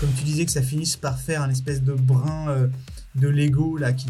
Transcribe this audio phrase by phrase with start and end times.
[0.00, 2.68] comme tu disais, que ça finisse par faire un espèce de brin euh,
[3.14, 4.08] de Lego là qui,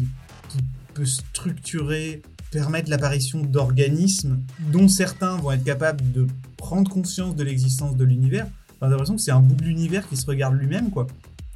[0.93, 4.39] peut structurer, permettre l'apparition d'organismes
[4.71, 6.25] dont certains vont être capables de
[6.57, 8.47] prendre conscience de l'existence de l'univers.
[8.81, 10.89] J'ai l'impression que c'est un bout de l'univers qui se regarde lui-même.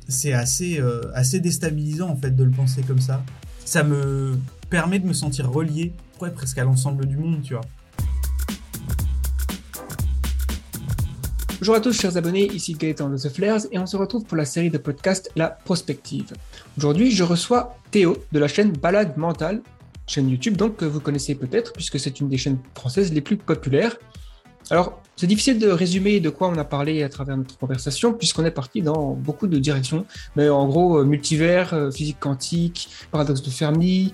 [0.07, 3.23] C'est assez, euh, assez déstabilisant en fait de le penser comme ça.
[3.65, 4.37] Ça me
[4.69, 5.93] permet de me sentir relié,
[6.35, 7.63] presque à l'ensemble du monde, tu vois.
[11.63, 14.35] Bonjour à tous chers abonnés, ici Gaëtan de The Flares et on se retrouve pour
[14.35, 16.33] la série de podcasts La Prospective.
[16.77, 19.61] Aujourd'hui je reçois Théo de la chaîne Balade Mentale,
[20.05, 23.37] chaîne YouTube donc que vous connaissez peut-être puisque c'est une des chaînes françaises les plus
[23.37, 23.95] populaires.
[24.71, 28.43] Alors c'est difficile de résumer de quoi on a parlé à travers notre conversation puisqu'on
[28.43, 33.41] est parti dans beaucoup de directions, mais en gros euh, multivers, euh, physique quantique, paradoxe
[33.41, 34.13] de Fermi,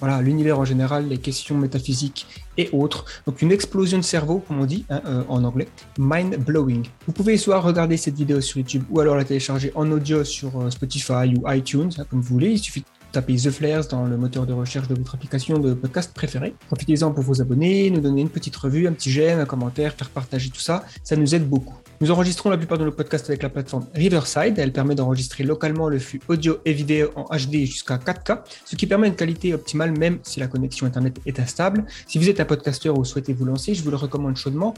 [0.00, 2.26] voilà, l'univers en général, les questions métaphysiques
[2.56, 3.04] et autres.
[3.26, 6.86] Donc une explosion de cerveau, comme on dit hein, euh, en anglais, mind blowing.
[7.06, 10.60] Vous pouvez soit regarder cette vidéo sur YouTube ou alors la télécharger en audio sur
[10.60, 12.52] euh, Spotify ou iTunes, hein, comme vous voulez.
[12.52, 15.74] Il suffit de taper The Flares dans le moteur de recherche de votre application de
[15.74, 16.54] podcast préférée.
[16.66, 20.10] Profitez-en pour vous abonner, nous donner une petite revue, un petit j'aime, un commentaire, faire
[20.10, 20.84] partager tout ça.
[21.02, 21.83] Ça nous aide beaucoup.
[22.00, 24.58] Nous enregistrons la plupart de nos podcasts avec la plateforme Riverside.
[24.58, 28.86] Elle permet d'enregistrer localement le flux audio et vidéo en HD jusqu'à 4K, ce qui
[28.86, 31.84] permet une qualité optimale même si la connexion Internet est instable.
[32.06, 34.74] Si vous êtes un podcasteur ou souhaitez vous lancer, je vous le recommande chaudement.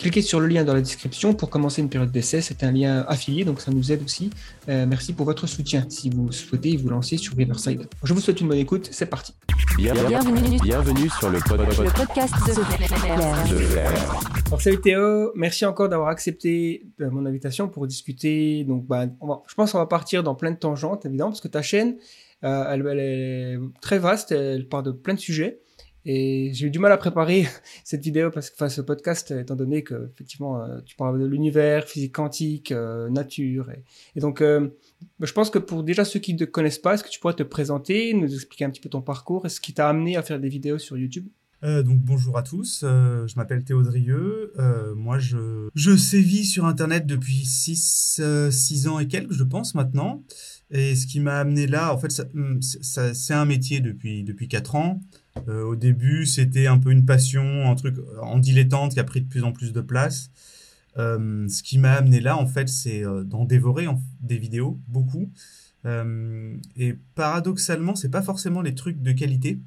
[0.00, 2.40] Cliquez sur le lien dans la description pour commencer une période d'essai.
[2.40, 4.30] C'est un lien affilié, donc ça nous aide aussi.
[4.70, 7.86] Euh, merci pour votre soutien si vous souhaitez vous lancer sur Riverside.
[8.02, 8.88] Je vous souhaite une bonne écoute.
[8.92, 9.34] C'est parti.
[9.76, 12.54] Bienvenue, bienvenue sur le, podcast de,
[14.54, 18.64] de salut Théo, merci encore d'avoir accepté euh, mon invitation pour discuter.
[18.64, 21.60] Donc, bah, je pense qu'on va partir dans plein de tangentes, évidemment, parce que ta
[21.60, 21.98] chaîne,
[22.42, 25.60] euh, elle, elle, est très vaste, elle parle de plein de sujets.
[26.04, 27.46] Et j'ai eu du mal à préparer
[27.84, 31.26] cette vidéo parce que, enfin, ce podcast, étant donné que, effectivement, euh, tu parles de
[31.26, 33.70] l'univers, physique quantique, euh, nature.
[34.16, 34.68] Et, donc, euh,
[35.18, 37.20] bah, je pense que pour déjà ceux qui ne te connaissent pas, est-ce que tu
[37.20, 40.16] pourrais te présenter, nous expliquer un petit peu ton parcours et ce qui t'a amené
[40.16, 41.26] à faire des vidéos sur YouTube?
[41.62, 44.54] Donc bonjour à tous, je m'appelle Théo Drieux,
[44.96, 50.24] moi je, je sévis sur internet depuis 6 six ans et quelques je pense maintenant,
[50.70, 52.24] et ce qui m'a amené là, en fait ça,
[53.12, 55.02] c'est un métier depuis, depuis 4 ans,
[55.48, 59.20] euh, au début, c'était un peu une passion, un truc en dilettante qui a pris
[59.20, 60.30] de plus en plus de place.
[60.98, 63.86] Euh, ce qui m'a amené là, en fait, c'est euh, d'en dévorer
[64.20, 65.30] des vidéos, beaucoup.
[65.84, 69.60] et paradoxalement, c'est pas forcément les trucs de qualité.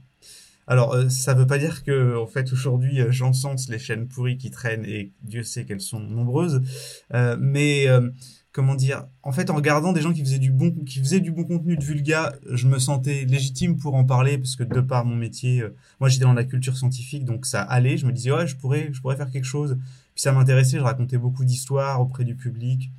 [0.67, 4.85] Alors, ça veut pas dire que, en fait, aujourd'hui, j'encense les chaînes pourries qui traînent
[4.85, 6.61] et Dieu sait qu'elles sont nombreuses.
[7.39, 7.87] mais
[8.53, 11.31] comment dire en fait en regardant des gens qui faisaient du bon qui faisaient du
[11.31, 15.05] bon contenu de vulga je me sentais légitime pour en parler parce que de par
[15.05, 17.97] mon métier euh, moi j'étais dans la culture scientifique donc ça allait.
[17.97, 19.77] Je me disais ouais je pourrais je pourrais faire quelque chose.
[20.13, 20.77] Puis ça m'intéressait.
[20.77, 22.91] Je racontais beaucoup d'histoires auprès du public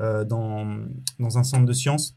[0.00, 0.78] euh, dans
[1.18, 2.16] dans un centre de sciences.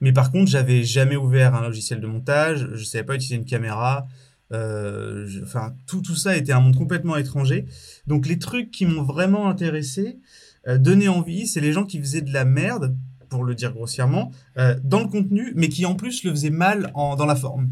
[0.00, 2.68] Mais par contre j'avais jamais ouvert un logiciel de montage.
[2.74, 4.06] Je savais pas utiliser une caméra.
[4.52, 7.66] Euh, enfin tout tout ça était un monde complètement étranger.
[8.06, 10.18] Donc les trucs qui m'ont vraiment intéressé
[10.66, 12.96] euh, donner envie, c'est les gens qui faisaient de la merde,
[13.28, 16.90] pour le dire grossièrement, euh, dans le contenu, mais qui en plus le faisaient mal
[16.94, 17.70] en, dans la forme.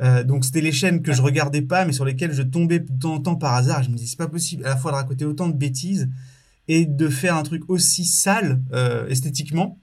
[0.00, 2.98] Euh, donc c'était les chaînes que je regardais pas, mais sur lesquelles je tombais de
[2.98, 3.82] temps en temps par hasard.
[3.82, 6.08] Je me disais c'est pas possible à la fois de raconter autant de bêtises
[6.68, 9.78] et de faire un truc aussi sale euh, esthétiquement.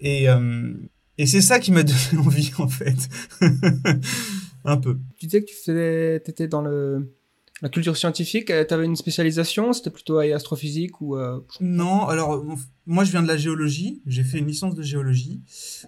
[0.00, 0.74] Et, euh,
[1.18, 3.08] et c'est ça qui m'a donné envie en fait,
[4.64, 4.98] un peu.
[5.18, 7.14] Tu disais que tu faisais, étais dans le
[7.62, 11.40] la culture scientifique, euh, tu avais une spécialisation C'était plutôt astrophysique ou euh...
[11.60, 12.44] Non, alors
[12.86, 15.40] moi je viens de la géologie, j'ai fait une licence de géologie.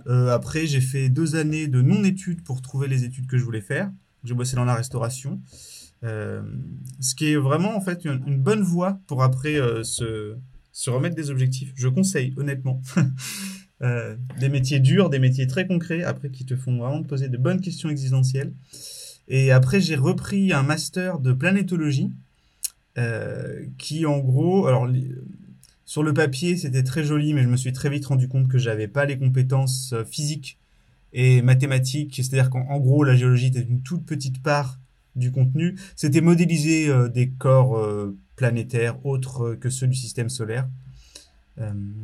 [0.07, 3.61] Euh, après j'ai fait deux années de non-études pour trouver les études que je voulais
[3.61, 3.91] faire.
[4.23, 5.41] J'ai bossé dans la restauration.
[6.05, 6.43] Euh,
[7.01, 10.37] ce qui est vraiment en fait une, une bonne voie pour après se,
[10.73, 11.73] se remettre des objectifs.
[11.75, 12.81] Je conseille honnêtement.
[14.41, 17.37] Des métiers durs, des métiers très concrets, après qui te font vraiment te poser de
[17.37, 18.55] bonnes questions existentielles.
[19.29, 22.13] Et après, j'ai repris un master de planétologie
[22.99, 24.89] euh, qui, en gros, alors
[25.85, 28.59] sur le papier, c'était très joli, mais je me suis très vite rendu compte que
[28.59, 30.59] j'avais pas les compétences euh, physiques
[31.13, 32.15] et mathématiques.
[32.17, 34.79] C'est-à-dire qu'en gros, la géologie était une toute petite part
[35.17, 35.77] du contenu.
[35.97, 37.83] C'était modéliser euh, des corps
[38.37, 40.69] planétaires autres que ceux du système solaire.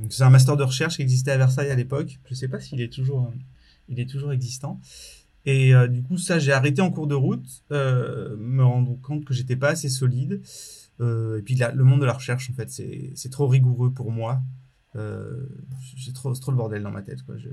[0.09, 2.19] C'est un master de recherche qui existait à Versailles à l'époque.
[2.25, 3.31] Je sais pas s'il est toujours,
[3.91, 4.81] il est toujours existant.
[5.45, 9.25] Et euh, du coup, ça, j'ai arrêté en cours de route, euh, me rendre compte
[9.25, 10.41] que j'étais pas assez solide.
[11.01, 14.13] Euh, et puis la, le monde de la recherche, en fait, c'est trop rigoureux pour
[14.13, 14.43] moi.
[14.97, 15.47] Euh,
[15.99, 17.23] c'est trop, trop le bordel dans ma tête.
[17.23, 17.37] Quoi.
[17.39, 17.49] Je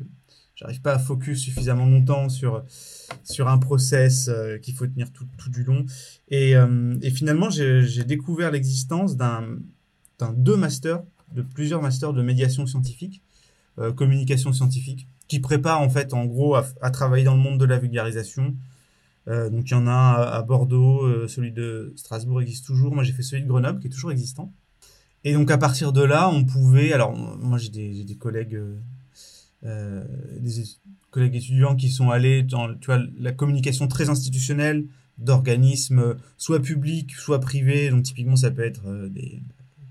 [0.83, 2.65] pas à focus suffisamment longtemps sur
[3.23, 5.85] sur un process euh, qu'il faut tenir tout, tout du long.
[6.27, 9.47] Et, euh, et finalement, j'ai découvert l'existence d'un
[10.35, 11.01] deux masters
[11.33, 13.23] de plusieurs masters de médiation scientifique,
[13.95, 17.65] communication scientifique, qui préparent en fait en gros à, à travailler dans le monde de
[17.65, 18.57] la vulgarisation.
[19.29, 22.93] Euh, donc il y en a à, Bordeaux, euh, celui de Strasbourg existe toujours.
[22.93, 24.51] Moi j'ai fait celui de Grenoble qui est toujours existant.
[25.23, 26.91] Et donc à partir de là, on pouvait.
[26.91, 28.79] Alors moi j'ai des, j'ai des collègues, euh,
[29.63, 30.03] euh,
[30.39, 30.51] des
[31.11, 34.85] collègues étudiants qui sont allés dans tu vois la communication très institutionnelle
[35.19, 37.89] d'organismes euh, soit publics soit privés.
[37.89, 39.41] Donc typiquement ça peut être euh, des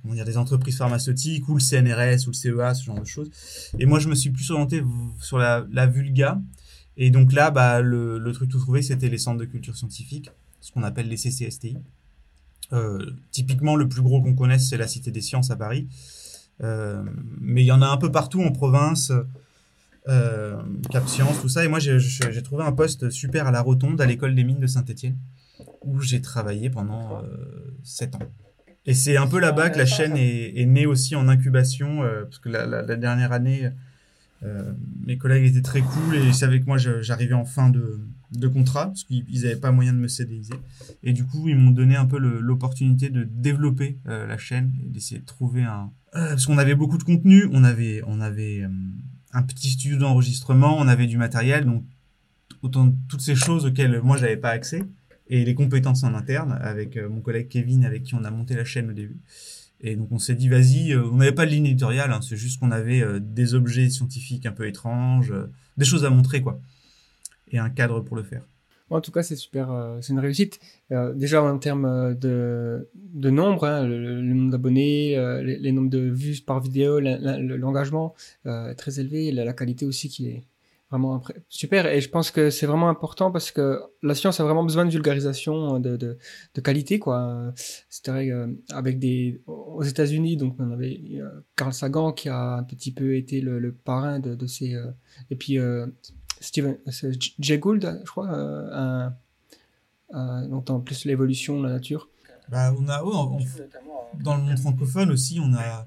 [0.08, 3.30] comment dire des entreprises pharmaceutiques ou le CNRS ou le CEA ce genre de choses.
[3.78, 4.82] Et moi je me suis plus orienté
[5.20, 6.40] sur la, la vulga.
[6.96, 10.72] Et donc là bah le, truc tout trouvé c'était les centres de culture scientifique, ce
[10.72, 11.76] qu'on appelle les CCSTI.
[12.72, 12.98] Euh,
[13.30, 15.88] typiquement, le plus gros qu'on connaisse, c'est la Cité des Sciences à Paris.
[16.62, 17.02] Euh,
[17.40, 19.10] mais il y en a un peu partout en province,
[20.08, 20.60] euh,
[20.90, 21.64] Cap Science, tout ça.
[21.64, 24.66] Et moi, j'ai trouvé un poste super à la Rotonde, à l'école des mines de
[24.66, 25.16] Saint-Étienne,
[25.82, 27.22] où j'ai travaillé pendant euh,
[27.84, 28.18] 7 ans.
[28.88, 32.22] Et c'est un peu là-bas que la chaîne est, est née aussi en incubation, euh,
[32.24, 33.68] parce que la, la- la dernière année,
[34.44, 34.72] euh,
[35.04, 38.00] mes collègues étaient très cool et ils savaient que moi, j'arrivais en fin de,
[38.32, 40.54] de contrat, parce qu'ils n'avaient pas moyen de me CDiser.
[41.02, 44.88] Et du coup, ils m'ont donné un peu l'opportunité de développer euh, la chaîne et
[44.88, 45.90] d'essayer de trouver un.
[46.12, 48.66] Parce qu'on avait beaucoup de contenu, on avait, on avait
[49.34, 51.84] un petit studio d'enregistrement, on avait du matériel, donc
[52.62, 54.82] autant toutes ces choses auxquelles moi j'avais pas accès
[55.28, 58.54] et les compétences en interne avec euh, mon collègue Kevin avec qui on a monté
[58.54, 59.20] la chaîne au début.
[59.80, 62.36] Et donc on s'est dit vas-y, euh, on n'avait pas de ligne éditoriale, hein, c'est
[62.36, 65.32] juste qu'on avait euh, des objets scientifiques un peu étranges,
[65.76, 66.60] des choses à montrer quoi,
[67.50, 68.42] et un cadre pour le faire.
[68.90, 69.68] En tout cas, c'est super,
[70.00, 70.60] c'est une réussite.
[71.14, 76.98] Déjà en termes de, nombre, hein, le, nombre d'abonnés, les, nombres de vues par vidéo,
[76.98, 78.14] l'engagement
[78.78, 80.44] très élevé, la qualité aussi qui est
[80.90, 81.86] vraiment super.
[81.86, 84.90] Et je pense que c'est vraiment important parce que la science a vraiment besoin de
[84.90, 86.18] vulgarisation euh, de, de,
[86.54, 87.52] de qualité, quoi.
[87.88, 92.54] C'est vrai euh, avec des aux États-Unis, donc on avait euh, Carl Sagan qui a
[92.56, 94.86] un petit peu été le, le parrain de, de ces euh,
[95.30, 95.86] et puis euh,
[96.40, 96.78] Steven
[97.38, 99.14] Jay Gould, je crois, un,
[100.12, 102.08] un- donc en plus l'évolution de la nature.
[102.48, 103.38] Bah, on a, on-
[104.22, 105.86] dans le monde francophone aussi, on a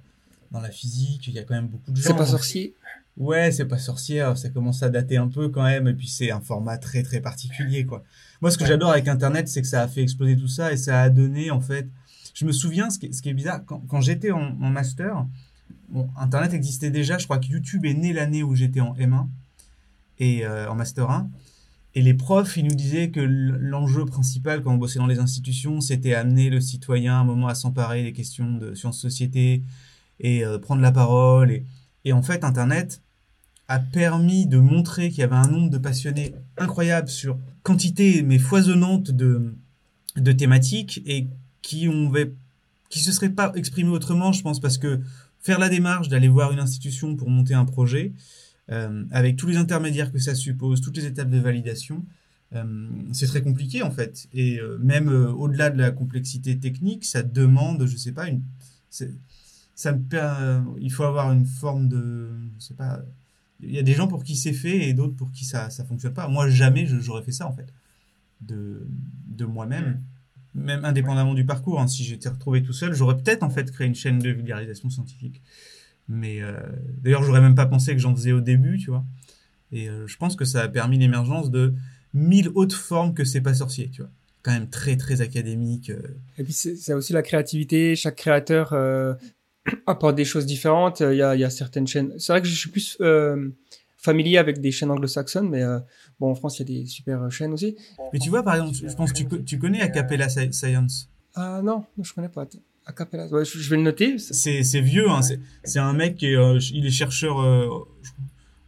[0.51, 2.09] dans la physique, il y a quand même beaucoup de gens.
[2.09, 2.75] C'est pas sorcier.
[3.17, 6.31] Ouais, c'est pas sorcière, ça commence à dater un peu quand même, et puis c'est
[6.31, 8.03] un format très très particulier, quoi.
[8.41, 10.77] Moi, ce que j'adore avec Internet, c'est que ça a fait exploser tout ça, et
[10.77, 11.87] ça a donné, en fait...
[12.33, 14.69] Je me souviens, ce qui est, ce qui est bizarre, quand, quand j'étais en, en
[14.69, 15.25] master,
[15.89, 19.27] bon, Internet existait déjà, je crois que YouTube est né l'année où j'étais en M1,
[20.17, 21.29] et euh, en Master 1,
[21.93, 25.81] et les profs, ils nous disaient que l'enjeu principal quand on bossait dans les institutions,
[25.81, 29.61] c'était amener le citoyen un moment à s'emparer des questions de sciences-société,
[30.21, 31.65] et euh, prendre la parole, et...
[32.05, 33.01] Et en fait, Internet
[33.67, 38.37] a permis de montrer qu'il y avait un nombre de passionnés incroyable sur quantité mais
[38.37, 39.55] foisonnante de,
[40.17, 41.27] de thématiques et
[41.61, 42.11] qui ont
[42.89, 44.99] qui se seraient pas exprimés autrement, je pense, parce que
[45.39, 48.11] faire la démarche d'aller voir une institution pour monter un projet,
[48.69, 52.03] euh, avec tous les intermédiaires que ça suppose, toutes les étapes de validation,
[52.53, 54.27] euh, c'est très compliqué en fait.
[54.33, 58.41] Et euh, même euh, au-delà de la complexité technique, ça demande, je sais pas, une,
[59.81, 62.99] ça me per- il faut avoir une forme de, je sais pas,
[63.61, 65.83] il y a des gens pour qui c'est fait et d'autres pour qui ça ça
[65.85, 66.27] fonctionne pas.
[66.27, 67.69] Moi jamais je- j'aurais fait ça en fait,
[68.41, 68.87] de
[69.41, 70.01] de moi-même,
[70.53, 71.79] même indépendamment du parcours.
[71.81, 71.87] hein.
[71.87, 75.41] Si j'étais retrouvé tout seul, j'aurais peut-être en fait créé une chaîne de vulgarisation scientifique.
[76.07, 76.59] Mais euh,
[77.01, 79.05] d'ailleurs j'aurais même pas pensé que j'en faisais au début, tu vois.
[79.71, 81.73] Et euh, je pense que ça a permis l'émergence de
[82.13, 84.11] mille autres formes que c'est pas sorcier, tu vois.
[84.43, 85.91] Quand même très très académique.
[85.91, 86.01] euh,
[86.37, 87.95] Et puis c'est c'est aussi la créativité.
[87.95, 89.13] Chaque créateur euh,
[89.85, 90.99] apporte des choses différentes.
[91.01, 92.13] Il y a, il y a certaines chaînes.
[92.17, 93.49] C'est vrai que je suis plus euh,
[93.97, 95.79] familier avec des chaînes anglo-saxonnes, mais euh,
[96.19, 97.75] bon, en France, il y a des super chaînes aussi.
[98.13, 101.09] Mais tu vois, par exemple, je pense que tu, co- tu connais Acapella Sci- Science.
[101.35, 102.45] Ah non, je connais pas.
[102.85, 103.27] Acapella.
[103.27, 104.17] Ouais, je, vais le noter.
[104.17, 105.21] C'est vieux, hein.
[105.21, 107.67] c'est- un mec qui est, euh, il est chercheur euh,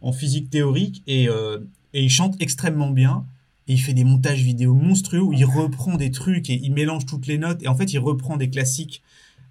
[0.00, 1.58] en physique théorique et, euh,
[1.92, 3.24] et il chante extrêmement bien.
[3.66, 7.06] Et il fait des montages vidéo monstrueux où il reprend des trucs et il mélange
[7.06, 7.62] toutes les notes.
[7.62, 9.03] Et en fait, il reprend des classiques, euh,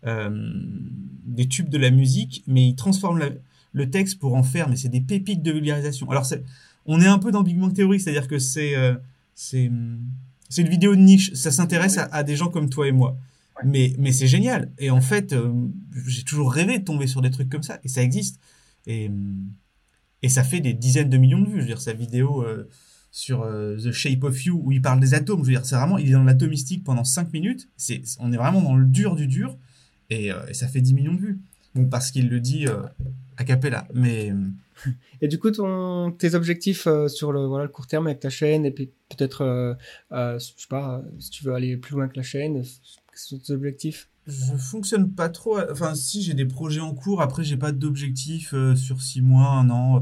[0.05, 3.29] des tubes de la musique, mais il transforme la-
[3.71, 4.69] le texte pour en faire.
[4.69, 6.09] Mais c'est des pépites de vulgarisation.
[6.11, 6.43] Alors, c'est-
[6.85, 8.93] on est un peu dans Big Bang Theory, c'est-à-dire que c'est euh,
[9.35, 11.33] c'est une vidéo de niche.
[11.33, 13.17] Ça s'intéresse à, à des gens comme toi et moi.
[13.65, 14.71] Mais, mais c'est génial.
[14.77, 15.51] Et en fait, euh,
[16.05, 17.79] j'ai toujours rêvé de tomber sur des trucs comme ça.
[17.83, 18.39] Et ça existe.
[18.85, 19.09] Et,
[20.21, 21.55] et ça fait des dizaines de millions de vues.
[21.57, 22.69] Je veux dire, sa vidéo euh,
[23.11, 25.75] sur euh, The Shape of You, où il parle des atomes, je veux dire, c'est
[25.75, 27.69] vraiment, il est dans l'atomistique pendant 5 minutes.
[27.77, 29.57] C'est, on est vraiment dans le dur du dur.
[30.13, 31.39] Et, euh, et ça fait 10 millions de vues.
[31.75, 32.83] Bon, parce qu'il le dit euh,
[33.37, 33.87] a cappella.
[33.93, 34.31] Mais
[35.21, 38.29] Et du coup, ton, tes objectifs euh, sur le, voilà, le court terme avec ta
[38.29, 39.73] chaîne, et puis peut-être, euh,
[40.11, 42.65] je sais pas, si tu veux aller plus loin que la chaîne, quels
[43.15, 44.09] sont tes objectifs?
[44.25, 45.59] Je fonctionne pas trop.
[45.69, 49.49] Enfin, si j'ai des projets en cours, après j'ai pas d'objectif euh, sur six mois,
[49.49, 50.01] un an.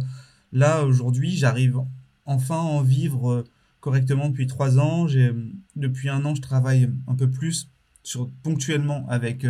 [0.52, 1.80] Là, aujourd'hui, j'arrive
[2.26, 3.46] enfin à en vivre
[3.80, 5.08] correctement depuis trois ans.
[5.08, 5.32] J'ai,
[5.76, 7.70] depuis un an, je travaille un peu plus
[8.04, 9.46] sur, ponctuellement avec,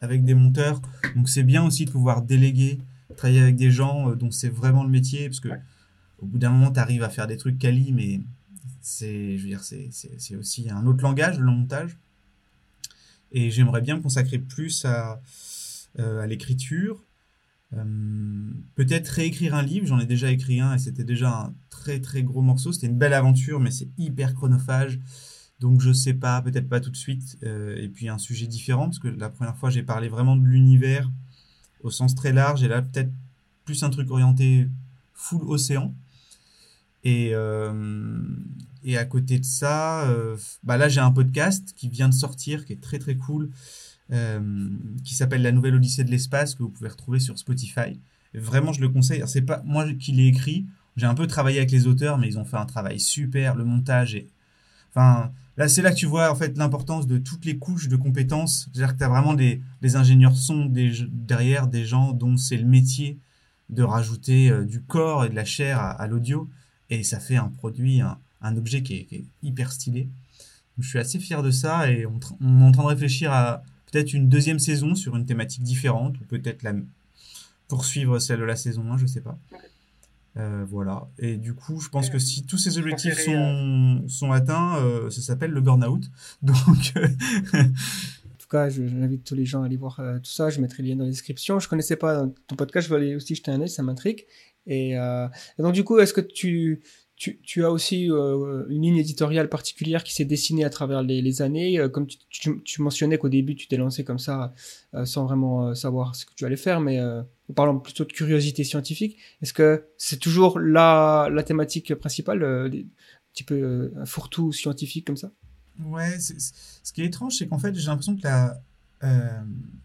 [0.00, 0.80] avec des monteurs.
[1.14, 2.78] Donc c'est bien aussi de pouvoir déléguer,
[3.16, 5.50] travailler avec des gens dont c'est vraiment le métier, parce que
[6.18, 8.20] au bout d'un moment, tu arrives à faire des trucs quali, mais
[8.80, 11.98] c'est, je veux dire, c'est, c'est aussi un autre langage, le montage.
[13.32, 15.20] Et j'aimerais bien me consacrer plus à,
[15.98, 17.04] euh, à l'écriture.
[17.72, 22.00] Euh, peut-être réécrire un livre, j'en ai déjà écrit un et c'était déjà un très
[22.00, 22.72] très gros morceau.
[22.72, 25.00] C'était une belle aventure, mais c'est hyper chronophage.
[25.60, 27.38] Donc je sais pas, peut-être pas tout de suite.
[27.42, 30.44] Euh, et puis un sujet différent, parce que la première fois j'ai parlé vraiment de
[30.44, 31.10] l'univers
[31.82, 33.10] au sens très large, et là peut-être
[33.64, 34.68] plus un truc orienté
[35.14, 35.94] full océan.
[37.04, 38.20] Et, euh,
[38.82, 42.64] et à côté de ça, euh, bah là j'ai un podcast qui vient de sortir,
[42.66, 43.50] qui est très très cool,
[45.02, 47.98] qui s'appelle La Nouvelle Odyssée de l'espace, que vous pouvez retrouver sur Spotify.
[48.34, 49.24] vraiment, je le conseille.
[49.26, 50.64] C'est pas moi qui l'ai écrit.
[50.96, 53.56] J'ai un peu travaillé avec les auteurs, mais ils ont fait un travail super.
[53.56, 54.28] Le montage est,
[54.90, 57.96] enfin, là c'est là que tu vois en fait l'importance de toutes les couches de
[57.96, 58.68] compétences.
[58.72, 59.60] C'est-à-dire que tu vraiment des,
[59.96, 63.18] ingénieurs son des, derrière, des gens dont c'est le métier
[63.70, 66.48] de rajouter du corps et de la chair à l'audio
[66.90, 70.08] et ça fait un produit, un, objet qui est, hyper stylé.
[70.78, 74.12] je suis assez fier de ça et on, est en train de réfléchir à peut-être
[74.12, 76.64] une deuxième saison sur une thématique différente ou peut-être
[77.68, 79.36] poursuivre celle de la saison 1, je sais pas.
[80.36, 81.08] Euh, voilà.
[81.18, 85.22] Et du coup, je pense que si tous ces objectifs sont, sont atteints, euh, ça
[85.22, 86.04] s'appelle le burn-out.
[86.42, 86.56] Donc.
[86.56, 90.50] en tout cas, j'invite tous les gens à aller voir euh, tout ça.
[90.50, 91.58] Je mettrai le lien dans la description.
[91.58, 92.88] Je connaissais pas ton podcast.
[92.88, 93.68] Je vais aller aussi jeter un œil.
[93.68, 94.26] Ça m'intrigue.
[94.66, 95.28] Et, euh,
[95.58, 96.82] et, donc du coup, est-ce que tu,
[97.16, 101.42] tu, tu, as aussi euh, une ligne éditoriale particulière qui s'est dessinée à travers les,
[101.42, 101.78] années.
[101.78, 104.52] Euh, Comme tu, tu, tu mentionnais qu'au début, tu t'es lancé comme ça
[104.94, 108.64] euh, sans vraiment savoir ce que tu allais faire, mais en parlant plutôt de curiosité
[108.64, 112.70] scientifique, est-ce que c'est toujours la, la thématique principale, un
[113.32, 115.32] petit peu un fourre-tout scientifique comme ça?
[115.84, 118.60] Ouais, ce qui est étrange, c'est qu'en fait, j'ai l'impression que la,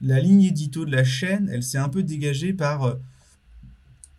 [0.01, 2.97] la ligne édito de la chaîne, elle s'est un peu dégagée par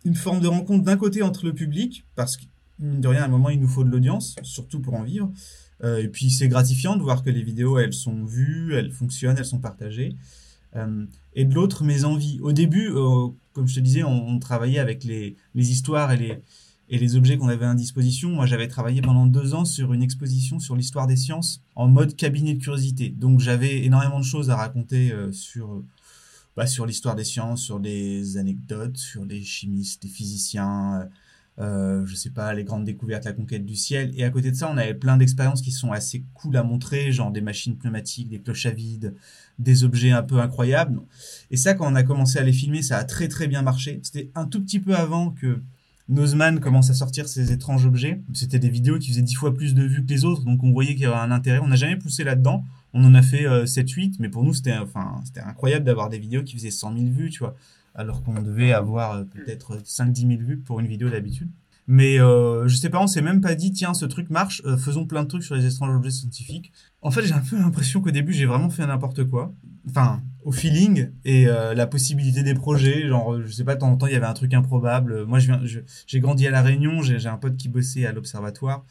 [0.03, 2.43] une forme de rencontre d'un côté entre le public, parce que,
[2.79, 5.31] de rien, à un moment, il nous faut de l'audience, surtout pour en vivre.
[5.83, 9.37] Euh, et puis, c'est gratifiant de voir que les vidéos, elles sont vues, elles fonctionnent,
[9.37, 10.15] elles sont partagées.
[10.75, 12.39] Euh, et de l'autre, mes envies.
[12.41, 16.39] Au début, euh, comme je te disais, on, travaillait avec les, les, histoires et les,
[16.89, 18.29] et les objets qu'on avait à disposition.
[18.29, 22.15] Moi, j'avais travaillé pendant deux ans sur une exposition sur l'histoire des sciences en mode
[22.15, 23.09] cabinet de curiosité.
[23.09, 25.83] Donc, j'avais énormément de choses à raconter sur
[26.55, 31.07] bah, sur l'histoire des sciences, sur des anecdotes, sur les chimistes, les physiciens,
[31.59, 34.11] euh, je sais pas, les grandes découvertes, la conquête du ciel.
[34.15, 37.11] Et à côté de ça, on avait plein d'expériences qui sont assez cool à montrer,
[37.11, 39.13] genre des machines pneumatiques, des cloches à vide,
[39.59, 40.99] des objets un peu incroyables.
[41.51, 43.99] Et ça, quand on a commencé à les filmer, ça a très très bien marché.
[44.03, 45.61] C'était un tout petit peu avant que
[46.09, 48.21] Nozman commence à sortir ces étranges objets.
[48.33, 50.71] C'était des vidéos qui faisaient dix fois plus de vues que les autres, donc on
[50.71, 51.59] voyait qu'il y avait un intérêt.
[51.59, 52.65] On n'a jamais poussé là-dedans.
[52.93, 56.43] On en a fait 7-8, euh, mais pour nous, c'était enfin, incroyable d'avoir des vidéos
[56.43, 57.55] qui faisaient 100 000 vues, tu vois,
[57.95, 61.49] alors qu'on devait avoir euh, peut-être 5-10 000 vues pour une vidéo d'habitude.
[61.85, 64.77] Mais euh, je sais pas, on s'est même pas dit, tiens, ce truc marche, euh,
[64.77, 66.71] faisons plein de trucs sur les étranges objets scientifiques.
[67.01, 69.53] En fait, j'ai un peu l'impression qu'au début, j'ai vraiment fait n'importe quoi.
[69.89, 73.09] Enfin, au feeling et la possibilité des projets.
[73.09, 75.25] Genre, je sais pas, de temps en temps, il y avait un truc improbable.
[75.25, 75.61] Moi, je viens,
[76.07, 78.85] j'ai grandi à La Réunion, j'ai un pote qui bossait à l'observatoire.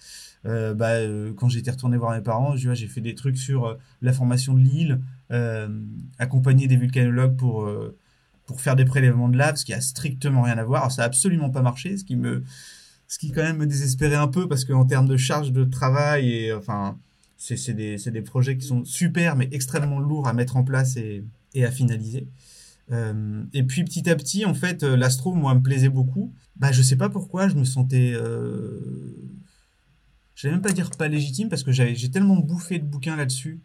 [0.44, 3.74] Euh, bah, euh, quand j'étais retourné voir mes parents, j'ai fait des trucs sur euh,
[4.00, 5.00] la formation de l'île,
[6.18, 7.66] accompagner des vulcanologues pour,
[8.46, 10.82] pour faire des prélèvements de lave, ce qui a strictement rien à voir.
[10.82, 12.44] Alors, ça a absolument pas marché, ce qui me,
[13.08, 16.30] ce qui quand même me désespérait un peu parce qu'en termes de charge de travail
[16.30, 16.98] et enfin,
[17.36, 21.24] c'est des, des projets qui sont super mais extrêmement lourds à mettre en place et,
[21.54, 22.26] et à finaliser.
[22.90, 26.32] Euh, et puis petit à petit, en fait, l'astro, moi, me plaisait beaucoup.
[26.56, 28.80] Bah, je sais pas pourquoi, je me sentais euh,
[30.34, 33.60] je vais même pas dire pas légitime parce que j'ai tellement bouffé de bouquins là-dessus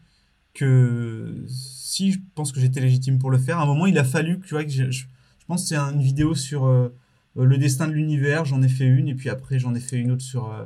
[0.57, 4.03] que si je pense que j'étais légitime pour le faire, à un moment il a
[4.03, 5.05] fallu que tu vois que je, je,
[5.47, 6.89] pense que c'est une vidéo sur euh,
[7.35, 10.11] le destin de l'univers, j'en ai fait une et puis après j'en ai fait une
[10.11, 10.65] autre sur euh,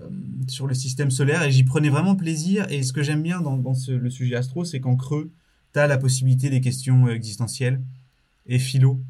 [0.00, 0.08] euh,
[0.48, 2.66] sur le système solaire et j'y prenais vraiment plaisir.
[2.70, 5.30] Et ce que j'aime bien dans, dans ce, le sujet astro c'est qu'en creux
[5.74, 7.80] tu as la possibilité des questions existentielles
[8.46, 9.00] et philo.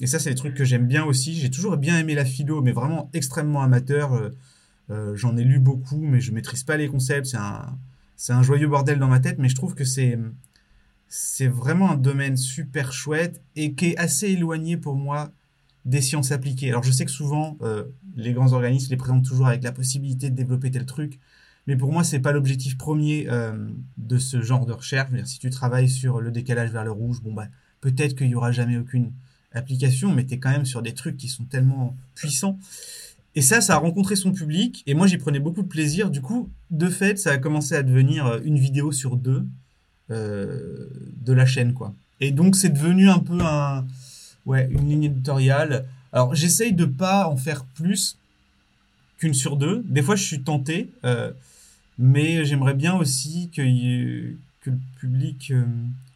[0.00, 1.34] Et ça c'est des trucs que j'aime bien aussi.
[1.34, 4.32] J'ai toujours bien aimé la philo mais vraiment extrêmement amateur.
[4.90, 7.26] Euh, j'en ai lu beaucoup, mais je maîtrise pas les concepts.
[7.26, 7.78] C'est un,
[8.16, 10.18] c'est un joyeux bordel dans ma tête, mais je trouve que c'est,
[11.08, 15.32] c'est vraiment un domaine super chouette et qui est assez éloigné pour moi
[15.84, 16.70] des sciences appliquées.
[16.70, 17.84] Alors je sais que souvent, euh,
[18.16, 21.20] les grands organismes les présentent toujours avec la possibilité de développer tel truc,
[21.66, 25.10] Mais pour moi, c'est pas l'objectif premier euh, de ce genre de recherche.
[25.24, 27.48] Si tu travailles sur le décalage vers le rouge, bon bah
[27.80, 29.12] peut-être qu'il y aura jamais aucune
[29.52, 32.58] application, mais tu quand même sur des trucs qui sont tellement puissants.
[33.36, 36.10] Et ça, ça a rencontré son public, et moi j'y prenais beaucoup de plaisir.
[36.10, 39.44] Du coup, de fait, ça a commencé à devenir euh, une vidéo sur deux
[40.10, 40.86] euh,
[41.24, 41.94] de la chaîne, quoi.
[42.20, 43.86] Et donc c'est devenu un peu un,
[44.46, 45.86] ouais, une ligne éditoriale.
[46.12, 48.18] Alors j'essaye de pas en faire plus
[49.18, 49.82] qu'une sur deux.
[49.86, 51.32] Des fois, je suis tenté, euh,
[51.98, 55.64] mais j'aimerais bien aussi que, le public euh,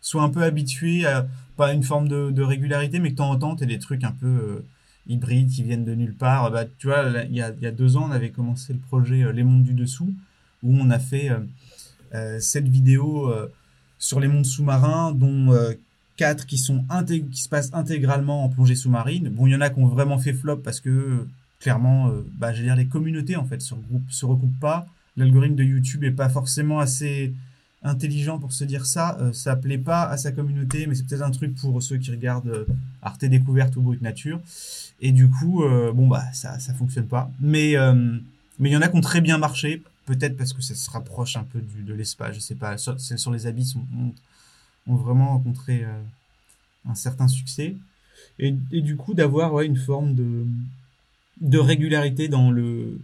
[0.01, 3.55] soit un peu habitué à pas une forme de, régularité, mais que de temps en
[3.55, 4.63] des trucs un peu
[5.09, 6.51] hybrides qui viennent de nulle part.
[6.51, 9.33] Bah, tu vois, il y a, y a, deux ans, on avait commencé le projet
[9.33, 10.13] Les Mondes du Dessous,
[10.63, 11.31] où on a fait
[12.41, 13.33] cette vidéo
[13.99, 15.53] sur les mondes sous-marins, dont
[16.19, 19.31] quatre qui sont qui se passent intégralement en plongée sous-marine.
[19.31, 21.27] Bon, il y en a qui ont vraiment fait flop parce que
[21.61, 24.87] clairement, euh, bah, dire, les communautés en fait se, regroupent, se recoupent pas.
[25.17, 27.33] L'algorithme de YouTube est pas forcément assez
[27.83, 29.17] intelligent pour se dire ça.
[29.21, 32.11] Euh, ça plaît pas à sa communauté, mais c'est peut-être un truc pour ceux qui
[32.11, 32.67] regardent euh,
[33.03, 34.41] Arte Découverte ou Brut Nature.
[35.01, 35.63] Et du coup,
[35.95, 37.31] bon bah ça ça fonctionne pas.
[37.41, 37.77] Mais
[38.59, 39.83] mais il y en a qui ont très bien marché.
[40.07, 42.77] Peut-être parce que ça se rapproche un peu du, de l'espace, je sais pas.
[42.79, 44.13] Celles sur les abysses ont,
[44.89, 45.87] ont, vraiment rencontré
[46.89, 47.77] un certain succès.
[48.41, 50.47] Et, et du coup, d'avoir ouais, une forme de,
[51.41, 52.99] de régularité dans le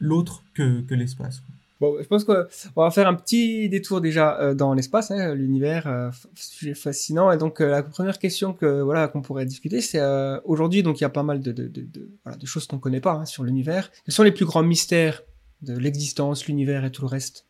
[0.00, 1.42] l'autre que, que l'espace.
[1.80, 2.44] Bon, je pense qu'on
[2.76, 7.32] va faire un petit détour déjà euh, dans l'espace, hein, l'univers, euh, sujet fascinant.
[7.32, 11.00] Et donc euh, la première question que voilà qu'on pourrait discuter, c'est euh, aujourd'hui donc
[11.00, 13.12] il y a pas mal de de, de, de, voilà, de choses qu'on connaît pas
[13.14, 13.90] hein, sur l'univers.
[14.04, 15.22] Quels sont les plus grands mystères
[15.62, 17.46] de l'existence, l'univers et tout le reste?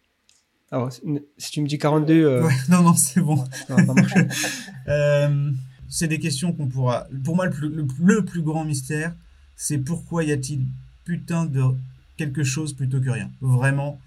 [0.71, 3.45] Alors si tu me dis 42, ouais, non non c'est bon.
[3.67, 4.29] Ça va pas marcher.
[5.89, 7.09] c'est des questions qu'on pourra.
[7.25, 9.13] Pour moi le plus, le, le plus grand mystère,
[9.57, 10.67] c'est pourquoi y a-t-il
[11.05, 11.65] putain de
[12.17, 13.29] quelque chose plutôt que rien?
[13.41, 13.99] Vraiment.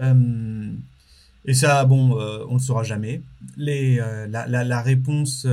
[0.00, 0.72] Euh,
[1.44, 3.22] et ça, bon, euh, on ne le saura jamais.
[3.56, 5.46] Les, euh, la, la, la, réponse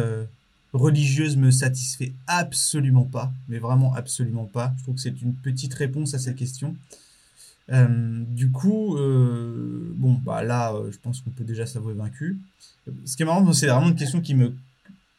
[0.74, 4.74] religieuse me satisfait absolument pas, mais vraiment absolument pas.
[4.78, 6.76] Je trouve que c'est une petite réponse à cette question.
[7.70, 12.40] Du coup, bon, bah là, je pense qu'on peut déjà s'avouer vaincu.
[13.06, 14.54] Ce qui est marrant, c'est vraiment une question qui me,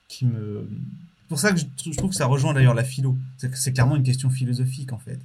[0.09, 0.68] qui me,
[1.29, 3.16] pour ça que je trouve que ça rejoint d'ailleurs la philo.
[3.38, 5.18] C'est clairement une question philosophique en fait.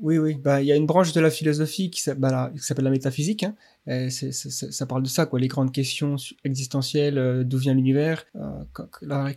[0.00, 0.34] Oui, oui.
[0.42, 3.44] Bah, il y a une branche de la philosophie qui s'appelle bah, la métaphysique.
[3.44, 3.54] Hein.
[3.86, 5.38] Et c ça parle de ça, quoi.
[5.38, 8.64] Les grandes questions existentielles, euh, d'où vient l'univers, euh,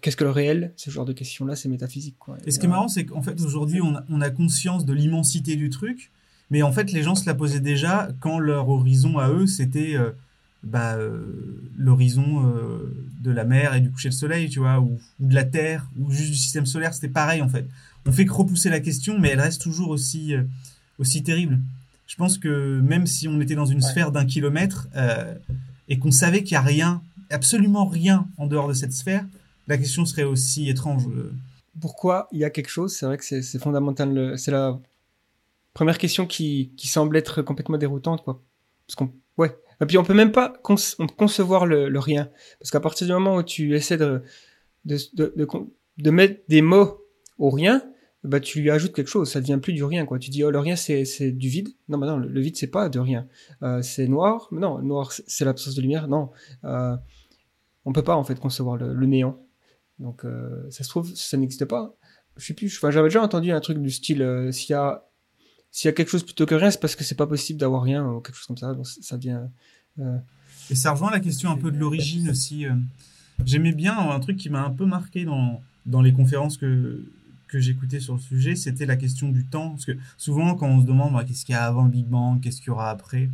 [0.02, 2.38] qu'est-ce que le réel, ce genre de questions-là, c'est métaphysique, quoi.
[2.46, 5.70] Et, ce qui est marrant, c'est qu'en fait, aujourd'hui, on, a conscience de l'immensité du
[5.70, 6.12] truc,
[6.50, 9.96] mais en fait, les gens se la posaient déjà quand leur horizon à eux, c'était
[9.96, 10.12] euh,
[10.64, 10.98] bah,
[11.78, 12.44] l'horizon
[13.22, 15.90] de la mer et du coucher de soleil, tu vois, ou, ou, de la Terre,
[16.00, 17.68] ou juste du système solaire, c'était pareil en fait.
[18.08, 20.44] On fait que repousser la question, mais elle reste toujours aussi, euh,
[20.98, 21.60] aussi terrible.
[22.08, 23.90] Je pense que même si on était dans une ouais.
[23.90, 25.36] sphère d'un kilomètre euh,
[25.90, 29.26] et qu'on savait qu'il n'y a rien, absolument rien en dehors de cette sphère,
[29.68, 31.04] la question serait aussi étrange.
[31.82, 32.96] Pourquoi il y a quelque chose?
[32.96, 34.40] C'est vrai que c'est fondamental.
[34.40, 34.80] C'est la
[35.74, 38.42] première question qui, qui semble être complètement déroutante, quoi.
[38.88, 42.30] Parce qu'on, ouais, et puis on peut même pas conce concevoir le, le rien.
[42.60, 44.24] Parce qu'à partir du moment où tu essaies de,
[44.86, 45.48] de, de, de,
[45.98, 47.02] de mettre des mots
[47.38, 47.84] au rien,
[48.28, 50.20] bah tu lui ajoutes quelque chose, ça devient plus du rien quoi.
[50.20, 51.70] Tu dis oh le rien c'est du vide.
[51.88, 53.28] Non bah non, le, le vide c'est pas de rien.
[53.64, 54.48] Euh, c'est noir.
[54.52, 56.08] Non, noir c'est l'absence de lumière.
[56.08, 56.30] Non.
[56.64, 56.96] Euh,
[57.86, 59.40] on peut pas en fait concevoir le, néant.
[60.00, 61.96] Donc euh, ça se trouve ça n'existe pas.
[62.36, 65.06] Je sais plus, enfin, j'avais déjà entendu un truc du style euh, s'il y a
[65.72, 67.84] s'il y a quelque chose plutôt que rien, c'est parce que c'est pas possible d'avoir
[67.84, 68.76] rien ou quelque chose comme ça.
[69.02, 69.42] Ça devient.
[70.70, 72.66] Et ça rejoint la question un peu de l'origine aussi.
[73.46, 77.04] J'aimais bien un truc qui m'a un peu marqué dans, dans les conférences que,
[77.48, 79.72] que j'écoutais sur le sujet, c'était la question du temps.
[79.72, 82.06] Parce que souvent, quand on se demande bah, qu'est-ce qu'il y a avant le Big
[82.06, 83.30] Bang, qu'est-ce qu'il y aura après,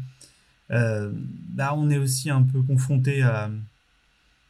[0.72, 1.12] euh,
[1.50, 3.50] bah, on est aussi un peu confronté à,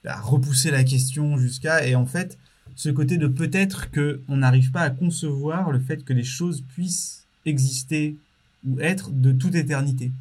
[0.05, 1.87] repousser la question jusqu'à.
[1.87, 2.37] Et en fait,
[2.75, 7.25] ce côté de peut-être qu'on n'arrive pas à concevoir le fait que les choses puissent
[7.45, 8.15] exister
[8.67, 10.11] ou être de toute éternité.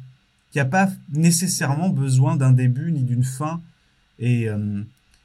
[0.53, 3.61] Il n'y a pas nécessairement besoin d'un début ni d'une fin.
[4.19, 4.83] Et, euh,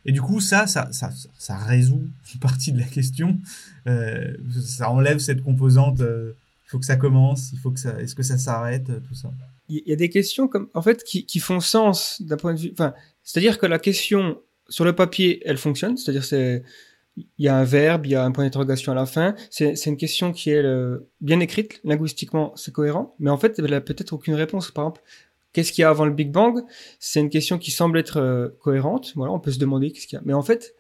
[0.09, 3.38] et du coup, ça, ça, ça, ça résout une partie de la question.
[3.87, 4.33] Euh,
[4.64, 6.01] ça enlève cette composante.
[6.01, 6.33] Euh,
[6.64, 7.51] il faut que ça commence.
[7.53, 8.01] Il faut que ça.
[8.01, 9.31] Est-ce que ça s'arrête Tout ça.
[9.68, 12.59] Il y a des questions comme, en fait, qui, qui font sens d'un point de
[12.59, 12.71] vue.
[12.73, 14.40] Enfin, c'est-à-dire que la question
[14.71, 15.99] sur le papier, elle fonctionne.
[15.99, 16.62] C'est-à-dire c'est
[17.16, 19.35] il y a un verbe, il y a un point d'interrogation à la fin.
[19.51, 20.64] C'est une question qui est
[21.21, 24.71] bien écrite, linguistiquement, c'est cohérent, mais en fait, elle a peut-être aucune réponse.
[24.71, 25.03] Par exemple,
[25.52, 26.62] qu'est-ce qu'il y a avant le Big Bang?
[26.98, 29.12] C'est une question qui semble être euh, cohérente.
[29.16, 30.22] Voilà, on peut se demander qu'est-ce qu'il y a.
[30.24, 30.74] Mais en fait,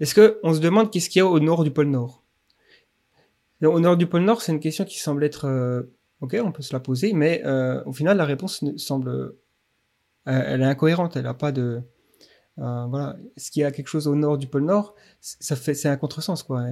[0.00, 2.22] est-ce que on se demande qu'est-ce qu'il y a au nord du pôle Nord?
[3.62, 5.82] Au nord du pôle Nord, c'est une question qui semble être euh,
[6.20, 9.36] ok, on peut se la poser, mais euh, au final, la réponse semble,
[10.24, 11.82] elle est incohérente, elle n'a pas de,
[12.56, 14.94] voilà, est-ce qu'il y a quelque chose au nord du pôle Nord?
[15.20, 16.64] C'est un contresens, quoi.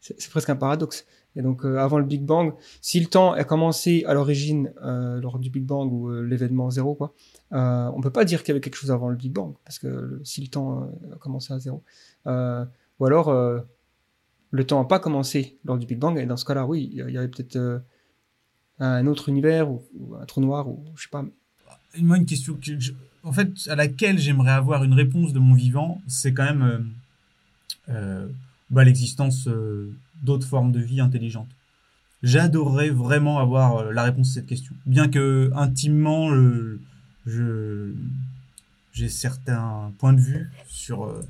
[0.00, 1.06] C'est presque un paradoxe.
[1.36, 5.20] Et donc, euh, avant le Big Bang, si le temps a commencé à l'origine euh,
[5.20, 7.14] lors du Big Bang ou euh, l'événement zéro, quoi,
[7.52, 10.20] on peut pas dire qu'il y avait quelque chose avant le Big Bang parce que
[10.24, 11.82] si le temps a commencé à zéro,
[12.26, 13.32] ou alors
[14.52, 16.16] le temps n'a pas commencé lors du Big Bang.
[16.18, 17.82] Et dans ce cas-là, oui, il y avait peut-être
[18.78, 19.82] un autre univers ou,
[20.20, 21.24] un trou noir ou je sais pas.
[21.98, 22.56] Moi, une question
[23.24, 26.92] en fait, à laquelle j'aimerais avoir une réponse de mon vivant, c'est quand même
[28.70, 29.48] bah, l'existence
[30.22, 31.50] d'autres formes de vie intelligentes.
[32.22, 34.74] J'adorerais vraiment avoir euh, la réponse à cette question.
[34.86, 36.28] Bien que intimement,
[37.26, 37.92] je
[38.92, 41.04] j'ai certains points de vue sur.
[41.04, 41.22] euh,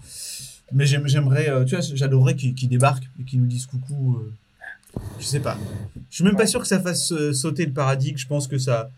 [0.73, 4.19] mais j'aime- j'aimerais, euh, tu vois, j'adorerais qu'ils débarquent et qu'ils nous disent coucou.
[5.21, 5.57] je sais pas.
[6.11, 8.17] Je suis même pas sûr que ça fasse sauter le paradigme.
[8.17, 8.91] Je pense que ça,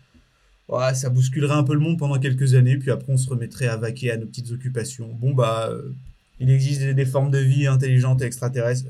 [0.69, 3.67] ouais, ça bousculerait un peu le monde pendant quelques années, puis après on se remettrait
[3.67, 5.09] à vaquer à nos petites occupations.
[5.19, 5.69] Bon bah,
[6.39, 8.85] il existe des, des formes de vie intelligentes et extraterrestres.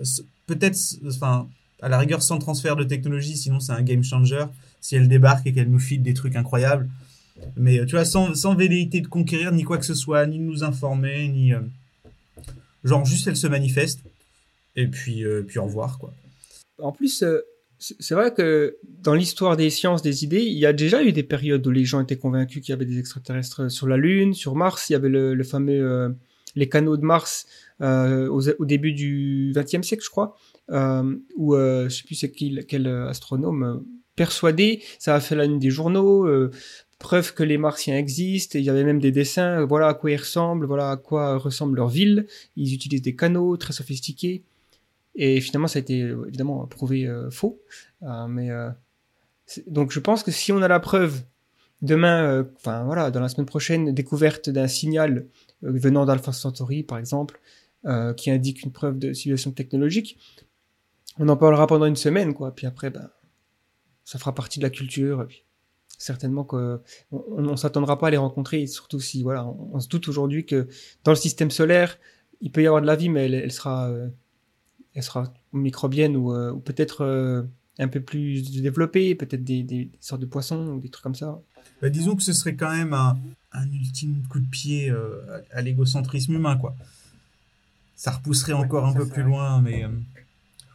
[0.55, 1.47] Peut-être, enfin,
[1.81, 4.45] à la rigueur sans transfert de technologie, sinon c'est un game changer.
[4.81, 6.89] Si elle débarque et qu'elle nous file des trucs incroyables,
[7.55, 10.39] mais euh, tu vois, sans, sans velléité de conquérir ni quoi que ce soit, ni
[10.39, 11.59] de nous informer, ni euh,
[12.83, 14.01] genre juste elle se manifeste
[14.75, 16.13] et puis euh, puis au revoir quoi.
[16.79, 17.39] En plus, euh,
[17.77, 21.23] c'est vrai que dans l'histoire des sciences, des idées, il y a déjà eu des
[21.23, 24.55] périodes où les gens étaient convaincus qu'il y avait des extraterrestres sur la Lune, sur
[24.55, 24.89] Mars.
[24.89, 26.15] Il y avait le, le fameux
[26.55, 27.47] les canaux de Mars
[27.81, 30.35] euh, au, début du XXe siècle, je crois,
[30.71, 33.83] euh, où euh, je sais plus c'est quel euh, astronome
[34.15, 36.27] persuadé, ça a fait la une des journaux.
[36.99, 38.57] preuve que les Martiens existent.
[38.57, 39.65] Il y avait même des dessins.
[39.65, 40.65] voilà à quoi ils ressemblent.
[40.65, 42.27] Voilà à quoi ressemble leur ville.
[42.55, 44.43] Ils utilisent des canaux très sophistiqués.
[45.15, 47.59] Et finalement, ça a été évidemment prouvé faux.
[48.29, 48.49] Mais
[49.67, 51.23] donc, je pense que si on a la preuve
[51.81, 55.25] demain, enfin voilà, dans la semaine prochaine, découverte d'un signal
[55.63, 57.41] venant d'Alpha Centauri, par exemple,
[57.85, 60.17] euh, qui indique une preuve de civilisation technologique,
[61.19, 62.55] on en parlera pendant une semaine, quoi.
[62.55, 63.09] Puis après, ben,
[64.05, 65.25] ça fera partie de la culture.
[65.27, 65.43] Puis,
[65.97, 66.79] certainement qu'on
[67.11, 70.69] on, on s'attendra pas à les rencontrer, surtout si voilà, on, se doute aujourd'hui que
[71.03, 71.97] dans le système solaire,
[72.39, 74.07] il peut y avoir de la vie, mais elle, sera euh,
[74.93, 77.45] elle sera microbienne ou, euh, peut-être
[77.79, 81.41] un peu plus développée, peut-être des, sortes de poissons ou des trucs comme ça.
[81.81, 83.17] Bah, disons que ce serait quand même un,
[83.73, 84.89] ultime coup de pied
[85.51, 86.77] à l'égocentrisme humain, quoi.
[88.03, 89.87] Ça repousserait encore un peu plus loin, mais euh,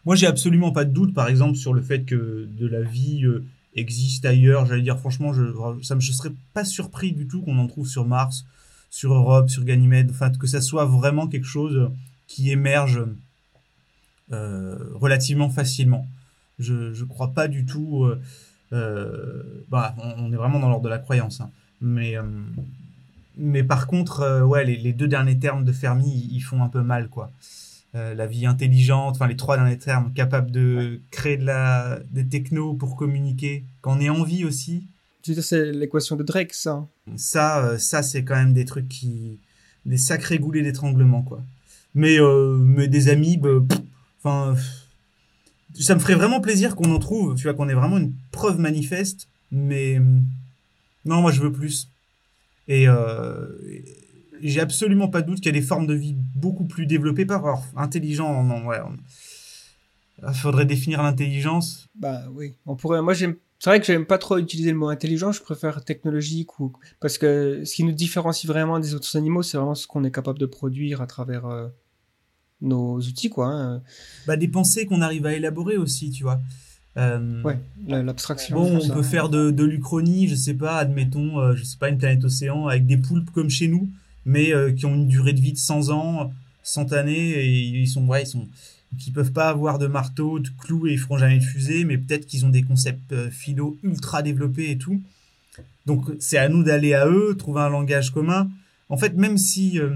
[0.07, 3.27] moi j'ai absolument pas de doute, par exemple, sur le fait que de la vie
[3.27, 4.65] euh, existe ailleurs.
[4.65, 5.43] J'allais dire, franchement, je,
[5.83, 8.47] ça me, je serais pas surpris du tout qu'on en trouve sur Mars,
[8.89, 11.91] sur Europe, sur Ganymède, enfin que ça soit vraiment quelque chose
[12.29, 13.05] qui émerge
[14.33, 16.07] euh, relativement facilement.
[16.59, 18.11] Je, je crois pas du tout.
[18.73, 21.43] bah, on, on est vraiment dans l'ordre de la croyance.
[21.43, 21.51] hein.
[21.83, 22.17] Mais,
[23.39, 26.69] mais par contre, euh, ouais, les, les deux derniers termes de Fermi, ils, font un
[26.69, 27.33] peu mal, quoi.
[27.95, 32.27] Euh, la vie intelligente, enfin les trois derniers termes, capable de créer de la, des
[32.27, 34.87] technos pour communiquer, qu'on ait envie aussi.
[35.23, 36.73] Tu sais, c'est l'équation de Drake, ça.
[36.73, 36.89] hein?
[37.17, 39.39] Ça, euh, ça c'est quand même des trucs qui,
[39.87, 41.43] des sacrés goulets d'étranglement, quoi.
[41.95, 43.59] Mais, euh, mais des amis, bah,
[44.23, 44.55] enfin,
[45.75, 48.59] ça me ferait vraiment plaisir qu'on en trouve, tu vois, qu'on ait vraiment une preuve
[48.59, 49.29] manifeste.
[49.51, 50.25] Mais hum,
[51.05, 51.89] non, moi je veux plus.
[52.69, 53.47] Et euh,
[54.41, 57.27] j'ai absolument pas de doute qu'il y a des formes de vie beaucoup plus développées
[57.27, 58.45] par alors, intelligent.
[58.45, 58.79] Non, ouais.
[60.27, 61.89] Il faudrait définir l'intelligence.
[61.95, 63.03] Bah oui, on pourrait.
[63.03, 63.37] Moi, j'aime.
[63.61, 65.33] C'est vrai que j'aime pas trop utiliser le mot intelligent.
[65.33, 69.57] Je préfère technologique ou parce que ce qui nous différencie vraiment des autres animaux, c'est
[69.57, 71.67] vraiment ce qu'on est capable de produire à travers euh,
[72.61, 73.49] nos outils, quoi.
[73.49, 73.83] hein.
[74.27, 76.41] Bah, des pensées qu'on arrive à élaborer aussi, tu vois.
[76.97, 78.57] Euh, Ouais, la- l'abstraction.
[78.57, 78.95] Bon, on ça.
[78.95, 82.25] peut faire de, de l'Uchronie, je sais pas, admettons, euh, je sais pas, une planète
[82.25, 83.89] océan avec des poulpes comme chez nous,
[84.25, 86.33] mais euh, qui ont une durée de vie de 100 ans,
[86.65, 88.49] 100 années, et ils sont, ouais, ils sont,
[88.99, 91.99] qui peuvent pas avoir de marteau, de clous et ils feront jamais de fusée, mais
[91.99, 95.01] peut-être qu'ils ont des concepts euh, philo ultra développés et tout.
[95.87, 98.51] Donc c'est à nous d'aller à eux, trouver un langage commun.
[98.91, 99.91] En fait, même si, euh,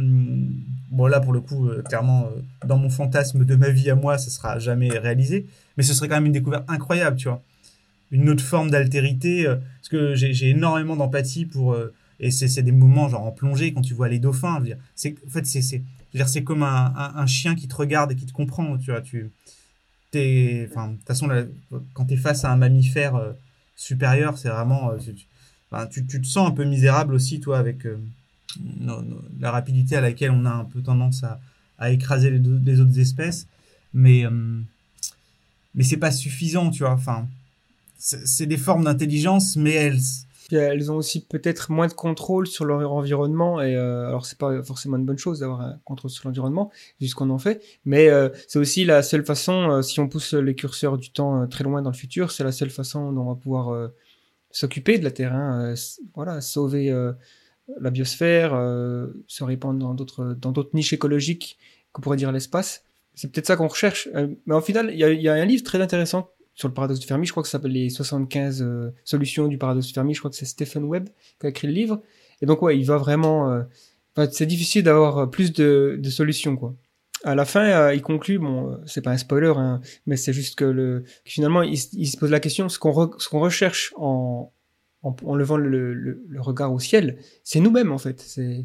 [0.90, 3.94] bon là pour le coup, euh, clairement, euh, dans mon fantasme de ma vie à
[3.94, 7.42] moi, ça sera jamais réalisé, mais ce serait quand même une découverte incroyable, tu vois.
[8.11, 11.74] Une autre forme d'altérité parce que j'ai énormément d'empathie pour
[12.20, 14.76] et c'est des moments genre en plongée quand tu vois les dauphins je veux dire
[14.94, 15.62] c'est en fait c'est
[16.26, 19.31] c'est comme un, chien qui te regarde et qui te comprend tu vois tu
[20.11, 21.44] t'es enfin de toute façon là,
[21.94, 23.18] quand t'es face à un mammifère
[23.76, 24.90] supérieur c'est vraiment
[25.90, 27.87] tu, te sens un peu misérable aussi toi avec
[29.41, 31.25] la rapidité à laquelle on a un peu tendance
[31.79, 33.49] à, écraser les, deux- autres espèces.
[33.93, 34.31] Mais euh,
[35.75, 36.93] mais c'est pas suffisant tu vois.
[36.93, 37.27] Enfin
[37.99, 40.01] c'est des formes d'intelligence, mais elles,
[40.51, 44.61] elles ont aussi peut-être moins de contrôle sur leur environnement et euh, alors c'est pas
[44.65, 48.09] forcément une bonne chose d'avoir un contrôle sur l'environnement vu ce qu'on en fait mais
[48.09, 51.81] euh, c'est aussi la seule façon si on pousse les curseurs du temps très loin
[51.81, 53.91] dans le futur c'est la seule façon dont on va pouvoir
[54.51, 55.75] s'occuper de la Terre hein,
[56.17, 56.93] voilà sauver
[57.80, 61.58] la biosphère euh, se répandre dans d'autres dans d'autres niches écologiques
[61.92, 65.28] qu'on pourrait dire l'espace c'est peut-être ça qu'on recherche Euh, mais au final il y
[65.28, 67.72] a, un livre très intéressant sur le paradoxe de Fermi, je crois que ça s'appelle
[67.72, 71.08] les 75 euh, solutions du paradoxe de Fermi, je crois que c'est Stephen Webb
[71.40, 72.02] qui a écrit le livre.
[72.42, 73.64] Et donc ouais, il va vraiment...
[74.32, 76.74] c'est difficile d'avoir plus de, solutions, quoi.
[77.24, 80.64] À la fin, il conclut, bon, c'est pas un spoiler, hein, mais c'est juste que,
[80.64, 82.92] le, que finalement, il, se pose la question, ce qu'on
[83.40, 84.52] recherche en,
[85.03, 88.21] en, en levant le, le, le regard au ciel, c'est nous-mêmes, en fait.
[88.21, 88.62] C'est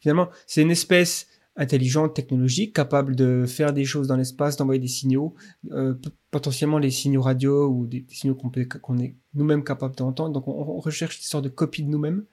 [0.00, 4.88] Finalement, c'est une espèce intelligente, technologique, capable de faire des choses dans l'espace, d'envoyer des
[4.88, 5.34] signaux,
[5.70, 5.94] euh,
[6.30, 10.32] potentiellement les signaux radio ou des, signaux qu'on qu'on est nous-mêmes capable d'entendre.
[10.32, 12.24] Donc on, on recherche une sorte de copie de nous-mêmes,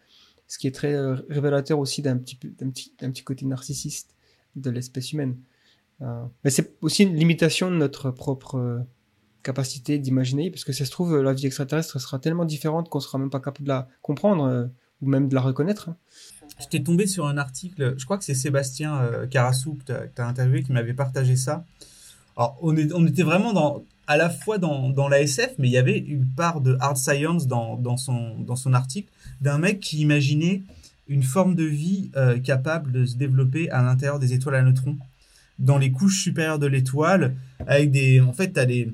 [0.47, 4.15] ce qui est très euh, révélateur aussi d'un petit, d'un petit, petit côté narcissiste
[4.55, 5.37] de l'espèce humaine.
[6.01, 8.79] Euh, mais c'est aussi une limitation de notre propre euh,
[9.43, 13.17] capacité d'imaginer, parce que ça se trouve, la vie extraterrestre sera tellement différente qu'on sera
[13.17, 14.65] même pas capable de la comprendre euh,
[15.01, 15.89] ou même de la reconnaître.
[15.89, 15.95] hein.
[16.59, 20.27] J'étais tombé sur un article, je crois que c'est Sébastien euh, Carassou que tu as,
[20.27, 21.63] interviewé qui m'avait partagé ça.
[22.35, 22.75] Alors, on,
[23.05, 26.61] était vraiment à la fois dans, dans la SF, mais il y avait une part
[26.61, 29.09] de hard science dans, dans, son, dans son article,
[29.41, 30.63] d'un mec qui imaginait
[31.07, 34.97] une forme de vie euh, capable de se développer à l'intérieur des étoiles à neutrons,
[35.57, 37.35] dans les couches supérieures de l'étoile,
[37.67, 38.21] avec des...
[38.21, 38.93] En fait, tu as des...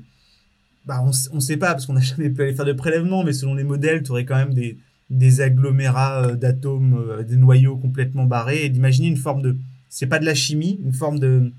[0.86, 3.32] Bah, on ne sait pas, parce qu'on n'a jamais pu aller faire de prélèvements, mais
[3.32, 8.24] selon les modèles, tu aurais quand même des, agglomérats euh, d'atomes, euh, des noyaux complètement
[8.24, 9.56] barrés, et d'imaginer une forme de...
[9.88, 11.52] C'est pas de la chimie, une forme de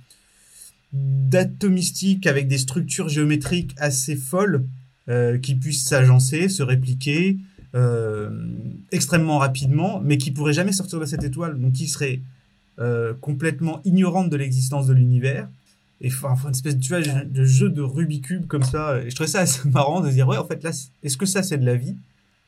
[0.93, 4.63] d'atomistique avec des structures géométriques assez folles
[5.09, 7.37] euh, qui puissent s'agencer, se répliquer
[8.91, 12.21] extrêmement rapidement, mais qui pourraient jamais sortir de cette étoile, donc qui serait
[13.21, 15.47] complètement ignorante de l'existence de l'univers.
[16.01, 18.99] Et enfin, une espèce de jeu de Rubik's Cube comme ça.
[18.99, 20.71] Et je trouvais ça assez marrant de dire, ouais, en fait, là,
[21.03, 21.95] est-ce que ça, c'est de la vie?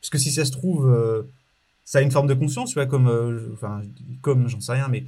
[0.01, 1.23] Parce que si ça se trouve, euh,
[1.83, 3.81] ça a une forme de conscience, tu vois, comme, euh, enfin,
[4.21, 5.03] comme, j'en sais rien, mais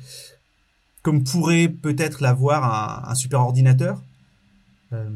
[1.02, 4.02] comme pourrait peut-être l'avoir un, super ordinateur,
[4.94, 5.10] euh,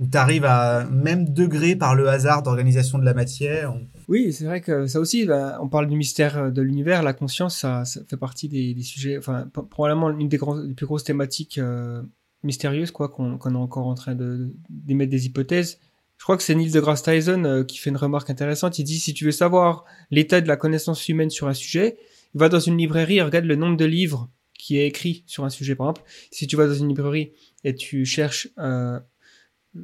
[0.00, 3.74] où tu arrives à même degré par le hasard d'organisation de la matière.
[4.08, 5.26] Oui, c'est vrai que ça aussi,
[5.60, 10.10] on parle du mystère de l'univers, la conscience, ça, fait partie des, sujets, enfin, probablement
[10.10, 12.02] une des, plus grosses thématiques euh,
[12.44, 15.78] mystérieuses, quoi, qu'on qu est encore en train d'émettre de, des hypothèses.
[16.18, 18.78] Je crois que c'est Neil deGrasse Tyson euh, qui fait une remarque intéressante.
[18.78, 21.98] Il dit si tu veux savoir l'état de la connaissance humaine sur un sujet,
[22.34, 25.50] va dans une librairie et regarde le nombre de livres qui est écrit sur un
[25.50, 26.02] sujet, par exemple.
[26.30, 27.32] Si tu vas dans une librairie
[27.64, 28.98] et tu cherches euh,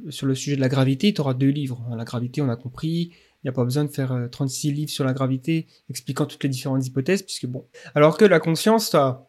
[0.09, 1.85] sur le sujet de la gravité, tu auras deux livres.
[1.95, 3.11] La gravité, on a compris.
[3.43, 6.43] Il n'y a pas besoin de faire euh, 36 livres sur la gravité expliquant toutes
[6.43, 7.67] les différentes hypothèses, puisque bon.
[7.95, 9.27] Alors que la conscience, tu as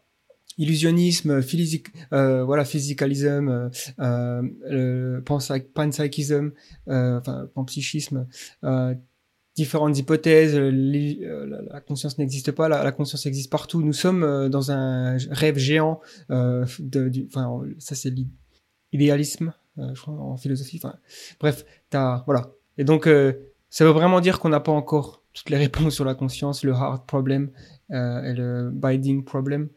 [0.57, 5.21] illusionnisme, physique, euh, voilà, physicalisme, euh, euh,
[5.73, 6.51] panpsychisme,
[6.87, 8.27] euh, enfin, panpsychisme,
[8.63, 8.93] euh,
[9.55, 13.81] différentes hypothèses, euh, la, conscience n'existe pas, la, conscience existe partout.
[13.81, 16.01] Nous sommes dans un rêve géant.
[16.79, 18.13] Du, enfin, ça c'est
[18.91, 20.81] l'idéalisme, je crois, en philosophie.
[21.39, 22.51] Bref, t'as voilà.
[22.77, 23.07] Et donc,
[23.69, 26.73] ça veut vraiment dire qu'on n'a pas encore toutes les réponses sur la conscience, le
[26.73, 27.51] hard problem
[27.89, 29.69] et le binding problem,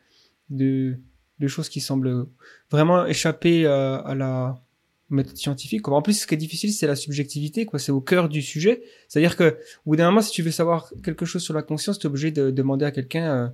[0.50, 0.98] de,
[1.46, 2.26] choses qui semblent
[2.70, 4.62] vraiment échapper euh, à la
[5.11, 5.87] méthode scientifique.
[5.88, 7.78] En plus, ce qui est difficile, c'est la subjectivité, quoi.
[7.78, 8.82] C'est au cœur du sujet.
[9.09, 11.98] C'est-à-dire que, au bout d'un moment, si tu veux savoir quelque chose sur la conscience,
[11.98, 13.48] tu es obligé de demander à quelqu'un, euh,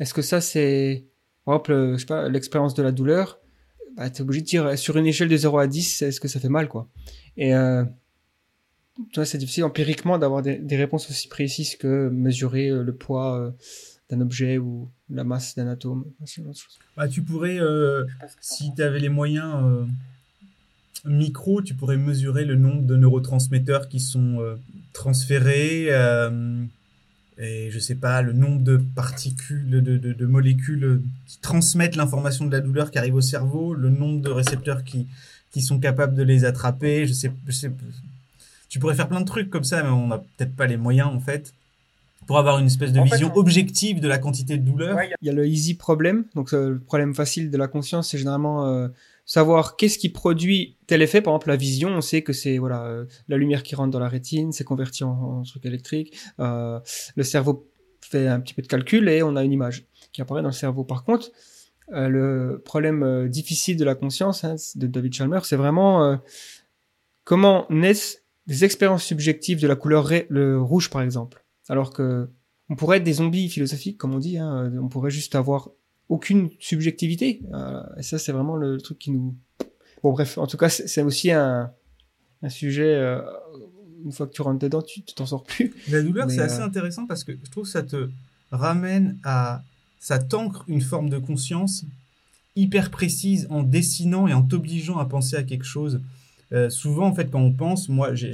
[0.00, 1.04] est-ce que ça, c'est,
[1.44, 3.40] par exemple, euh, je sais pas, l'expérience de la douleur,
[3.96, 6.28] bah, tu es obligé de dire, sur une échelle de 0 à 10, est-ce que
[6.28, 6.88] ça fait mal, quoi.
[7.36, 7.84] Et, euh,
[9.24, 13.54] c'est difficile empiriquement d'avoir des, des, réponses aussi précises que mesurer le poids
[14.10, 16.04] d'un objet ou la masse d'un atome.
[16.96, 18.04] Bah, tu pourrais, euh,
[18.40, 19.84] si tu avais les moyens euh,
[21.04, 24.56] micro, tu pourrais mesurer le nombre de neurotransmetteurs qui sont euh,
[24.92, 26.64] transférés euh,
[27.38, 32.60] et je sais pas le nombre de particules, de, molécules qui transmettent l'information de la
[32.60, 35.08] douleur qui arrive au cerveau, le nombre de récepteurs qui,
[35.60, 37.06] sont capables de les attraper.
[37.06, 37.32] Je sais,
[38.68, 41.08] tu pourrais faire plein de trucs comme ça, mais on n'a peut-être pas les moyens
[41.08, 41.52] en fait
[42.26, 43.40] pour avoir une espèce de en vision fait, on...
[43.40, 44.96] objective de la quantité de douleur.
[44.96, 48.10] Ouais, il y a le easy problem, donc euh, le problème facile de la conscience,
[48.10, 48.88] c'est généralement euh,
[49.24, 51.20] savoir qu'est-ce qui produit tel effet.
[51.20, 53.98] Par exemple, la vision, on sait que c'est voilà euh, la lumière qui rentre dans
[53.98, 56.16] la rétine, c'est converti en, en, truc électrique.
[56.40, 56.80] Euh,
[57.16, 57.68] le cerveau
[58.00, 60.54] fait un petit peu de calcul et on a une image qui apparaît dans le
[60.54, 60.84] cerveau.
[60.84, 61.30] Par contre,
[61.92, 66.18] euh, le problème euh, difficile de la conscience hein, de David Chalmers, c'est vraiment
[67.24, 71.41] comment naissent des expériences subjectives de la couleur ré- le rouge, par exemple.
[71.68, 72.28] Alors que
[72.68, 74.38] on pourrait être des zombies philosophiques, comme on dit.
[74.38, 75.68] Hein, on pourrait juste avoir
[76.08, 77.42] aucune subjectivité.
[77.52, 79.34] Euh, et ça, c'est vraiment le, le truc qui nous.
[80.02, 81.70] Bon, bref, en tout cas, c'est aussi un,
[82.42, 82.94] un sujet.
[82.94, 83.20] euh,
[84.04, 85.74] une fois que tu rentres dedans, tu t'en sors plus.
[85.88, 88.08] La douleur, c'est euh, assez intéressant parce que je trouve que ça te
[88.50, 89.62] ramène à.
[90.00, 91.84] Ça t'ancre une forme de conscience
[92.56, 96.00] hyper précise en dessinant et en t'obligeant à penser à quelque chose.
[96.52, 98.32] Euh, souvent, en fait, quand on pense, moi, j'ai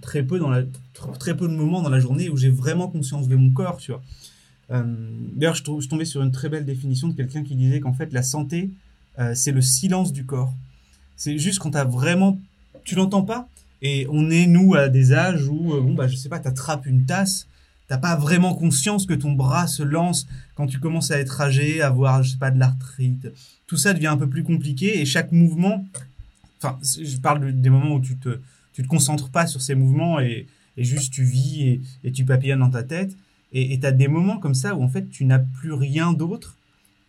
[0.00, 3.90] très peu de moments dans la journée où j'ai vraiment conscience de mon corps, tu
[3.90, 4.02] vois.
[4.70, 4.84] Euh,
[5.34, 8.22] D'ailleurs, je, tombais sur une très belle définition de quelqu'un qui disait qu'en fait, la
[8.22, 8.70] santé,
[9.18, 10.52] euh, c'est le silence du corps.
[11.16, 12.38] C'est juste quand t'as vraiment,
[12.84, 13.48] tu l'entends pas.
[13.82, 17.06] Et on est nous à des âges où, bon bah, je sais pas, t'attrapes une
[17.06, 17.46] tasse,
[17.88, 21.80] t'as pas vraiment conscience que ton bras se lance quand tu commences à être âgé,
[21.80, 23.28] à avoir, je sais pas, de l'arthrite.
[23.66, 25.84] Tout ça devient un peu plus compliqué et chaque mouvement,
[26.62, 28.40] enfin, je parle de- des moments où tu te,
[28.72, 32.24] tu te concentres pas sur ces mouvements et, et juste tu vis et, et tu
[32.24, 33.16] papillonnes dans ta tête.
[33.52, 36.56] Et et t'as des moments comme ça où en fait tu n'as plus rien d'autre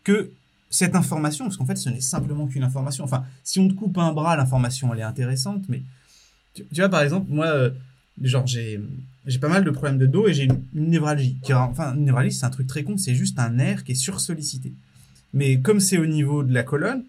[0.04, 0.32] que
[0.70, 3.04] cette information, parce qu'en fait ce n'est simplement qu'une information.
[3.04, 5.82] Enfin, si on te coupe un bras, l'information elle est intéressante, mais
[6.54, 7.72] tu, tu vois par exemple, moi, euh,
[8.22, 8.80] genre j'ai
[9.26, 11.38] j'ai pas mal de problèmes de dos et j'ai une, névralgie.
[11.54, 14.72] Enfin, une névralgie c'est un truc très con, c'est juste un nerf qui est sursollicité.
[15.34, 17.04] Mais comme c'est au niveau de la colonne,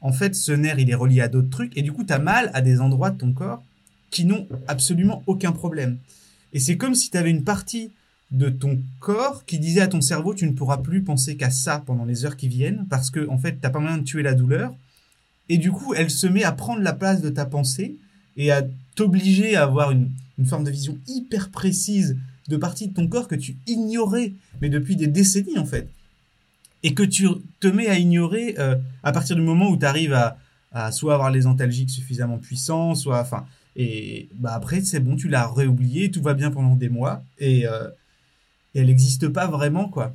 [0.00, 2.50] en fait ce nerf il est relié à d'autres trucs et du coup t'as mal
[2.54, 3.62] à des endroits de ton corps
[4.10, 5.98] qui n'ont absolument aucun problème.
[6.52, 7.92] Et c'est comme si tu avais une partie
[8.32, 11.82] de ton corps qui disait à ton cerveau tu ne pourras plus penser qu'à ça
[11.84, 14.34] pendant les heures qui viennent parce que en fait t'as pas moyen de tuer la
[14.34, 14.72] douleur
[15.48, 17.96] et du coup elle se met à prendre la place de ta pensée
[18.36, 18.62] et à
[18.94, 22.16] t'obliger à avoir une, une forme de vision hyper précise
[22.48, 25.88] de parties de ton corps que tu ignorais mais depuis des décennies en fait
[26.82, 27.28] et que tu
[27.60, 30.14] te mets à ignorer euh, à partir du moment où tu arrives
[30.72, 35.28] à, soit avoir les antalgiques suffisamment puissants soit enfin et bah après c'est bon tu
[35.28, 37.88] l'as réoublié tout va bien pendant des mois et euh,
[38.74, 40.14] elle n'existe pas vraiment, quoi.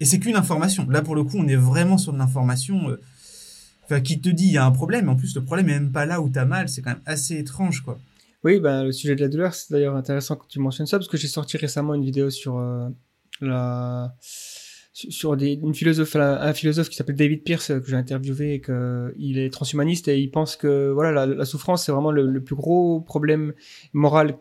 [0.00, 0.88] Et c'est qu'une information.
[0.90, 2.96] Là, pour le coup, on est vraiment sur de l'information
[3.90, 5.08] euh, qui te dit il y a un problème.
[5.08, 6.68] En plus, le problème est même pas là où t'as mal.
[6.68, 7.98] C'est quand même assez étrange, quoi.
[8.42, 11.08] Oui, ben, le sujet de la douleur, c'est d'ailleurs intéressant que tu mentionnes ça, parce
[11.08, 12.60] que j'ai sorti récemment une vidéo sur
[13.40, 14.14] la
[14.94, 18.60] sur des, une philosophe, un, philosophe qui s'appelle David Pierce euh, que j'ai interviewé et
[18.60, 22.54] que il est transhumaniste et il pense que voilà la, souffrance c'est vraiment le, plus
[22.54, 23.52] gros problème
[23.92, 24.38] moral.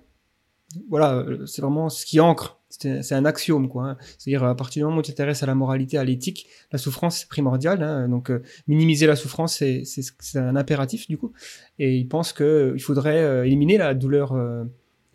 [0.89, 2.59] Voilà, euh, c'est vraiment ce qui ancre.
[2.69, 3.89] C'est un axiome quoi.
[3.89, 3.97] hein.
[4.17, 7.19] C'est-à-dire à partir du moment où tu t'intéresses à la moralité, à l'éthique, la souffrance
[7.19, 7.83] c'est primordial.
[7.83, 11.33] Hein, donc euh, minimiser la souffrance c'est un impératif du coup.
[11.79, 14.35] Et il pense que euh, il faudrait éliminer la douleur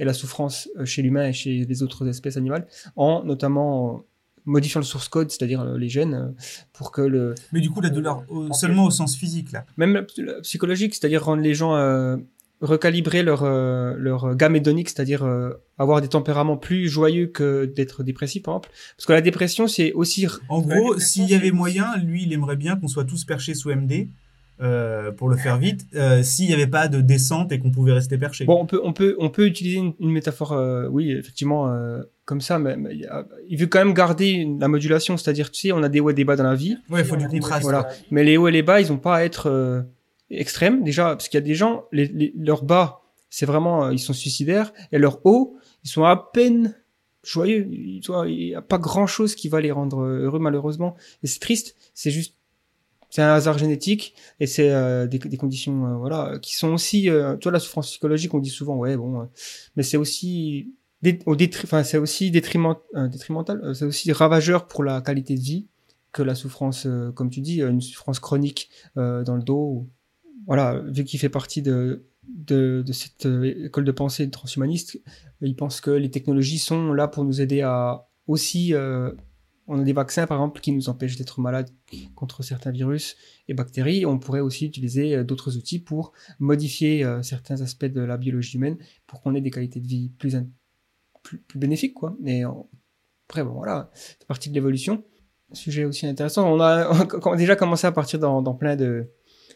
[0.01, 4.05] et la souffrance chez l'humain et chez les autres espèces animales, en notamment
[4.49, 6.29] modifiant le source code, c'est-à-dire euh, les gènes, euh,
[6.73, 9.65] pour que le Mais du coup, la douleur au- seulement au sens physique, là.
[9.77, 12.17] même la- la psychologique, c'est-à-dire rendre les gens euh,
[12.61, 18.03] recalibrer leur euh, leur gamme hédonique, c'est-à-dire euh, avoir des tempéraments plus joyeux que d'être
[18.03, 18.71] dépressif par exemple.
[18.97, 22.57] Parce que la dépression c'est aussi En gros, s'il y avait moyen, lui, il aimerait
[22.57, 24.09] bien qu'on soit tous perchés sous MD.
[24.61, 27.93] Euh, pour le faire vite, euh, s'il n'y avait pas de descente et qu'on pouvait
[27.93, 28.45] rester perché.
[28.45, 31.73] Bon, on peut, on peut, on peut utiliser une, une métaphore, euh, oui, effectivement,
[32.25, 35.51] comme ça, mais, mais il y a- il veut quand même garder la modulation, c'est-à-dire,
[35.51, 37.17] tu sais, on a des hauts et des bas dans la vie, ouais, il faut
[37.17, 37.63] du contraste.
[37.63, 37.89] voilà.
[38.11, 39.85] mais les hauts et les bas, ils ont pas à être
[40.31, 43.99] extrêmes, déjà, parce qu'il y a des gens, les, les- leurs bas, c'est vraiment, ils
[43.99, 46.75] sont suicidaires, et leurs hauts, ils sont à peine
[47.23, 48.01] joyeux, il
[48.49, 52.37] y a pas grand-chose qui va les rendre heureux, malheureusement, et c'est triste, c'est juste,
[53.11, 57.09] c'est un hasard génétique, et c'est euh, des, des conditions euh, voilà qui sont aussi
[57.09, 59.25] euh, tu vois la souffrance psychologique on dit souvent ouais bon euh,
[59.77, 64.85] mais c'est aussi dé- au enfin c'est aussi détriment euh, détrimental c'est aussi ravageur pour
[64.85, 65.67] la qualité de vie
[66.13, 69.87] que la souffrance comme tu dis une souffrance chronique dans le dos
[70.47, 73.27] voilà vu qu'il fait partie de de, de cette
[73.67, 75.01] école de pensée transhumaniste
[75.43, 78.73] il pense que les technologies sont là pour nous aider à aussi
[79.69, 81.71] on a des vaccins par exemple qui nous empêchent d'être malades
[82.15, 83.17] contre certains virus
[83.49, 84.05] et bactéries.
[84.07, 88.57] On pourrait aussi utiliser euh, d'autres outils pour modifier euh, certains aspects de la biologie
[88.57, 88.77] humaine
[89.07, 90.47] pour qu'on ait des qualités de vie plus, in-
[91.23, 91.95] plus, plus bénéfiques.
[91.95, 92.17] Quoi.
[92.21, 92.51] Mais euh,
[93.29, 95.05] après, bon, voilà, c'est partie de l'évolution.
[95.53, 96.51] Sujet aussi intéressant.
[96.53, 96.91] On a,
[97.25, 99.07] on a déjà commencé à partir dans, dans plein, de,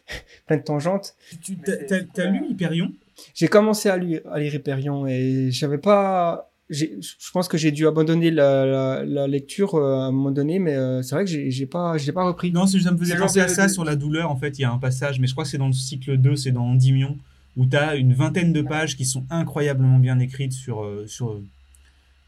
[0.47, 1.15] plein de tangentes.
[1.41, 2.91] Tu t'as- t'as t'as lu Hyperion?
[3.35, 6.52] J'ai commencé à lire, à lire Hyperion et j'avais pas.
[6.73, 10.59] Je pense que j'ai dû abandonner la, la, la lecture euh, à un moment donné,
[10.59, 12.51] mais euh, c'est vrai que j'ai pas, j'ai pas repris.
[12.51, 14.31] Non, c'est- ça me faisait penser à ça de- sur la douleur.
[14.31, 16.17] En fait, il y a un passage, mais je crois que c'est dans le cycle
[16.17, 17.17] 2, c'est dans Endymion,
[17.57, 21.39] où tu as une vingtaine de pages qui sont incroyablement bien écrites sur, euh, sur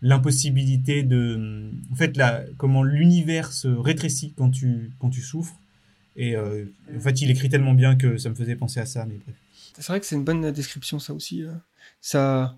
[0.01, 1.69] l'impossibilité de.
[1.91, 5.55] En fait, la, comment l'univers se rétrécit quand tu, quand tu souffres.
[6.17, 6.65] Et euh,
[6.95, 9.35] en fait, il écrit tellement bien que ça me faisait penser à ça, mais bref.
[9.77, 11.43] C'est vrai que c'est une bonne description, ça aussi.
[11.99, 12.55] ça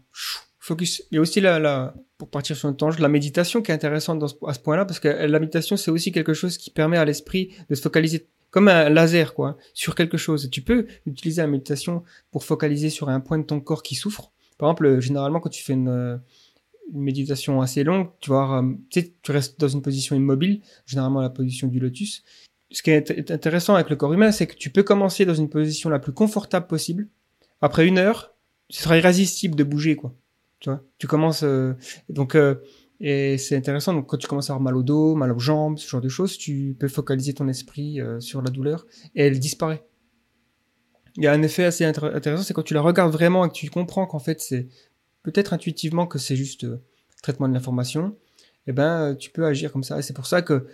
[0.67, 1.03] focus.
[1.11, 3.73] Il y a aussi la, la pour partir sur une tangente, la méditation qui est
[3.73, 7.05] intéressante à ce point-là, parce que la méditation, c'est aussi quelque chose qui permet à
[7.05, 10.49] l'esprit de se focaliser comme un laser, quoi, sur quelque chose.
[10.49, 14.31] Tu peux utiliser la méditation pour focaliser sur un point de ton corps qui souffre.
[14.57, 16.19] Par exemple, généralement, quand tu fais une,
[16.93, 20.61] une méditation assez longue, tu vois, euh, tu sais, tu restes dans une position immobile,
[20.85, 22.23] généralement la position du lotus.
[22.71, 25.49] Ce qui est intéressant avec le corps humain, c'est que tu peux commencer dans une
[25.49, 27.07] position la plus confortable possible.
[27.61, 28.33] Après une heure,
[28.69, 30.13] ce sera irrésistible de bouger, quoi.
[30.59, 31.73] Tu vois, tu commences euh,
[32.09, 32.55] donc euh,
[32.99, 33.93] et c'est intéressant.
[33.93, 36.09] Donc quand tu commences à avoir mal au dos, mal aux jambes, ce genre de
[36.09, 39.85] choses, tu peux focaliser ton esprit sur la douleur et elle disparaît.
[41.15, 43.53] Il y a un effet assez intéressant, c'est quand tu la regardes vraiment et que
[43.53, 44.67] tu comprends qu'en fait c'est
[45.27, 46.81] peut-être intuitivement que c'est juste euh,
[47.21, 48.15] traitement de l'information,
[48.65, 49.99] eh ben, euh, tu peux agir comme ça.
[49.99, 50.67] Et c'est pour ça que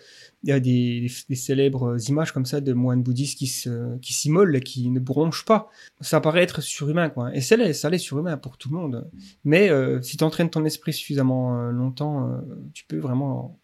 [0.44, 4.60] il y a des, célèbres images comme ça de moines bouddhistes qui se, qui s'immolent
[4.62, 5.70] qui ne bronchent pas.
[6.02, 7.34] Ça paraît être surhumain, quoi.
[7.34, 9.10] Et ça l'est, ça l'est surhumain pour tout le monde.
[9.46, 12.42] Mais euh, si tu entraînes ton esprit suffisamment longtemps,
[12.74, 13.60] tu peux vraiment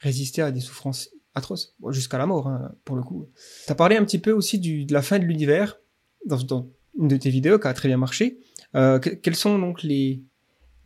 [0.00, 3.28] résister à des souffrances atroces, jusqu'à la mort, hein, pour le coup.
[3.66, 5.80] Tu as parlé un petit peu aussi de la fin de l'univers
[6.26, 8.38] dans, dans, une de tes vidéos qui a très bien marché.
[8.72, 10.22] quels sont donc les,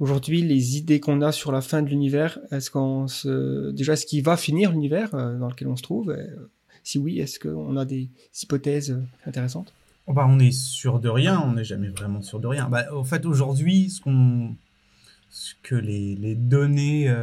[0.01, 4.07] aujourd'hui les idées qu'on a sur la fin de l'univers Est-ce qu'on se déjà est-ce
[4.07, 6.11] qu'il va finir l'univers euh, dans lequel on se trouve?
[6.11, 6.51] Euh,
[6.83, 8.09] Si oui, est-ce qu'on a des
[8.43, 9.73] hypothèses euh, intéressantes?
[10.07, 11.43] Oh, bah, on est sûr de rien.
[11.45, 12.69] On n'est jamais vraiment sûr de rien.
[12.69, 13.91] Bah, en fait, aujourd'hui,
[15.31, 17.15] ce que les, données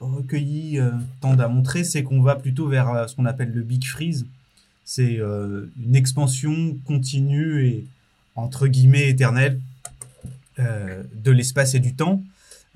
[0.00, 0.80] recueillies
[1.20, 4.24] tendent à montrer, c'est qu'on va plutôt vers ce qu'on appelle le big freeze.
[4.82, 7.84] C'est une expansion continue et
[8.34, 9.60] entre guillemets éternelle
[10.58, 12.22] de l'espace et du temps.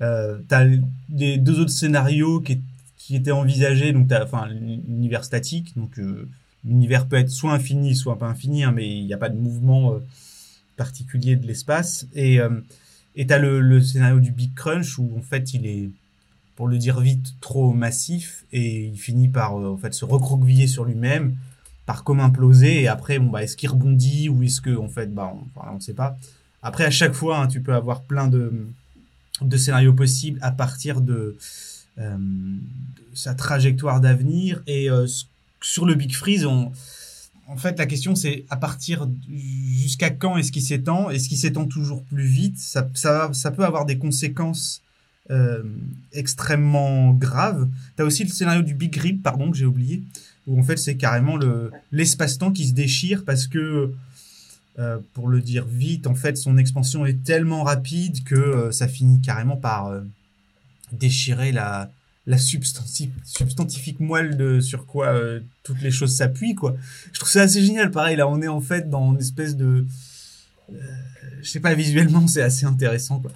[0.01, 0.67] Euh, tu as
[1.09, 2.61] les deux autres scénarios qui,
[2.97, 6.27] qui étaient envisagés, donc tu as enfin, l'univers statique, donc euh,
[6.65, 9.37] l'univers peut être soit infini, soit pas infini, hein, mais il n'y a pas de
[9.37, 9.99] mouvement euh,
[10.75, 12.07] particulier de l'espace.
[12.15, 12.39] Et
[13.15, 15.89] et tu as le, le, scénario du Big Crunch où en fait il est,
[16.55, 20.85] pour le dire vite, trop massif et il finit par en fait se recroqueviller sur
[20.85, 21.35] lui-même,
[21.85, 25.13] par comme imploser et après bon bah est-ce qu'il rebondit ou est-ce que en fait
[25.13, 26.17] bah on, ne sait pas.
[26.61, 28.67] Après, à chaque fois, hein, tu peux avoir plein de,
[29.41, 31.37] de scénarios possibles à partir de,
[31.97, 32.17] euh,
[33.13, 34.63] sa trajectoire d'avenir.
[34.67, 35.05] Et euh,
[35.61, 36.71] sur le Big Freeze, on,
[37.47, 41.09] en fait, la question, c'est à partir jusqu'à quand est-ce qu'il s'étend?
[41.09, 42.57] Est-ce qu'il s'étend toujours plus vite?
[42.57, 44.81] Ça, ça, peut avoir des conséquences
[45.29, 45.63] euh,
[46.13, 47.67] extrêmement graves.
[47.97, 50.01] Tu as aussi le scénario du Big Rip, pardon, que j'ai oublié,
[50.47, 51.37] où en fait, c'est carrément
[51.91, 53.93] l'espace-temps qui se déchire parce que
[54.79, 58.87] euh, pour le dire vite, en fait, son expansion est tellement rapide que euh, ça
[58.87, 59.99] finit carrément par euh,
[60.93, 61.91] déchirer la,
[62.25, 65.13] la substantifique moelle de sur quoi
[65.63, 66.77] toutes les choses s'appuient, quoi.
[67.11, 67.91] Je trouve ça assez génial.
[67.91, 69.85] Pareil, là, on est en fait dans une espèce de,
[70.69, 73.31] je sais pas, visuellement, c'est assez intéressant, quoi.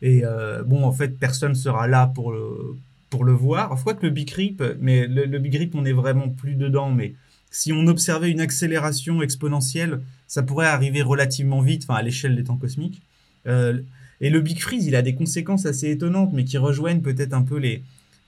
[0.00, 0.22] Et
[0.66, 2.76] bon, en fait, personne sera là pour le
[3.10, 3.78] pour le voir.
[3.78, 6.90] Fois que le Big Rip, mais le, le Big Rip, on est vraiment plus dedans,
[6.90, 7.14] mais
[7.50, 12.44] si on observait une accélération exponentielle, ça pourrait arriver relativement vite, enfin à l'échelle des
[12.44, 13.02] temps cosmiques.
[13.46, 13.80] Euh,
[14.20, 17.42] et le Big Freeze, il a des conséquences assez étonnantes, mais qui rejoignent peut-être un
[17.42, 17.82] peu les,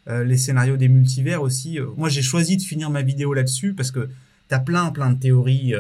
[0.08, 1.78] euh, les scénarios des multivers aussi.
[1.78, 4.08] Euh, moi, j'ai choisi de finir ma vidéo là-dessus parce que
[4.48, 5.74] tu as plein, plein de théories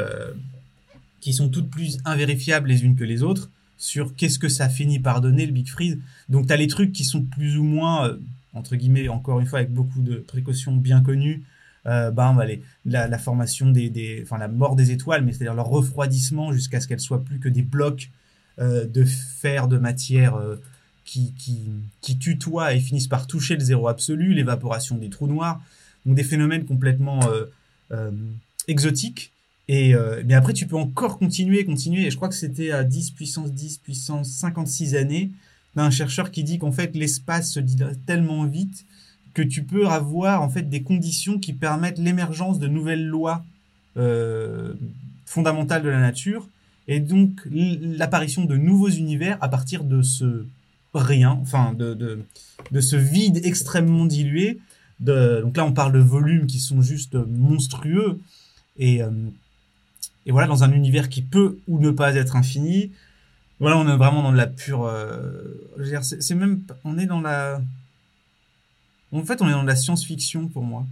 [1.20, 4.98] qui sont toutes plus invérifiables les unes que les autres sur qu'est-ce que ça finit
[4.98, 5.98] par donner le Big Freeze.
[6.28, 8.16] Donc, tu as les trucs qui sont plus ou moins,
[8.52, 11.42] entre guillemets, encore une fois, avec beaucoup de précautions bien connues,
[11.84, 12.34] bah,
[12.84, 16.88] la, formation des, des, enfin la mort des étoiles, mais c'est-à-dire leur refroidissement jusqu'à ce
[16.88, 18.10] qu'elles soient plus que des blocs
[18.58, 20.56] euh, de fer, de matière euh,
[21.04, 21.70] qui, qui,
[22.00, 25.60] qui tutoient et finissent par toucher le zéro absolu, l'évaporation des trous noirs,
[26.06, 27.20] donc des phénomènes complètement
[28.68, 29.32] exotiques.
[29.66, 32.06] Et mais après, tu peux encore continuer, continuer.
[32.06, 35.30] Et je crois que c'était à 10 puissance 10 puissance 56 années
[35.74, 38.84] d'un chercheur qui dit qu'en fait l'espace se dilate tellement vite
[39.34, 43.44] que tu peux avoir en fait des conditions qui permettent l'émergence de nouvelles lois
[43.96, 44.74] euh,
[45.26, 46.48] fondamentales de la nature
[46.88, 50.44] et donc l'apparition de nouveaux univers à partir de ce
[50.94, 52.24] rien, enfin de, de,
[52.72, 54.58] de ce vide extrêmement dilué.
[54.98, 58.18] De, donc là, on parle de volumes qui sont juste monstrueux
[58.78, 59.10] et, euh,
[60.26, 62.90] et voilà dans un univers qui peut ou ne pas être infini.
[63.60, 64.84] Voilà, on est vraiment dans de la pure.
[64.84, 65.20] Euh,
[66.02, 67.60] c'est même, on est dans la
[69.18, 70.86] en fait, on est dans de la science-fiction pour moi.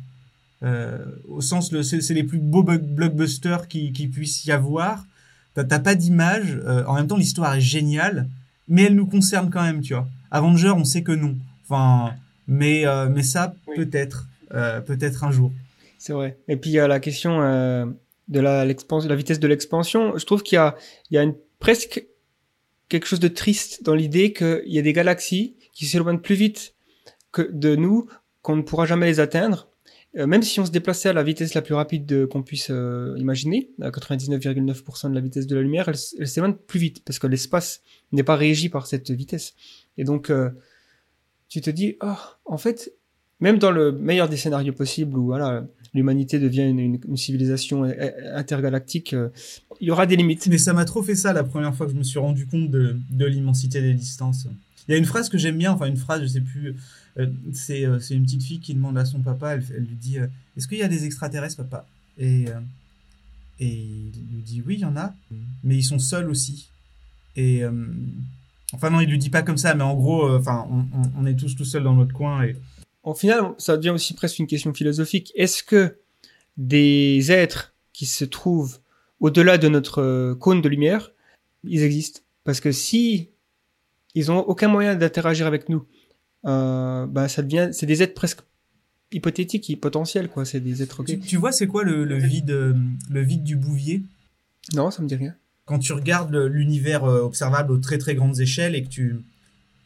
[0.64, 0.98] Euh,
[1.28, 5.06] au sens, le, c'est, les plus beaux blockbusters qui, qui puisse y avoir.
[5.54, 6.60] T'as, t'as pas d'image.
[6.64, 8.28] Euh, en même temps, l'histoire est géniale,
[8.66, 10.08] mais elle nous concerne quand même, tu vois.
[10.30, 11.36] Avenger, on sait que non.
[11.64, 12.14] Enfin,
[12.46, 15.52] mais euh, mais ça peut-être, euh, peut-être un jour.
[15.98, 16.38] C'est vrai.
[16.48, 17.86] Et puis il y a la question euh,
[18.28, 20.16] de la, la vitesse de l'expansion.
[20.16, 20.76] Je trouve qu'il y a,
[21.10, 22.04] il y a une presque
[22.88, 26.74] quelque chose de triste dans l'idée qu'il y a des galaxies qui s'éloignent plus vite
[27.32, 28.06] que de nous,
[28.42, 29.68] qu'on ne pourra jamais les atteindre.
[30.16, 33.14] Euh, même si on se déplaçait à la vitesse la plus rapide qu'on puisse euh,
[33.18, 37.18] imaginer, à 99,9% de la vitesse de la lumière, elle, elle s'éloigne plus vite parce
[37.18, 39.54] que l'espace n'est pas régi par cette vitesse.
[39.98, 40.50] Et donc, euh,
[41.48, 42.14] tu te dis, oh,
[42.46, 42.94] en fait,
[43.40, 47.84] même dans le meilleur des scénarios possibles où voilà, l'humanité devient une, civilisation
[48.34, 49.14] intergalactique,
[49.80, 50.48] il y aura des limites.
[50.48, 52.70] Mais ça m'a trop fait ça la première fois que je me suis rendu compte
[52.70, 54.48] de, de l'immensité des distances.
[54.88, 56.74] Il y a une phrase que j'aime bien, enfin une phrase, je sais plus,
[57.52, 60.68] c'est euh, une petite fille qui demande à son papa, elle, lui dit, euh, est-ce
[60.68, 61.86] qu'il y a des extraterrestres, papa?
[62.18, 62.60] Et, euh,
[63.58, 65.14] et il lui dit, oui, il y en a,
[65.64, 66.68] mais ils sont seuls aussi.
[67.36, 67.86] Et euh,
[68.72, 71.64] enfin non, il lui dit pas comme ça, mais en gros, on, est tous tout
[71.64, 72.56] seuls dans notre coin et
[73.04, 75.32] au final, ça devient aussi presque une question philosophique.
[75.34, 75.96] Est-ce que
[76.56, 78.80] des êtres qui se trouvent
[79.20, 81.12] au-delà de notre cône de lumière,
[81.64, 82.20] ils existent?
[82.44, 83.30] Parce que si
[84.14, 85.86] ils ont aucun moyen d'interagir avec nous,
[86.49, 88.40] euh, bah ça devient, c'est des êtres presque
[89.12, 90.44] hypothétiques, potentiels, quoi.
[90.44, 91.05] C'est des êtres.
[91.05, 94.03] Tu, tu, vois, c'est quoi le, le, vide, le vide du Bouvier?
[94.74, 95.34] Non, ça me dit rien.
[95.64, 99.20] Quand tu regardes l'univers euh, observable aux très très grandes échelles et que tu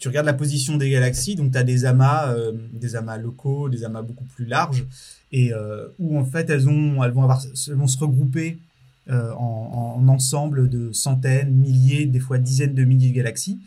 [0.03, 3.69] tu regardes la position des galaxies, donc tu as des amas, euh, des amas locaux,
[3.69, 4.85] des amas beaucoup plus larges,
[5.31, 8.59] et euh, où en fait elles, ont, elles, vont, avoir, elles vont se regrouper
[9.11, 13.61] euh, en, en, ensemble de centaines, milliers, des fois dizaines de milliers de galaxies.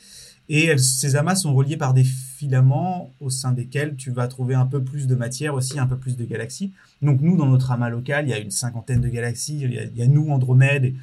[0.48, 4.56] Et elles, ces amas sont reliés par des filaments au sein desquels tu vas trouver
[4.56, 6.72] un peu plus de matière aussi, un peu plus de galaxies.
[7.02, 9.80] Donc nous, dans notre amas local, il y a une cinquantaine de galaxies, il y
[9.80, 10.96] a, il y a nous, Andromède, et,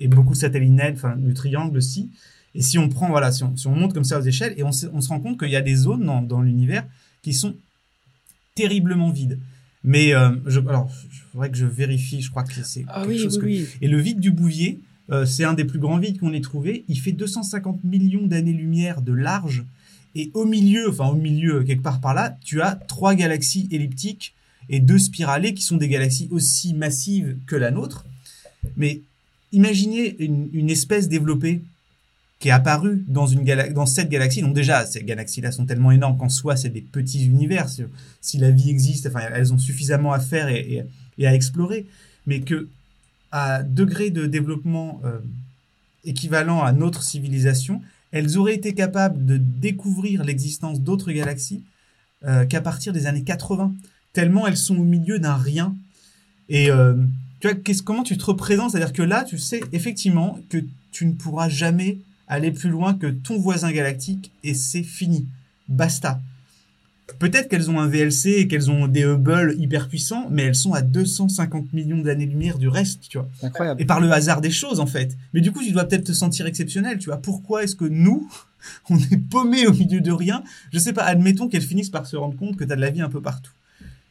[0.00, 2.10] et beaucoup de satellites net, enfin le triangle aussi.
[2.54, 4.64] Et si on prend, voilà, si on, si on monte comme ça aux échelles, et
[4.64, 6.84] on se, on se rend compte qu'il y a des zones dans, dans l'univers
[7.22, 7.54] qui sont
[8.54, 9.38] terriblement vides.
[9.84, 12.20] Mais euh, je, alors, il faudrait que je vérifie.
[12.20, 13.46] Je crois que c'est ah quelque oui, chose oui, que.
[13.46, 13.68] Oui.
[13.80, 14.80] Et le vide du Bouvier,
[15.10, 16.84] euh, c'est un des plus grands vides qu'on ait trouvé.
[16.88, 19.64] Il fait 250 millions d'années-lumière de large.
[20.14, 24.34] Et au milieu, enfin au milieu quelque part par là, tu as trois galaxies elliptiques
[24.68, 28.04] et deux spiralées qui sont des galaxies aussi massives que la nôtre.
[28.76, 29.02] Mais
[29.52, 31.62] imaginez une, une espèce développée
[32.38, 34.42] qui est apparu dans une dans cette galaxie.
[34.42, 37.66] Donc déjà, ces galaxies-là sont tellement énormes qu'en soi, c'est des petits univers.
[38.20, 40.84] Si, la vie existe, enfin, elles ont suffisamment à faire et,
[41.18, 41.86] et à explorer,
[42.26, 42.68] mais que
[43.32, 45.18] à degré de développement euh,
[46.04, 51.62] équivalent à notre civilisation, elles auraient été capables de découvrir l'existence d'autres galaxies
[52.24, 53.72] euh, qu'à partir des années 80,
[54.12, 55.76] tellement elles sont au milieu d'un rien.
[56.48, 56.94] Et euh,
[57.40, 58.72] tu vois, comment tu te représentes?
[58.72, 60.58] C'est-à-dire que là, tu sais effectivement que
[60.90, 65.26] tu ne pourras jamais aller plus loin que ton voisin galactique et c'est fini.
[65.68, 66.20] Basta.
[67.18, 70.74] Peut-être qu'elles ont un VLC et qu'elles ont des Hubble hyper puissants, mais elles sont
[70.74, 73.28] à 250 millions d'années-lumière du reste, tu vois.
[73.42, 73.80] Incroyable.
[73.80, 75.16] Et par le hasard des choses, en fait.
[75.32, 77.16] Mais du coup, tu dois peut-être te sentir exceptionnel, tu vois.
[77.16, 78.30] Pourquoi est-ce que nous,
[78.90, 80.42] on est paumés au milieu de rien?
[80.72, 82.90] Je sais pas, admettons qu'elles finissent par se rendre compte que tu as de la
[82.90, 83.52] vie un peu partout.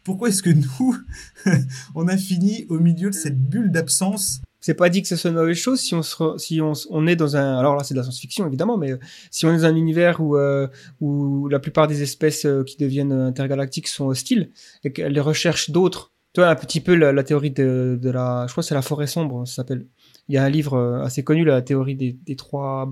[0.03, 0.97] Pourquoi est-ce que nous,
[1.95, 5.29] on a fini au milieu de cette bulle d'absence c'est pas dit que ce soit
[5.29, 7.85] une mauvaise chose si on se re, si on, on, est dans un alors là
[7.85, 8.99] c'est de la science-fiction évidemment mais euh,
[9.31, 10.67] si on est dans un univers où euh,
[10.99, 14.51] où la plupart des espèces euh, qui deviennent intergalactiques sont hostiles
[14.83, 16.11] et qu'elles recherchent d'autres.
[16.33, 18.75] Tu vois un petit peu la, la théorie de, de, la je crois que c'est
[18.75, 19.87] la forêt sombre ça s'appelle.
[20.27, 22.91] Il y a un livre assez connu la théorie des, des trois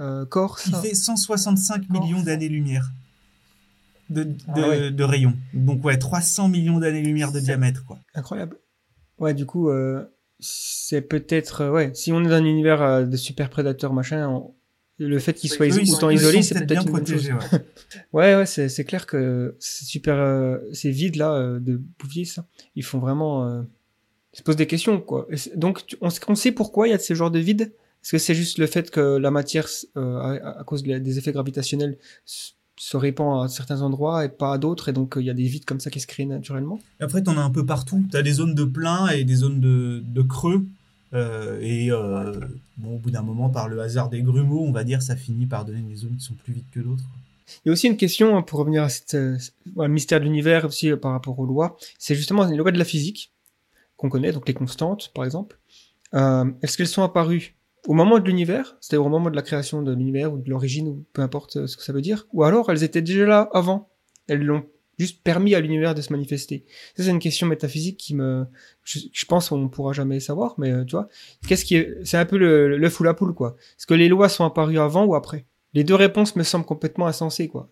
[0.00, 2.02] euh, corps qui fait 165 corps.
[2.02, 2.90] millions d'années-lumière.
[4.10, 4.90] De, de, ah ouais.
[4.90, 7.98] de rayon donc ouais 300 millions d'années-lumière de diamètre quoi.
[8.14, 8.56] incroyable.
[9.18, 10.04] Ouais du coup euh,
[10.38, 14.28] c'est peut-être euh, ouais si on est dans un univers euh, de super prédateurs machin
[14.28, 14.54] on,
[14.98, 17.32] le fait qu'ils soient autant isolés c'est peut-être une protégé.
[17.32, 17.38] Ouais,
[18.12, 22.24] ouais, ouais c'est c'est clair que c'est super euh, ces vides là euh, de Bouvier
[22.24, 23.62] ça ils font vraiment euh,
[24.32, 25.28] ils se posent des questions quoi.
[25.54, 27.72] Donc tu, on, on, sait pourquoi il y a de ce genre de vide?
[28.02, 29.66] Est-ce que c'est juste le fait que la matière
[29.96, 31.98] à, à, cause des effets gravitationnels
[32.78, 35.34] se répand à certains endroits et pas à d'autres, et donc il euh, y a
[35.34, 36.78] des vides comme ça qui se créent naturellement.
[37.00, 38.04] Et après, tu en as un peu partout.
[38.10, 40.66] Tu as des zones de plein et des zones de, de creux.
[41.14, 42.32] Euh, et euh,
[42.76, 45.46] bon, au bout d'un moment, par le hasard des grumeaux, on va dire, ça finit
[45.46, 47.04] par donner des zones qui sont plus vides que d'autres.
[47.64, 50.64] Il y a aussi une question, hein, pour revenir à cette, le mystère de l'univers
[50.64, 53.32] aussi par rapport aux lois, c'est justement les lois de la physique
[53.96, 55.56] qu'on connaît, donc les constantes par exemple.
[56.12, 57.54] Est-ce qu'elles sont apparues
[57.86, 60.88] au moment de l'univers, c'était au moment de la création de l'univers ou de l'origine,
[60.88, 63.48] ou peu importe euh, ce que ça veut dire, ou alors elles étaient déjà là
[63.52, 63.88] avant.
[64.28, 64.64] Elles l'ont
[64.98, 66.64] juste permis à l'univers de se manifester.
[66.96, 68.46] Ça, c'est une question métaphysique qui me,
[68.82, 71.08] je, je pense qu'on ne pourra jamais savoir, mais euh, tu vois,
[71.46, 73.56] qu'est-ce qui est, c'est un peu le, le fou la poule, quoi.
[73.78, 75.44] Est-ce que les lois sont apparues avant ou après?
[75.74, 77.70] Les deux réponses me semblent complètement insensées, quoi.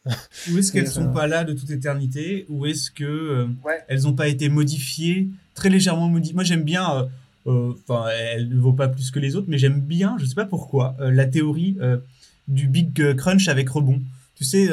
[0.53, 1.13] Ou est-ce qu'elles sont euh...
[1.13, 3.79] pas là de toute éternité, ou est-ce que euh, ouais.
[3.89, 6.35] elles n'ont pas été modifiées, très légèrement modifiées?
[6.35, 7.05] Moi, j'aime bien, euh,
[7.47, 10.35] enfin, euh, elle ne vaut pas plus que les autres, mais j'aime bien, je sais
[10.35, 11.99] pas pourquoi, euh, la théorie euh,
[12.49, 14.01] du big crunch avec rebond.
[14.37, 14.69] Tu sais,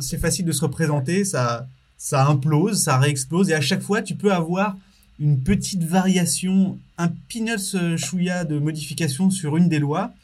[0.00, 4.14] c'est facile de se représenter, ça, ça implose, ça réexplose, et à chaque fois, tu
[4.14, 4.74] peux avoir
[5.18, 10.14] une petite variation, un peanuts chouïa de modification sur une des lois,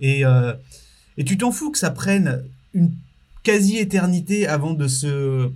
[0.00, 0.54] et, euh,
[1.16, 2.42] et tu t'en fous que ça prenne
[2.74, 2.92] une
[3.42, 5.50] quasi-éternité avant de se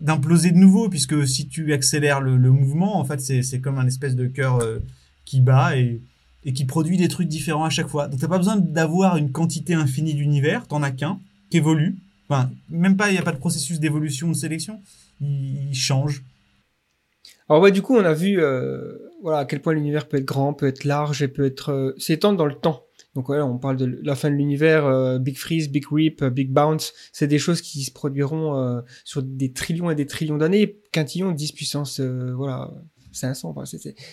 [0.00, 4.14] d'imploser de nouveau, puisque si tu accélères le, mouvement, en fait, c'est comme un espèce
[4.14, 4.78] de cœur euh,
[5.26, 6.00] qui bat et,
[6.44, 8.08] et qui produit des trucs différents à chaque fois.
[8.08, 11.20] Donc t'as pas besoin d'avoir une quantité infinie d'univers, t'en as qu'un,
[11.50, 11.98] qui évolue.
[12.28, 14.80] Enfin, même pas, il n'y a pas de processus d'évolution ou de sélection,
[15.20, 16.22] il, change.
[17.50, 20.24] Alors ouais, du coup, on a vu euh, voilà, à quel point l'univers peut être
[20.24, 22.86] grand, peut être large et peut être euh, s'étendre dans le temps.
[23.16, 26.28] Donc voilà, on parle de la fin de l'univers, euh, Big Freeze, Big Rip, euh,
[26.28, 30.36] Big Bounce, c'est des choses qui se produiront euh, sur des trillions et des trillions
[30.36, 30.76] d'années.
[30.92, 32.70] Quintillon, 10 puissance, voilà,
[33.16, 33.54] 500,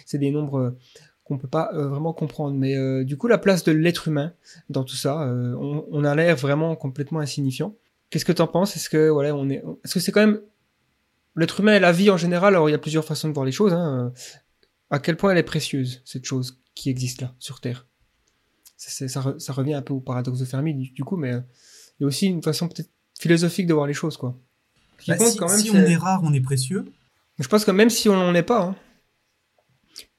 [0.05, 0.75] c'est des nombres
[1.23, 2.57] qu'on peut pas vraiment comprendre.
[2.57, 4.33] Mais du coup, la place de l'être humain
[4.69, 7.75] dans tout ça, on, on, a l'air vraiment complètement insignifiant.
[8.09, 8.75] Qu'est-ce que tu en penses?
[8.75, 10.39] Est-ce que voilà, on est, est-ce que c'est quand même
[11.35, 13.45] l'être humain et la vie en général Alors il y a plusieurs façons de voir
[13.45, 13.73] les choses.
[13.73, 14.13] Hein.
[14.89, 17.87] À quel point elle est précieuse cette chose qui existe là sur Terre?
[18.77, 19.21] Ça,
[19.53, 21.39] revient un peu au paradoxe de Fermi du, coup, mais euh,
[21.99, 24.37] il y a aussi une façon peut-être philosophique de voir les choses, quoi.
[25.07, 26.85] Bah, si, quand même, si on est rare, on est précieux.
[27.39, 28.75] Je pense que même si on n'en est pas, hein,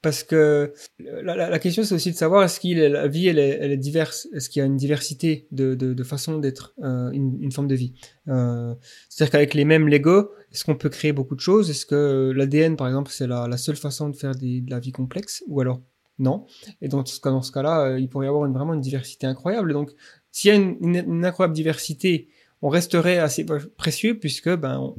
[0.05, 3.77] parce que la, question c'est aussi de savoir est-ce que la vie est, elle est
[3.77, 7.67] diverse, est-ce qu'il y a une diversité de, de, de façon d'être euh, une, forme
[7.67, 7.95] de vie?
[8.27, 8.75] Euh,
[9.09, 11.71] C'est-à-dire qu'avec les mêmes Lego, est-ce qu'on peut créer beaucoup de choses?
[11.71, 15.43] Est-ce que l'ADN par exemple c'est la, seule façon de faire de la vie complexe?
[15.47, 15.81] Ou alors
[16.19, 16.45] non.
[16.83, 19.73] Et donc, dans ce cas-là, euh, il pourrait y avoir vraiment une diversité incroyable.
[19.73, 19.89] donc,
[20.31, 22.27] s'il y a une, incroyable diversité,
[22.61, 23.43] on resterait assez
[23.75, 24.93] précieux puisque ben,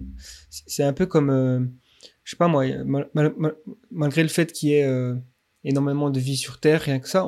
[0.51, 1.71] c'est un peu comme,
[2.27, 2.65] je sais pas moi,
[3.93, 5.15] malgré le fait qu'il y ait euh,
[5.63, 7.25] énormément de vie sur Terre, rien que ça,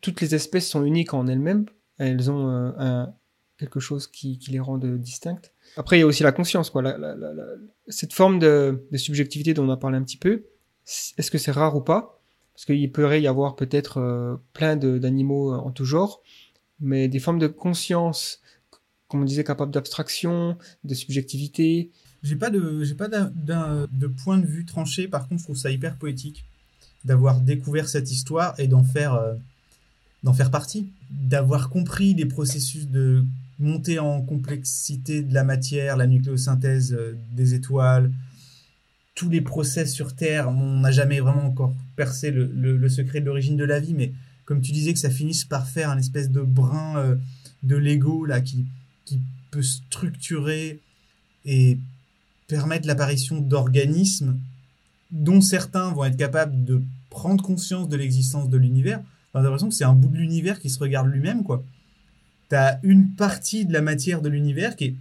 [0.00, 1.66] toutes les espèces sont uniques en elles-mêmes.
[1.98, 3.12] Elles ont un,
[3.58, 5.52] quelque chose qui, les rend distinctes.
[5.76, 6.82] Après, il y a aussi la conscience, quoi.
[7.88, 10.46] cette forme de, subjectivité dont on a parlé un petit peu,
[10.86, 12.18] est-ce que c'est rare ou pas?
[12.54, 16.22] Parce qu'il pourrait y avoir peut-être euh, plein d'animaux euh, en tout genre,
[16.80, 18.40] mais des formes de conscience,
[19.08, 21.90] comme on disait, capables d'abstraction, de subjectivité.
[22.22, 25.08] J'ai pas de, j'ai pas de point de vue tranché.
[25.08, 26.44] Par contre, je trouve ça hyper poétique
[27.04, 29.34] d'avoir découvert cette histoire et d'en faire, euh,
[30.24, 33.24] d'en faire partie, d'avoir compris les processus de
[33.58, 36.96] montée en complexité de la matière, la nucléosynthèse
[37.32, 38.12] des étoiles,
[39.14, 40.48] tous les process sur Terre.
[40.48, 44.12] On n'a jamais vraiment encore percé le, secret de l'origine de la vie, mais
[44.44, 47.16] comme tu disais que ça finisse par faire un espèce de brin euh,
[47.64, 48.64] de Lego là qui,
[49.04, 50.80] qui peut structurer
[51.44, 51.78] et
[52.48, 54.38] permettre l'apparition d'organismes
[55.10, 59.00] dont certains vont être capables de prendre conscience de l'existence de l'univers.
[59.34, 61.62] J'ai l'impression que c'est un bout de l'univers qui se regarde lui-même, quoi.
[62.48, 64.94] T'as une partie de la matière de l'univers qui est...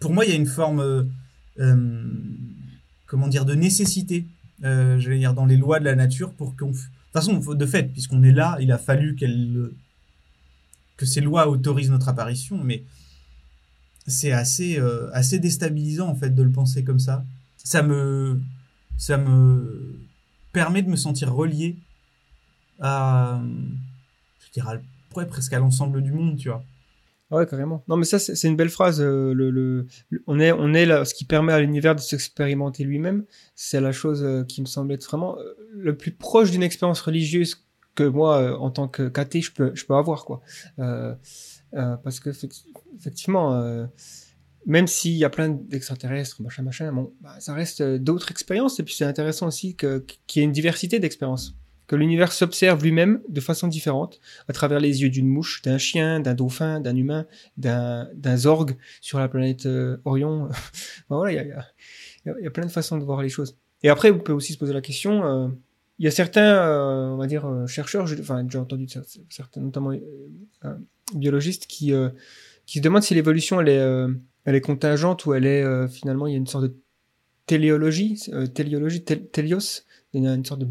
[0.00, 0.80] Pour moi, il y a une forme...
[0.80, 1.04] Euh,
[1.60, 2.04] euh,
[3.06, 4.26] comment dire, de nécessité,
[4.64, 6.70] euh, je vais dire, dans les lois de la nature pour qu'on.
[6.70, 9.70] De toute façon, de fait, puisqu'on est là, il a fallu qu'elle
[10.96, 12.84] que ces lois autorisent notre apparition, mais
[14.06, 17.24] c'est assez, euh, assez déstabilisant en fait de le penser comme ça.
[17.56, 18.40] Ça me,
[18.98, 19.98] ça me
[20.52, 21.76] permet de me sentir relié
[22.80, 23.40] à,
[24.40, 24.80] je dirais,
[25.10, 26.64] presque à l'ensemble du monde, tu vois.
[27.30, 27.82] Ouais, carrément.
[27.88, 29.00] Non, mais ça, c'est une belle phrase.
[29.00, 29.86] Euh, le,
[30.26, 33.24] on est, on est là, ce qui permet à l'univers de s'expérimenter lui-même.
[33.54, 37.00] C'est la chose euh, qui me semble être vraiment euh, le plus proche d'une expérience
[37.00, 40.40] religieuse que moi, en tant que cathé, je peux, je peux avoir, quoi.
[41.72, 42.30] Parce que
[42.96, 43.88] effectivement,
[44.66, 48.78] même s'il y a plein d'extraterrestres, machin, machin, bon, bah, ça reste d'autres expériences.
[48.80, 50.02] Et puis c'est intéressant aussi qu'il
[50.36, 51.56] y ait une diversité d'expériences
[51.92, 54.18] que l'univers s'observe lui-même de façon différente,
[54.48, 57.26] à travers les yeux d'une mouche, d'un chien, d'un dauphin, d'un humain,
[57.58, 60.48] d'un, zorg sur la planète euh, Orion.
[61.10, 63.58] voilà, il y a, y a, plein de façons de voir les choses.
[63.82, 65.48] Et après, on peut aussi se poser la question, euh,
[66.02, 68.86] il y a certains, euh, on va dire, chercheurs, enfin, j'ai entendu
[69.30, 69.92] certains, notamment
[71.14, 71.92] biologistes, qui,
[72.66, 76.32] qui se demandent si l'évolution, elle est, elle est contingente ou elle est, finalement, il
[76.32, 76.76] y a une sorte de
[77.46, 78.20] téléologie,
[78.52, 79.04] téléologie,
[80.12, 80.68] une sorte de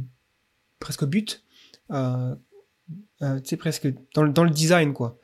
[0.79, 1.43] presque but,
[1.91, 2.36] euh,
[3.21, 5.17] euh, tu presque dans, dans, le design, quoi.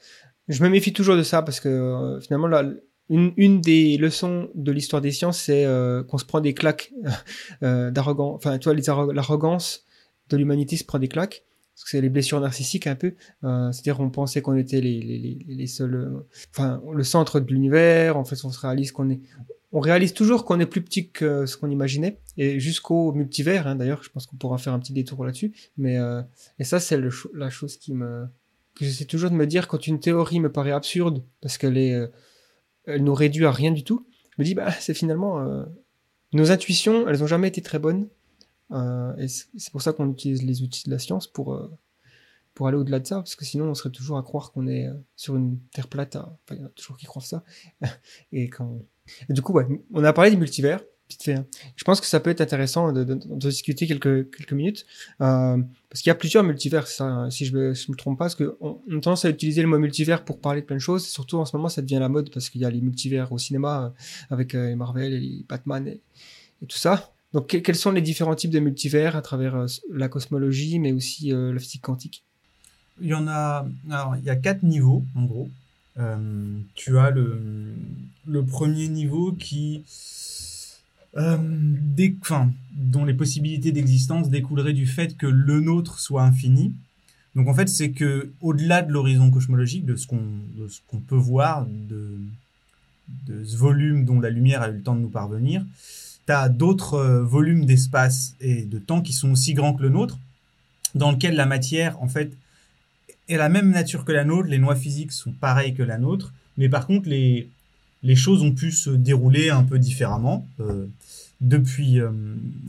[0.48, 2.64] Je me méfie toujours de ça parce que euh, finalement, là,
[3.10, 6.94] une, une, des leçons de l'histoire des sciences, c'est euh, qu'on se prend des claques
[7.64, 8.36] euh, d'arrogance.
[8.36, 9.86] Enfin, tu vois, l'arrogance
[10.30, 11.44] de l'humanité se prend des claques.
[11.76, 13.14] Parce que c'est les blessures narcissiques un peu.
[13.44, 18.18] C'est-à-dire, on pensait qu'on était les, les, les, seuls, enfin, le centre de l'univers.
[18.18, 19.22] En fait, on se réalise qu'on est,
[19.72, 23.76] on réalise toujours qu'on est plus petit que ce qu'on imaginait, et jusqu'au multivers, hein,
[23.76, 26.22] d'ailleurs, je pense qu'on pourra faire un petit détour là-dessus, mais euh,
[26.60, 27.00] et ça, c'est
[27.34, 28.26] la chose qui me
[28.76, 31.96] que j'essaie toujours de me dire quand une théorie me paraît absurde parce qu'elle est,
[31.96, 32.08] euh,
[32.86, 34.06] elle nous réduit à rien du tout.
[34.32, 35.64] Je me dis bah c'est finalement euh,
[36.32, 38.08] nos intuitions, elles ont jamais été très bonnes.
[38.72, 41.72] Euh, et c'est pour ça qu'on utilise les outils de la science pour euh,
[42.54, 44.88] pour aller au-delà de ça, parce que sinon on serait toujours à croire qu'on est
[44.88, 46.16] euh, sur une terre plate.
[46.16, 47.44] Enfin, il y en a toujours qui croient ça.
[48.32, 48.82] et quand
[49.30, 50.82] du coup, ouais, on a parlé du multivers.
[51.28, 51.46] Hein.
[51.76, 54.86] Je pense que ça peut être intéressant de, de, de discuter quelques, quelques minutes.
[55.22, 55.58] Euh,
[55.90, 58.26] parce qu'il y a plusieurs multivers, ça, hein, si je me, si me trompe pas,
[58.26, 60.82] parce qu'on on a tendance à utiliser le mot multivers pour parler de plein de
[60.82, 61.06] choses.
[61.08, 63.38] Surtout en ce moment, ça devient la mode parce qu'il y a les multivers au
[63.38, 66.02] cinéma euh, avec euh, Marvel et Batman et
[66.68, 67.14] tout ça.
[67.34, 70.92] Donc, que- quels sont les différents types de multivers à travers euh, la cosmologie, mais
[70.92, 72.24] aussi euh, la physique quantique?
[73.02, 75.50] Il y en a, alors, il y a quatre niveaux, en gros.
[76.00, 77.74] Euh, tu as le,
[78.48, 79.84] premier niveau qui,
[81.16, 86.74] enfin, dont les possibilités d'existence découleraient du fait que le nôtre soit infini.
[87.36, 90.22] Donc en fait, c'est que au-delà de l'horizon cosmologique, de ce qu'on
[90.88, 95.10] qu'on peut voir, de ce volume dont la lumière a eu le temps de nous
[95.10, 95.64] parvenir,
[96.28, 99.90] tu as d'autres euh, volumes d'espace et de temps qui sont aussi grands que le
[99.90, 100.20] nôtre,
[100.94, 102.32] dans lequel la matière, en fait,
[103.30, 106.34] est la même nature que la nôtre, les lois physiques sont pareilles que la nôtre,
[106.58, 107.50] mais par contre, les,
[108.04, 110.86] les choses ont pu se dérouler un peu différemment euh,
[111.42, 112.10] depuis, euh,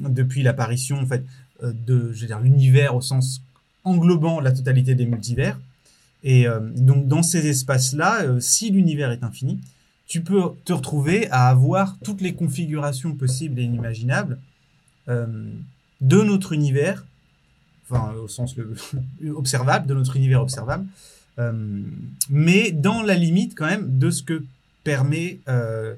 [0.08, 1.24] depuis l'apparition en fait,
[1.62, 3.40] euh, de l'univers au sens
[3.84, 5.58] englobant la totalité des multivers.
[6.24, 9.60] Et euh, donc, dans ces espaces-là, euh, si l'univers est infini,
[10.08, 14.38] tu peux te retrouver à avoir toutes les configurations possibles et inimaginables
[15.08, 15.26] euh,
[16.00, 17.04] de notre univers,
[17.84, 18.74] enfin au sens le,
[19.34, 20.86] observable, de notre univers observable,
[21.38, 21.82] euh,
[22.30, 24.42] mais dans la limite quand même de ce que
[24.82, 25.94] permet euh,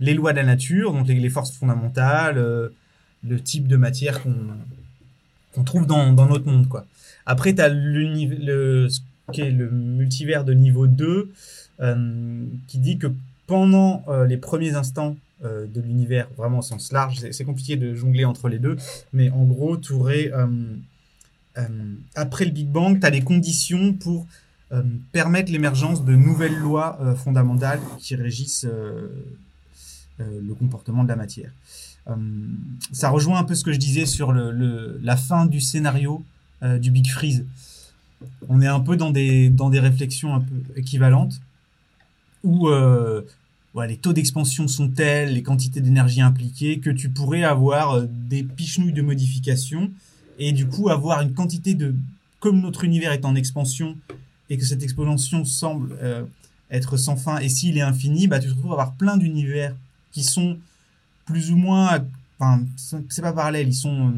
[0.00, 2.68] les lois de la nature, donc les, forces fondamentales, euh,
[3.26, 6.68] le type de matière qu'on trouve dans, dans notre monde.
[6.68, 6.86] Quoi.
[7.26, 9.00] Après, tu as le, ce
[9.32, 11.32] qui est le multivers de niveau 2,
[11.80, 13.08] euh, qui dit que
[13.46, 17.94] pendant euh, les premiers instants euh, de l'univers, vraiment au sens large, c'est compliqué de
[17.94, 18.76] jongler entre les deux,
[19.12, 20.46] mais en gros, euh,
[22.14, 24.26] après le Big Bang, tu as les conditions pour
[25.12, 28.66] permettre l'émergence de nouvelles lois fondamentales qui régissent
[30.18, 31.52] le comportement de la matière.
[32.90, 36.24] Ça rejoint un peu ce que je disais sur la fin du scénario
[36.80, 37.44] du Big Freeze.
[38.48, 41.40] On est un peu dans des, dans des réflexions un peu équivalentes
[42.44, 43.22] où euh,
[43.82, 48.44] les taux d'expansion sont tels, les quantités d'énergie impliquées, que tu pourrais avoir euh, des
[48.44, 49.90] pichenouilles de modifications
[50.38, 51.94] et du coup avoir une quantité de...
[52.38, 53.96] Comme notre univers est en expansion
[54.50, 56.24] et que cette expansion semble euh,
[56.70, 59.74] être sans fin, et s'il est infini, bah, tu te retrouves à avoir plein d'univers
[60.12, 60.58] qui sont
[61.24, 62.04] plus ou moins...
[62.38, 64.12] Enfin, c'est pas parallèle, ils sont...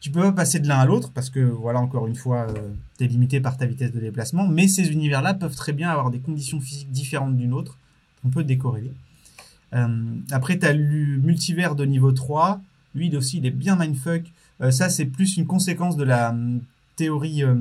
[0.00, 3.04] tu peux pas passer de l'un à l'autre parce que voilà encore une fois euh,
[3.04, 6.20] limité par ta vitesse de déplacement mais ces univers là peuvent très bien avoir des
[6.20, 7.78] conditions physiques différentes d'une autre.
[8.24, 8.92] On peut décorréler.
[9.74, 12.60] Euh, après tu as le multivers de niveau 3
[12.94, 14.22] lui aussi il est bien mindfuck.
[14.60, 16.60] Euh, ça c'est plus une conséquence de la hum,
[16.96, 17.54] théorie euh,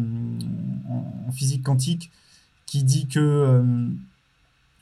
[0.90, 2.12] en, physique quantique
[2.66, 3.88] qui dit que euh,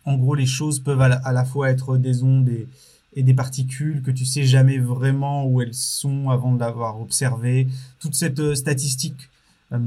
[0.06, 2.68] en gros les choses peuvent à la fois être des ondes et,
[3.16, 7.68] et des particules que tu sais jamais vraiment où elles sont avant de l'avoir observé.
[8.00, 9.30] Toute cette euh, statistique,
[9.72, 9.80] euh,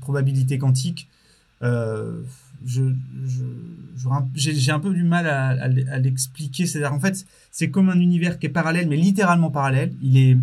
[0.00, 1.08] probabilité quantique,
[1.62, 2.20] euh,
[2.64, 6.66] j'ai un peu du mal à, l'expliquer.
[6.66, 9.92] C'est-à-dire, en fait, c'est comme un univers qui est parallèle, mais littéralement parallèle.
[10.02, 10.36] Il est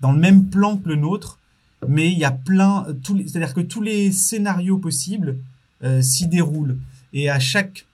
[0.00, 1.38] dans le même plan que le nôtre,
[1.86, 5.36] mais il y a plein, les- c'est-à-dire que tous les scénarios possibles
[5.84, 6.78] euh, s'y déroulent.
[7.12, 7.86] Et à chaque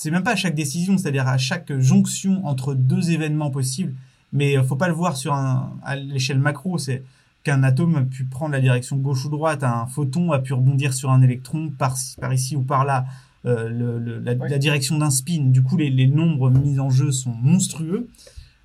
[0.00, 3.94] c'est même pas à chaque décision, c'est-à-dire à chaque jonction entre deux événements possibles.
[4.32, 7.02] Mais euh, faut pas le voir sur un, à l'échelle macro, c'est
[7.42, 10.94] qu'un atome a pu prendre la direction gauche ou droite, un photon a pu rebondir
[10.94, 13.06] sur un électron par, par ici ou par là,
[13.44, 15.40] euh, le, le- la, direction d'un spin.
[15.50, 18.08] Du coup, les, les nombres mis en jeu sont monstrueux.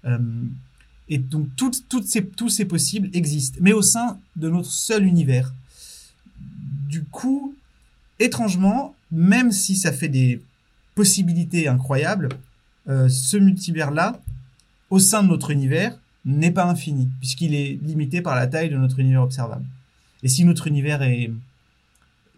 [0.05, 0.19] Euh,
[1.09, 5.03] et donc, toutes, toutes ces, tous ces possibles existent, mais au sein de notre seul
[5.03, 5.51] univers.
[6.89, 7.55] Du coup,
[8.19, 10.41] étrangement, même si ça fait des
[10.95, 12.29] possibilités incroyables,
[12.87, 14.19] euh, ce multivers-là,
[14.89, 18.77] au sein de notre univers, n'est pas infini, puisqu'il est limité par la taille de
[18.77, 19.65] notre univers observable.
[20.21, 21.31] Et si notre univers est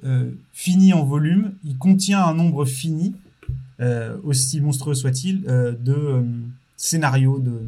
[0.04, 3.14] euh, fini en volume, il contient un nombre fini,
[3.80, 6.26] euh, aussi monstrueux soit-il, euh, de
[6.78, 7.62] scénarios, de,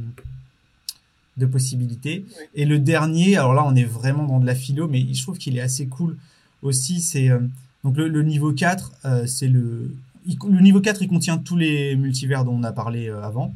[1.38, 2.26] de possibilités.
[2.56, 5.38] Et le dernier, alors là on est vraiment dans de la philo, mais je trouve
[5.38, 6.18] qu'il est assez cool
[6.62, 7.30] aussi, c'est...
[7.30, 7.40] euh,
[7.84, 9.96] donc le, le niveau 4, euh, c'est le...
[10.28, 13.54] le niveau 4, il contient tous les multivers dont on a parlé euh, avant.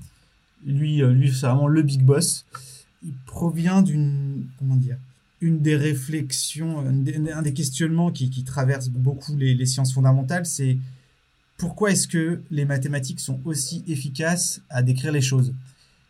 [0.65, 2.45] Lui, euh, lui c'est vraiment le big boss.
[3.03, 4.45] Il provient d'une...
[4.59, 4.97] Comment dire
[5.41, 10.77] une des réflexions, un des, questionnements qui, qui traverse beaucoup les, sciences fondamentales, c'est
[11.57, 15.53] pourquoi est-ce que les mathématiques sont aussi efficaces à décrire les choses?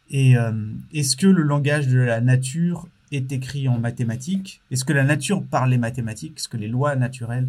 [0.09, 0.51] Et euh,
[0.93, 4.61] est-ce que le langage de la nature est écrit en mathématiques?
[4.69, 6.33] Est-ce que la nature parle les mathématiques?
[6.37, 7.47] Est-ce que les lois naturelles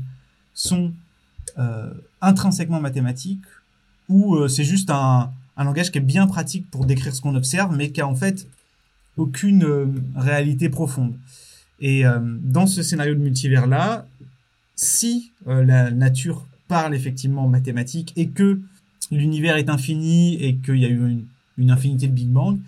[0.55, 0.93] sont
[2.21, 3.45] intrinsèquement mathématiques
[4.09, 7.35] Ou euh, c'est juste un, un langage qui est bien pratique pour décrire ce qu'on
[7.35, 8.47] observe, mais qui a en fait
[9.17, 9.87] aucune euh,
[10.17, 11.15] réalité profonde.
[11.81, 14.07] Et euh, dans ce scénario de multivers-là,
[14.77, 18.61] si euh, la nature parle effectivement en mathématiques et que
[19.11, 21.25] l'univers est infini et qu'il y a eu une,
[21.59, 22.59] une infinité de Big Bang,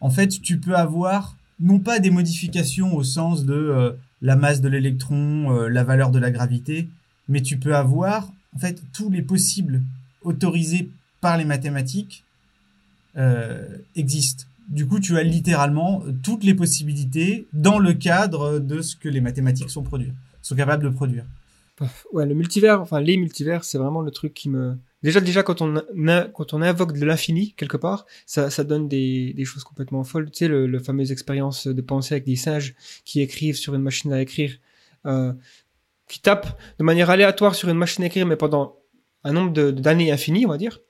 [0.00, 4.60] en fait, tu peux avoir non pas des modifications au sens de euh, la masse
[4.60, 6.88] de l'électron, euh, la valeur de la gravité,
[7.28, 9.82] mais tu peux avoir en fait tous les possibles
[10.22, 12.24] autorisés par les mathématiques
[13.16, 14.44] euh, existent.
[14.68, 19.20] Du coup, tu as littéralement toutes les possibilités dans le cadre de ce que les
[19.20, 19.84] mathématiques sont
[20.56, 21.24] capables de produire.
[22.12, 24.76] Ouais, le multivers, enfin les multivers, c'est vraiment le truc qui me.
[25.02, 25.80] Déjà, déjà quand on
[26.34, 30.30] quand on invoque de l'infini quelque part, ça, ça donne des, des choses complètement folles.
[30.30, 32.74] Tu sais, le fameuse expérience de pensée avec des singes
[33.04, 34.56] qui écrivent sur une machine à écrire,
[35.06, 35.32] euh,
[36.08, 38.76] qui tapent de manière aléatoire sur une machine à écrire, mais pendant
[39.24, 40.80] un nombre de- d'années infini, on va dire.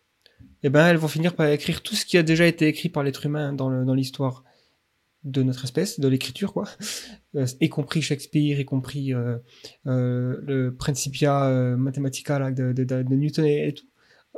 [0.63, 3.03] Eh ben, elles vont finir par écrire tout ce qui a déjà été écrit par
[3.05, 4.45] l'être humain dans l'histoire
[5.25, 6.65] de notre espèce, de l'écriture, quoi.
[7.35, 9.37] Euh, y compris Shakespeare, y compris euh,
[9.87, 13.87] euh, le Principia Mathematica là, de, de, de, de Newton et, et tout.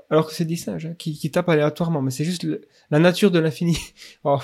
[0.08, 2.98] Alors que c'est des singes hein, qui, qui tapent aléatoirement, mais c'est juste le- la
[2.98, 3.76] nature de l'infini.
[4.24, 4.38] Oh,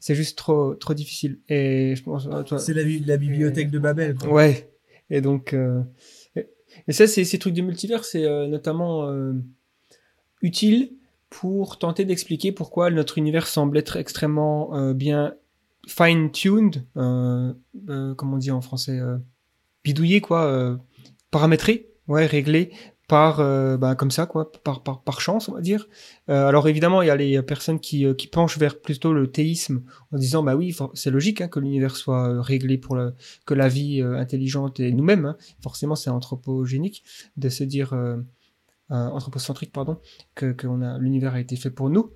[0.00, 1.40] c'est juste trop trop difficile.
[1.48, 4.14] Et je pense, toi, C'est la bibliothèque de Babel.
[4.14, 4.32] Quoi.
[4.32, 4.70] Ouais.
[5.10, 5.82] Et donc, euh,
[6.36, 9.32] et, ça, c'est ces trucs de multivers, c'est euh, notamment euh,
[10.42, 10.92] utile
[11.28, 15.34] pour tenter d'expliquer pourquoi notre univers semble être extrêmement bien
[15.86, 17.54] fine-tuned, comment
[18.34, 18.98] on dit en français,
[19.84, 20.76] bidouillé quoi,
[21.30, 22.72] paramétré, ouais, réglé
[23.10, 24.28] par, euh, bah, comme ça
[24.62, 25.88] par, chance on va dire.
[26.28, 29.26] Euh, alors évidemment, il y a les personnes qui, euh, qui penchent vers plutôt le
[29.32, 29.82] théisme
[30.12, 32.96] en disant bah oui, c'est logique hein, que l'univers soit réglé pour
[33.46, 37.02] que la vie intelligente et nous-mêmes, hein, forcément c'est anthropogénique
[37.36, 37.96] de se dire
[38.88, 39.98] anthropocentrique pardon,
[40.36, 40.54] que,
[41.00, 42.12] l'univers a été fait pour nous.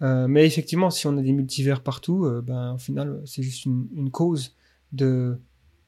[0.00, 4.54] Mais effectivement, si on a des multivers partout, ben au final c'est juste une, cause
[4.92, 5.40] d'un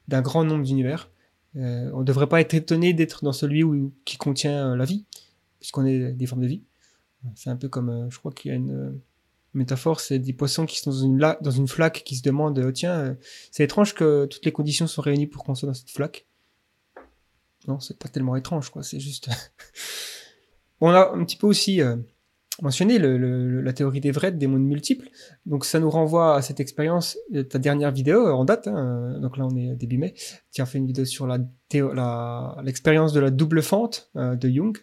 [0.09, 1.11] grand nombre d'univers.
[1.57, 4.84] Euh, on ne devrait pas être étonné d'être dans celui où, qui contient euh, la
[4.84, 5.05] vie,
[5.61, 6.62] puisqu'on est des formes de vie.
[7.34, 8.90] C'est un peu comme, euh, je crois qu'il y a une euh,
[9.55, 12.72] métaphore, c'est des poissons qui sont dans une, dans une flaque qui se demandent, euh,
[12.72, 13.16] tiens,
[13.51, 16.26] c'est étrange que toutes les conditions sont réunies pour qu'on soit dans cette flaque.
[17.66, 18.82] Non, c'est pas tellement étrange, quoi.
[18.82, 19.28] C'est juste.
[20.80, 21.96] On a un petit peu aussi euh,
[22.62, 25.09] mentionné le, le- la théorie d'Everett des mondes multiples.
[25.46, 28.68] Donc ça nous renvoie à cette expérience, euh, ta dernière vidéo euh, en date.
[28.68, 28.76] hein,
[29.16, 30.14] euh, donc là on est début mai.
[30.52, 31.38] Tu as fait une vidéo sur la
[32.62, 34.76] l'expérience de la double fente euh, de Jung.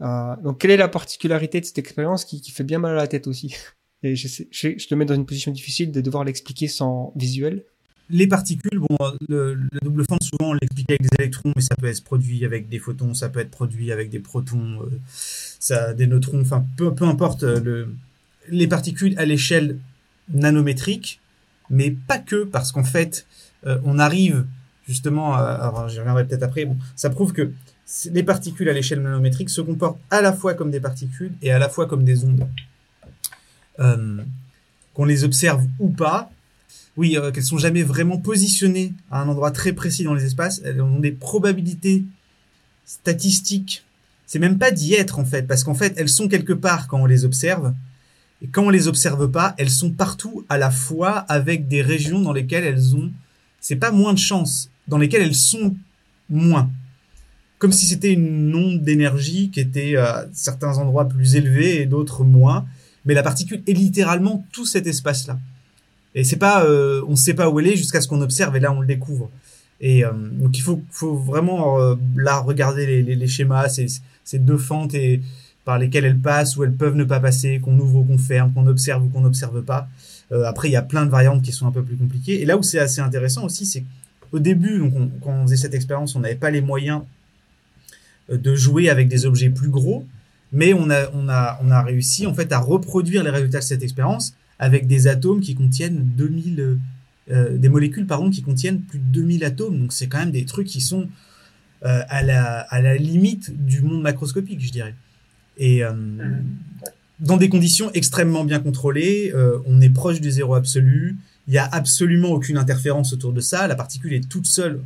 [0.00, 2.96] Euh, donc quelle est la particularité de cette expérience qui, qui fait bien mal à
[2.96, 3.54] la tête aussi?
[4.02, 7.12] Et je, sais- je, je te mets dans une position difficile de devoir l'expliquer sans
[7.16, 7.64] visuel.
[8.10, 8.96] Les particules, bon,
[9.28, 12.44] le, le double fente, souvent on l'explique avec des électrons, mais ça peut être produit
[12.44, 16.66] avec des photons, ça peut être produit avec des protons, euh, ça, des neutrons, enfin
[16.76, 17.44] peu, peu importe.
[17.44, 17.94] euh, Le,
[18.50, 19.78] les particules à l'échelle
[20.28, 21.18] nanométrique,
[21.70, 23.26] mais pas que, parce qu'en fait,
[23.66, 24.44] euh, on arrive
[24.86, 27.52] justement, à, alors j'y reviendrai peut-être après, bon, ça prouve que
[28.10, 31.58] les particules à l'échelle nanométrique se comportent à la fois comme des particules et à
[31.58, 32.46] la fois comme des ondes.
[33.80, 34.20] Euh,
[34.92, 36.30] qu'on les observe ou pas,
[36.96, 40.60] oui, euh, qu'elles sont jamais vraiment positionnées à un endroit très précis dans les espaces.
[40.64, 42.04] Elles ont des probabilités
[42.84, 43.84] statistiques.
[44.26, 47.00] C'est même pas d'y être en fait, parce qu'en fait, elles sont quelque part quand
[47.00, 47.74] on les observe.
[48.42, 52.20] Et quand on les observe pas, elles sont partout à la fois avec des régions
[52.20, 53.10] dans lesquelles elles ont,
[53.60, 55.74] c'est pas moins de chance, dans lesquelles elles sont
[56.28, 56.70] moins.
[57.58, 62.24] Comme si c'était une onde d'énergie qui était à certains endroits plus élevés et d'autres
[62.24, 62.66] moins.
[63.06, 65.38] Mais la particule est littéralement tout cet espace-là.
[66.14, 68.60] Et c'est pas, euh, on sait pas où elle est jusqu'à ce qu'on observe et
[68.60, 69.30] là on le découvre.
[69.80, 73.86] Et euh, donc il faut, faut vraiment euh, là regarder les, les, les schémas, ces,
[74.24, 75.20] ces deux fentes et
[75.64, 78.52] par lesquelles elles passent ou elles peuvent ne pas passer, qu'on ouvre ou qu'on ferme,
[78.52, 79.88] qu'on observe ou qu'on n'observe pas.
[80.32, 82.40] Euh, après il y a plein de variantes qui sont un peu plus compliquées.
[82.40, 83.82] Et là où c'est assez intéressant aussi, c'est
[84.32, 87.02] au début, donc on- quand on faisait cette expérience, on n'avait pas les moyens
[88.30, 90.06] euh, de jouer avec des objets plus gros,
[90.52, 93.64] mais on a, on a, on a réussi en fait à reproduire les résultats de
[93.64, 96.76] cette expérience avec des atomes qui contiennent 2000 euh,
[97.30, 100.44] euh, des molécules pardon qui contiennent plus de 2000 atomes donc c'est quand même des
[100.44, 101.08] trucs qui sont
[101.82, 104.94] euh, à la à la limite du monde macroscopique je dirais
[105.56, 105.92] et euh,
[107.20, 109.32] dans des conditions extrêmement bien contrôlées
[109.64, 111.16] on est proche du zéro absolu
[111.48, 113.66] il y a absolument aucune interférence autour de ça.
[113.68, 114.80] La particule est toute seule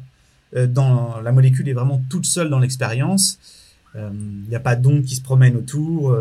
[0.55, 3.39] dans la molécule est vraiment toute seule dans l'expérience.
[3.95, 6.17] Il n'y a pas d'onde qui se promène autour.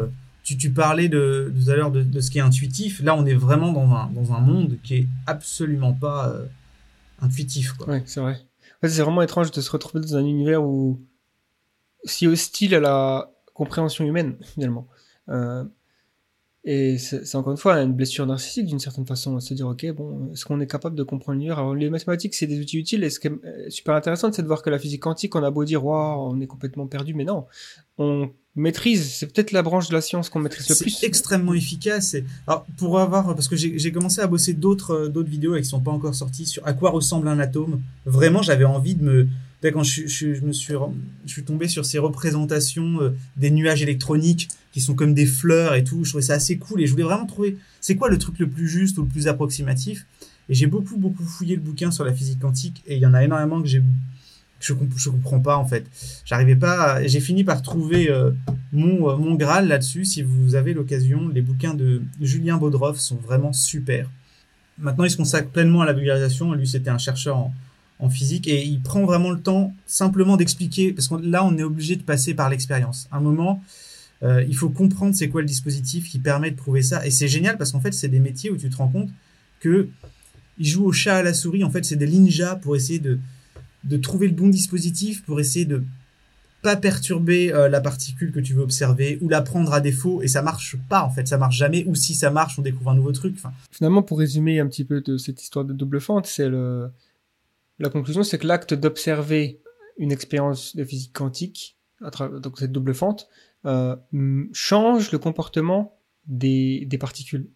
[0.47, 3.01] Tu, tu parlais de, tout à l'heure de, de ce qui est intuitif.
[3.03, 6.45] Là, on est vraiment dans un, dans un monde qui est absolument pas euh,
[7.21, 7.73] intuitif.
[7.73, 7.89] Quoi.
[7.89, 8.39] Ouais, c'est vrai.
[8.81, 11.01] C'est vraiment étrange de se retrouver dans un univers où
[12.05, 14.87] si hostile à la compréhension humaine finalement.
[15.27, 15.65] Euh,
[16.63, 20.31] et c'est encore une fois une blessure narcissique d'une certaine façon, se dire ok bon,
[20.33, 21.73] est-ce qu'on est capable de comprendre l'univers?
[21.73, 24.47] Les mathématiques c'est des outils utiles et ce qui est euh, super intéressant c'est de
[24.47, 27.23] voir que la physique quantique on a beau dire waouh on est complètement perdu, mais
[27.23, 27.45] non,
[27.97, 30.89] on maîtrise, c'est peut-être la branche de la science qu'on maîtrise le plus.
[30.89, 32.13] C'est extrêmement efficace.
[32.13, 35.61] Et, alors, pour avoir, parce que j'ai commencé à bosser d'autres euh, d'autres vidéos et
[35.61, 37.81] qui sont pas encore sorties sur à quoi ressemble un atome.
[38.05, 39.27] Vraiment, j'avais envie de me,
[39.61, 40.73] Dès quand je, je, je me suis,
[41.25, 45.73] je suis tombé sur ces représentations euh, des nuages électroniques qui sont comme des fleurs
[45.73, 46.03] et tout.
[46.03, 48.47] Je trouvais ça assez cool et je voulais vraiment trouver c'est quoi le truc le
[48.47, 50.05] plus juste ou le plus approximatif?
[50.49, 53.15] Et j'ai beaucoup beaucoup fouillé le bouquin sur la physique quantique et il y en
[53.15, 53.81] a énormément que j'ai
[54.59, 55.85] je, comp- comprends pas en fait.
[56.25, 57.05] J'arrivais pas.
[57.05, 58.31] J'ai fini par trouver euh,
[58.71, 60.05] mon euh, mon graal là-dessus.
[60.05, 64.09] Si vous avez l'occasion, les bouquins de Julien Baudroff sont vraiment super.
[64.79, 66.53] Maintenant, il se consacre pleinement à la vulgarisation.
[66.53, 67.37] Lui, c'était un chercheur
[67.99, 71.63] en, physique et il prend vraiment le temps simplement d'expliquer parce que là, on est
[71.63, 73.07] obligé de passer par l'expérience.
[73.11, 73.63] Un moment,
[74.21, 77.03] euh, il faut comprendre c'est quoi le dispositif qui permet de prouver ça.
[77.07, 79.09] Et c'est génial parce qu'en fait, c'est des métiers où tu te rends compte
[79.59, 79.89] que
[80.59, 81.63] ils jouent au chat à la souris.
[81.63, 83.19] En fait, c'est des ninjas pour essayer de
[83.87, 85.83] de trouver le bon dispositif pour essayer de
[86.61, 90.21] pas perturber euh, la particule que tu veux observer ou la prendre à défaut.
[90.21, 91.27] Et ça marche pas en fait.
[91.27, 91.85] Ça marche jamais.
[91.87, 93.37] Ou si ça marche on découvre un nouveau truc.
[93.71, 96.89] Finalement, pour résumer un petit peu de cette histoire de double fente, c'est le
[97.79, 99.61] la conclusion, c'est que l'acte d'observer
[99.97, 103.27] une expérience de physique quantique, à travers donc cette double fente,
[103.65, 103.95] euh,
[104.53, 107.49] change le comportement des, des particules.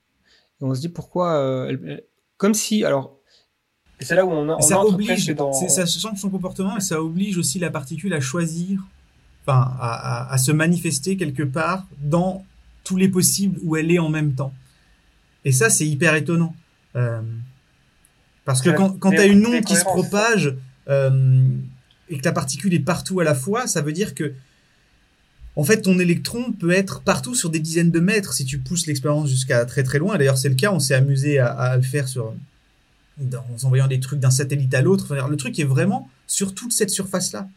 [0.61, 1.97] Et on se dit pourquoi, euh,
[2.37, 3.19] comme si, alors,
[4.01, 5.53] et c'est là où on, a, on ça oblige dans.
[5.53, 8.81] ça change son comportement et ça oblige aussi la particule à choisir
[9.45, 12.43] enfin à, à, à se manifester quelque part dans
[12.83, 14.53] tous les possibles où elle est en même temps
[15.45, 16.55] et ça c'est hyper étonnant
[16.95, 17.21] Euh,
[18.43, 20.55] parce que quand, quand tu as une onde qui se propage
[20.89, 21.47] euh,
[22.09, 24.33] et que la particule est partout à la fois ça veut dire que
[25.57, 28.87] en fait, ton électron peut être partout sur des dizaines de mètres si tu pousses
[28.87, 30.17] l'expérience jusqu'à très très loin.
[30.17, 30.71] D'ailleurs, c'est le cas.
[30.71, 32.33] On s'est amusé à, à le faire sur,
[33.21, 35.15] en envoyant des trucs d'un satellite à l'autre.
[35.29, 37.47] Le truc est vraiment sur toute cette surface-là.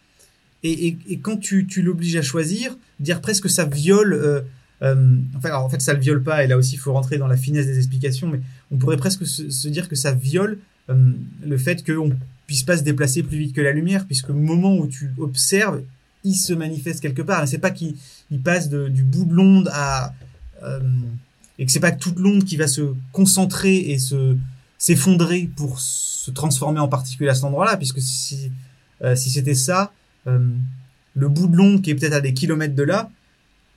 [0.62, 4.14] Et, quand tu, l'obliges à choisir, dire presque ça viole.
[4.14, 4.40] Euh,
[4.82, 6.42] euh, enfin, alors, en fait, ça le viole pas.
[6.42, 8.28] Et là aussi, il faut rentrer dans la finesse des explications.
[8.28, 8.40] Mais
[8.70, 10.58] on pourrait presque se, dire que ça viole
[10.88, 11.12] euh,
[11.44, 12.10] le fait qu'on
[12.46, 15.82] puisse pas se déplacer plus vite que la lumière, puisque au moment où tu observes,
[16.24, 17.44] il se manifeste quelque part.
[17.44, 17.96] Et c'est pas qu'il
[18.30, 20.14] il passe du bout de l'onde à
[21.58, 24.36] et que c'est pas toute l'onde qui va se concentrer et se
[24.84, 28.52] s'effondrer pour se transformer en particule à cet endroit-là, puisque si
[29.02, 29.92] euh, si c'était ça,
[30.26, 30.38] euh,
[31.14, 33.10] le bout de l'onde qui est peut-être à des kilomètres de là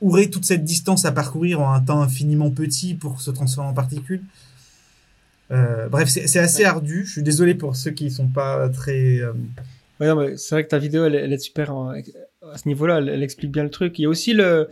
[0.01, 3.73] aurait toute cette distance à parcourir en un temps infiniment petit pour se transformer en
[3.73, 4.21] particule.
[5.51, 7.05] Euh, bref, c'est assez ardu.
[7.05, 9.19] Je suis désolé pour ceux qui sont pas très.
[9.19, 9.33] euh,
[9.99, 13.09] Ouais, c'est vrai que ta vidéo, elle, elle est super en- à ce niveau-là, elle,
[13.09, 13.97] elle explique bien le truc.
[13.97, 14.67] Il y a aussi le,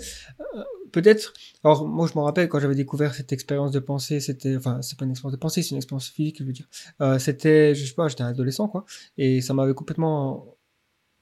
[0.96, 1.34] peut-être,
[1.66, 4.98] alors moi je me rappelle quand j'avais découvert cette expérience de pensée, c'était, enfin c'est
[4.98, 6.68] pas une expérience de pensée, c'est une expérience physique, je veux dire.
[7.02, 8.86] Euh, c'était, je sais pas, j'étais un adolescent quoi,
[9.18, 10.56] et ça m'avait complètement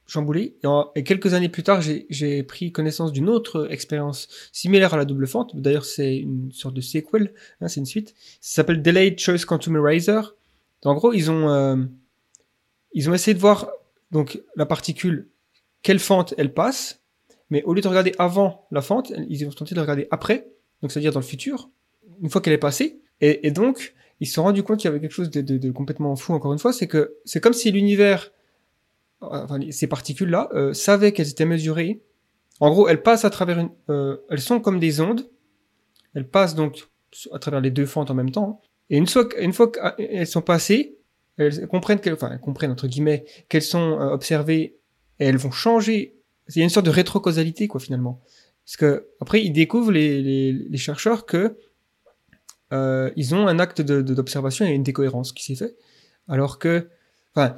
[0.05, 0.57] chamboulé.
[0.95, 5.05] Et, quelques années plus tard, j'ai j'ai pris connaissance d'une autre expérience similaire à la
[5.05, 5.55] double fente.
[5.55, 8.13] D'ailleurs, c'est une sorte de sequel, hein, c'est une suite.
[8.41, 10.21] Ça s'appelle Delayed Choice Quantum Eraser.
[10.86, 11.78] En gros, ils ont euh,
[12.93, 13.71] ils ont essayé de voir
[14.11, 15.30] donc la particule,
[15.82, 17.02] quelle fente elle passe,
[17.53, 20.47] mais au lieu de regarder avant la fente, ils ont tenté de regarder après,
[20.81, 21.69] donc c'est-à-dire dans le futur,
[22.23, 22.99] une fois qu'elle est passée.
[23.21, 26.33] Et, donc, ils se sont rendus compte qu'il y avait quelque chose de, complètement fou,
[26.33, 28.31] encore une fois, c'est que c'est comme si l'univers,
[29.21, 32.01] enfin, ces particules-là, euh, savaient qu'elles étaient mesurées.
[32.59, 33.69] En gros, elles passent à travers une...
[33.89, 35.29] euh, elles sont comme des ondes,
[36.15, 36.87] elles passent donc
[37.31, 40.97] à travers les deux fentes en même temps, et une fois, qu'elles sont passées,
[41.37, 44.79] elles comprennent qu'elles, elles comprennent entre guillemets qu'elles sont euh, observées
[45.19, 46.12] et elles vont changer.
[46.49, 48.21] Il y a une sorte de rétrocausalité quoi finalement.
[48.65, 51.57] Parce que après ils découvrent les, les, les chercheurs que
[52.71, 55.75] euh, ils ont un acte de, de- d'observation et une décohérence qui s'est fait,
[56.27, 56.89] alors que
[57.35, 57.55] Enfin,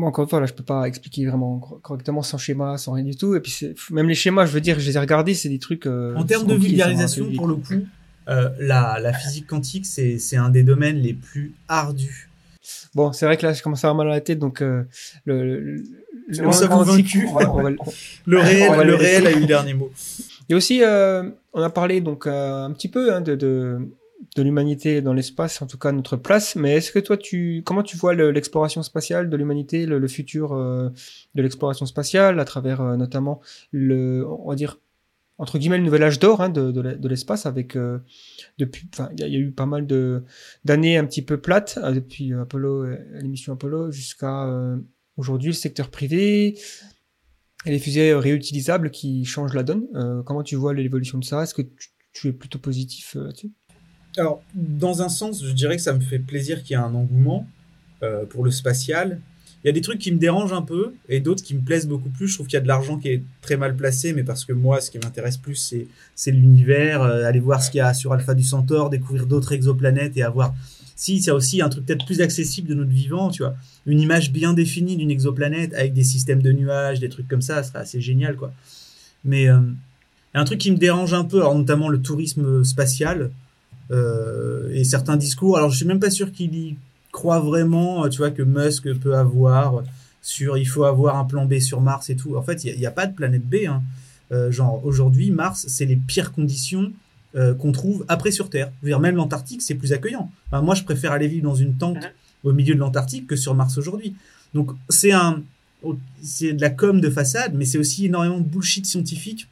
[0.00, 3.04] encore une fois, là, je peux pas expliquer vraiment cor- correctement sans schéma, sans rien
[3.04, 3.34] du tout.
[3.34, 3.54] Et puis,
[3.90, 5.84] même les schémas, je veux dire, je les ai regardés, c'est des trucs.
[5.86, 7.86] euh, En termes de vulgarisation, pour le coup,
[8.30, 12.30] euh, la, la physique quantique, c'est un des domaines les plus ardus.
[12.94, 14.60] Bon, c'est vrai que là, je commence à avoir mal à la tête, donc
[15.26, 15.84] le,
[16.28, 17.26] le vaincu.
[17.28, 19.90] on va- on va le- réel, le a eu le dernier mot.
[20.48, 23.78] Et aussi, euh, on a parlé donc euh, un petit peu hein, de, de,
[24.36, 26.56] de l'humanité dans l'espace, en tout cas notre place.
[26.56, 30.90] Mais est-ce que toi, tu, comment tu vois l'exploration spatiale de l'humanité, le, futur euh,
[31.34, 34.78] de l'exploration spatiale, à travers notamment le, on va dire
[35.38, 37.98] entre guillemets le nouvel âge d'or hein, de, de l'espace avec euh,
[38.58, 40.22] depuis, enfin il y, a eu pas mal de
[40.64, 44.46] d'années un petit peu plates depuis Apollo, l'émission Apollo jusqu'à
[45.16, 46.58] aujourd'hui le secteur privé
[47.64, 49.86] et les fusées réutilisables qui changent la donne.
[50.26, 51.42] comment tu vois l'évolution de ça?
[51.42, 51.62] Est-ce que
[52.12, 53.52] tu, es plutôt positif là-dessus?
[54.16, 56.94] Alors, dans un sens, je dirais que ça me fait plaisir qu'il y ait un
[56.94, 57.46] engouement
[58.02, 59.20] euh, pour le spatial.
[59.62, 61.86] Il y a des trucs qui me dérangent un peu et d'autres qui me plaisent
[61.86, 62.26] beaucoup plus.
[62.26, 64.52] Je trouve qu'il y a de l'argent qui est très mal placé, mais parce que
[64.52, 65.54] moi, ce qui m'intéresse plus,
[66.16, 69.52] c'est, l'univers, euh, aller voir ce qu'il y a sur Alpha du Centaure, découvrir d'autres
[69.52, 70.52] exoplanètes et avoir.
[70.96, 73.54] Si, a aussi un truc peut-être plus accessible de notre vivant, tu vois.
[73.86, 77.62] Une image bien définie d'une exoplanète avec des systèmes de nuages, des trucs comme ça,
[77.62, 78.52] ça serait assez génial, quoi.
[79.24, 79.60] Mais euh,
[80.34, 83.30] un truc qui me dérange un peu, alors notamment le tourisme spatial,
[83.90, 85.56] euh, et certains discours.
[85.58, 86.76] Alors je suis même pas sûr qu'il y
[87.10, 89.82] croit vraiment, tu vois, que Musk peut avoir
[90.22, 92.36] sur il faut avoir un plan B sur Mars et tout.
[92.36, 93.66] En fait, il n'y a, pas de planète B.
[93.68, 93.82] Hein.
[94.30, 96.90] Euh, genre aujourd'hui, Mars, c'est les pires conditions
[97.34, 98.70] euh, qu'on trouve après sur Terre.
[98.82, 100.30] dire, même l'Antarctique, c'est plus accueillant.
[100.52, 102.10] moi, je préfère aller vivre dans une tente mhm.
[102.44, 104.14] au milieu de l'Antarctique que sur Mars aujourd'hui.
[104.54, 105.42] Donc c'est un,
[106.22, 109.48] c'est de la com de façade, mais c'est aussi énormément de bullshit scientifique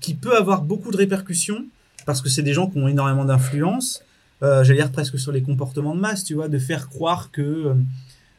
[0.00, 1.64] qui peut avoir beaucoup de répercussions
[2.06, 4.02] parce que c'est des gens qui ont énormément d'influence.
[4.42, 7.42] Euh, J'allais dire presque sur les comportements de masse, tu vois, de faire croire que
[7.42, 7.74] euh,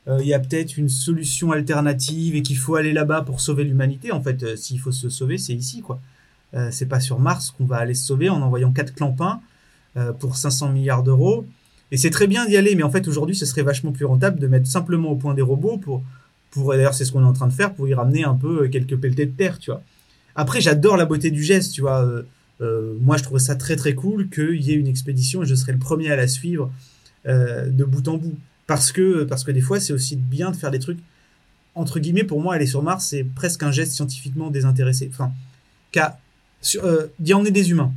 [0.08, 3.64] euh, il y a peut-être une solution alternative et qu'il faut aller là-bas pour sauver
[3.64, 4.12] l'humanité.
[4.12, 6.00] En fait, euh, s'il faut se sauver, c'est ici, quoi.
[6.72, 9.42] C'est pas sur Mars qu'on va aller se sauver en envoyant quatre clampins
[10.20, 11.46] pour 500 milliards d'euros.
[11.92, 14.40] Et c'est très bien d'y aller, mais en fait aujourd'hui, ce serait vachement plus rentable
[14.40, 16.02] de mettre simplement au point des robots pour,
[16.52, 18.68] pour d'ailleurs c'est ce qu'on est en train de faire pour y ramener un peu
[18.70, 19.82] quelques pelletés de terre, tu vois.
[20.36, 22.06] Après, j'adore la beauté du geste, tu vois.
[22.62, 25.56] Euh, moi, je trouve ça très très cool qu'il y ait une expédition et je
[25.56, 26.72] serai le premier à la suivre
[27.28, 28.38] euh, de bout en bout.
[28.68, 31.00] Parce que, parce que des fois, c'est aussi bien de faire des trucs.
[31.74, 35.10] Entre guillemets, pour moi, aller sur Mars, c'est presque un geste scientifiquement désintéressé.
[35.12, 35.32] Enfin,
[35.92, 36.20] qu'à,
[36.84, 37.92] euh, d'y emmener des humains.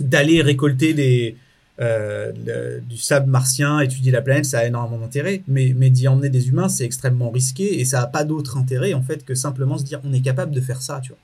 [0.00, 1.36] D'aller récolter des,
[1.80, 2.32] euh,
[2.80, 5.42] du sable martien, étudier la planète, ça a énormément d'intérêt.
[5.48, 8.94] Mais, mais d'y emmener des humains, c'est extrêmement risqué et ça n'a pas d'autre intérêt,
[8.94, 11.18] en fait, que simplement se dire on est capable de faire ça, tu vois.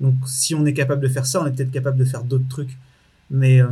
[0.00, 2.48] Donc si on est capable de faire ça, on est peut-être capable de faire d'autres
[2.48, 2.76] trucs.
[3.30, 3.68] Mais euh,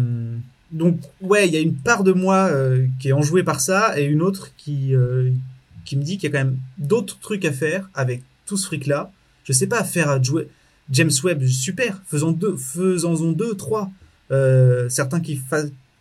[0.72, 3.98] donc ouais, il y a une part de moi euh, qui est enjouée par ça
[3.98, 5.30] et une autre qui euh,
[5.84, 8.66] qui me dit qu'il y a quand même d'autres trucs à faire avec tout ce
[8.66, 9.12] fric là.
[9.44, 10.48] Je sais pas faire jouer
[10.90, 13.90] James Webb super, faisons deux, faisons-en deux, trois.
[14.88, 15.40] certains qui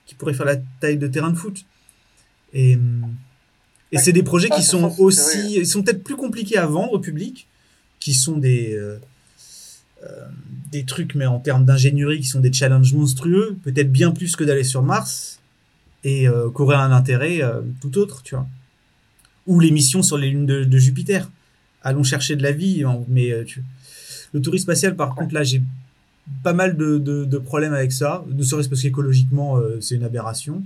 [0.05, 1.65] qui pourraient faire la taille de terrain de foot.
[2.53, 2.77] Et
[3.91, 6.99] et c'est des projets qui sont aussi, ils sont peut-être plus compliqués à vendre au
[6.99, 7.47] public,
[7.99, 8.77] qui sont des
[10.05, 10.25] euh,
[10.71, 14.43] des trucs, mais en termes d'ingénierie, qui sont des challenges monstrueux, peut-être bien plus que
[14.43, 15.39] d'aller sur Mars,
[16.03, 18.45] et euh, qu'aurait un intérêt euh, tout autre, tu vois.
[19.47, 21.29] Ou les missions sur les lunes de, Jupiter.
[21.81, 23.31] Allons chercher de la vie, mais
[24.35, 25.63] le tourisme spatial, par contre, là, j'ai
[26.43, 30.61] pas mal de, problèmes avec ça, ne serait-ce parce qu'écologiquement, c'est une aberration.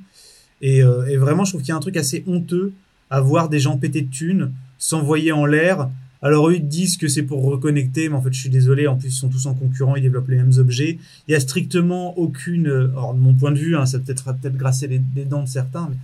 [0.61, 2.73] Et, et, vraiment, je trouve qu'il y a un truc assez honteux
[3.09, 5.89] à voir des gens péter de thunes, s'envoyer en l'air,
[6.21, 8.97] alors eux ils disent que c'est pour reconnecter, mais en fait je suis désolé, en
[8.97, 10.97] plus ils sont tous en concurrent, ils développent les mêmes objets.
[11.27, 14.57] Il y a strictement aucune, alors de mon point de vue, hein, ça peut-être peut-être
[14.57, 15.97] grasser les, dents de certains, mais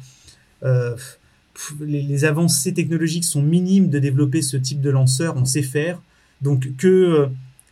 [0.64, 0.96] euh,
[1.82, 6.02] les, avancées technologiques sont minimes de développer ce type de lanceur, on sait faire.
[6.42, 7.28] Donc que euh,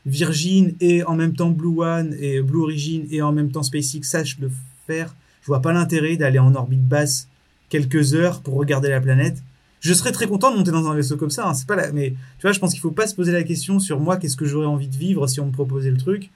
[0.06, 4.04] Virgin et en même temps Blue One et Blue Origin et en même temps SpaceX
[4.04, 4.52] sachent le
[4.88, 7.28] faire, je vois pas l'intérêt d'aller en orbite basse
[7.70, 9.42] quelques heures pour regarder la planète
[9.84, 11.48] je serais très content de monter dans un vaisseau comme ça.
[11.48, 11.54] Hein.
[11.54, 11.92] c'est pas la...
[11.92, 14.38] mais tu vois, je pense qu'il faut pas se poser la question sur moi, qu'est-ce
[14.38, 16.32] que j'aurais envie de vivre si on me proposait le truc.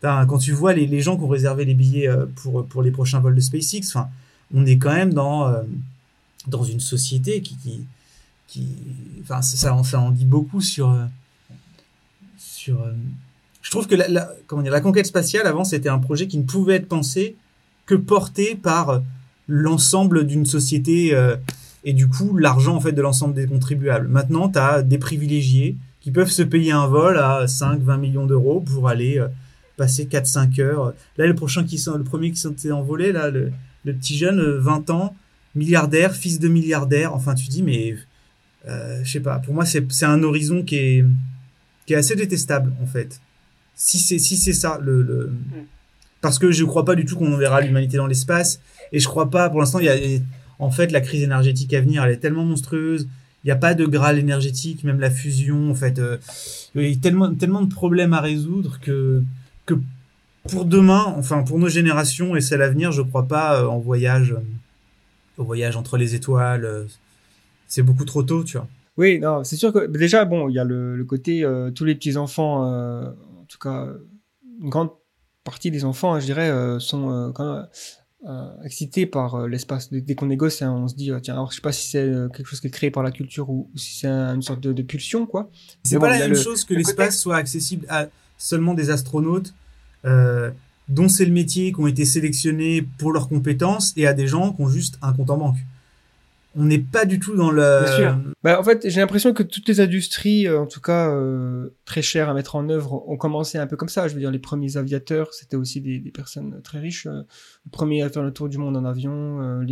[0.00, 3.20] Quand tu vois les, gens qui ont réservé les billets euh, pour, pour les prochains
[3.20, 4.08] vols de SpaceX, enfin,
[4.52, 5.62] on est quand même dans, euh,
[6.48, 7.56] dans une société qui,
[8.48, 8.66] qui,
[9.22, 11.04] enfin, ça, ça en dit beaucoup sur, euh,
[12.62, 12.86] sur.
[13.62, 17.36] Je trouve que la, conquête spatiale avant c'était un projet qui ne pouvait être pensé
[17.86, 19.02] que porté par
[19.48, 21.16] l'ensemble d'une société
[21.84, 24.08] et du coup l'argent en fait de l'ensemble des contribuables.
[24.08, 28.26] Maintenant, tu as des privilégiés qui peuvent se payer un vol à 5 20 millions
[28.26, 29.28] d'euros pour aller euh,
[29.76, 30.94] passer 4 5 heures.
[31.16, 33.52] Là le prochain qui le premier qui s'est envolé là le,
[33.84, 35.16] petit jeune 20 euh, ans,
[35.54, 37.96] milliardaire, fils de milliardaire, enfin tu dis mais
[38.68, 41.04] euh, je sais pas, pour moi c'est un horizon qui est
[41.86, 43.20] qui est assez détestable en fait.
[43.74, 45.32] Si c'est si c'est ça le, le...
[46.20, 48.60] Parce que je crois pas du tout qu'on verra l'humanité dans l'espace
[48.92, 49.96] et je crois pas pour l'instant il y a
[50.62, 53.08] en fait, la crise énergétique à venir, elle est tellement monstrueuse.
[53.42, 55.72] Il n'y a pas de graal énergétique, même la fusion.
[55.72, 56.18] En fait, euh,
[56.76, 59.24] il y a tellement, tellement de problèmes à résoudre que,
[59.66, 59.74] que
[60.48, 64.32] pour demain, enfin pour nos générations et c'est l'avenir, je crois pas euh, en voyage,
[64.32, 64.40] euh,
[65.36, 66.64] au voyage entre les étoiles.
[66.64, 66.84] euh,
[67.66, 68.68] c'est beaucoup trop tôt, tu vois.
[68.98, 71.84] Oui, non, c'est sûr que déjà, bon, il y a le, le côté, euh, tous
[71.84, 73.10] les petits-enfants, euh,
[73.40, 73.88] en tout cas,
[74.60, 74.90] une grande
[75.44, 77.66] partie des enfants, je dirais, euh, sont euh, quand même
[78.28, 79.90] euh, excités par euh, l'espace.
[79.90, 81.72] Dès, dès qu'on est gosse, hein, on se dit, euh, tiens, alors je sais pas
[81.72, 84.06] si c'est euh, quelque chose qui est créé par la culture ou, ou si c'est
[84.08, 85.50] un- une sorte de, de pulsion, quoi.
[85.84, 88.06] C'est pas bon, la même le- chose que l'espace soit accessible à
[88.38, 89.54] seulement des astronautes
[90.04, 90.50] euh,
[90.88, 94.52] dont c'est le métier, qui ont été sélectionnés pour leurs compétences, et à des gens
[94.52, 95.56] qui ont juste un compte en banque.
[96.54, 97.84] On n'est pas du tout dans le.
[97.84, 98.18] Bien sûr.
[98.42, 102.02] Bah, en fait, j'ai l'impression que toutes les industries, euh, en tout cas euh, très
[102.02, 104.06] chères à mettre en œuvre, ont commencé un peu comme ça.
[104.08, 107.06] Je veux dire, les premiers aviateurs, c'était aussi des, des personnes très riches.
[107.06, 107.22] euh,
[107.64, 109.64] le premier à faire le tour du monde en avion, euh,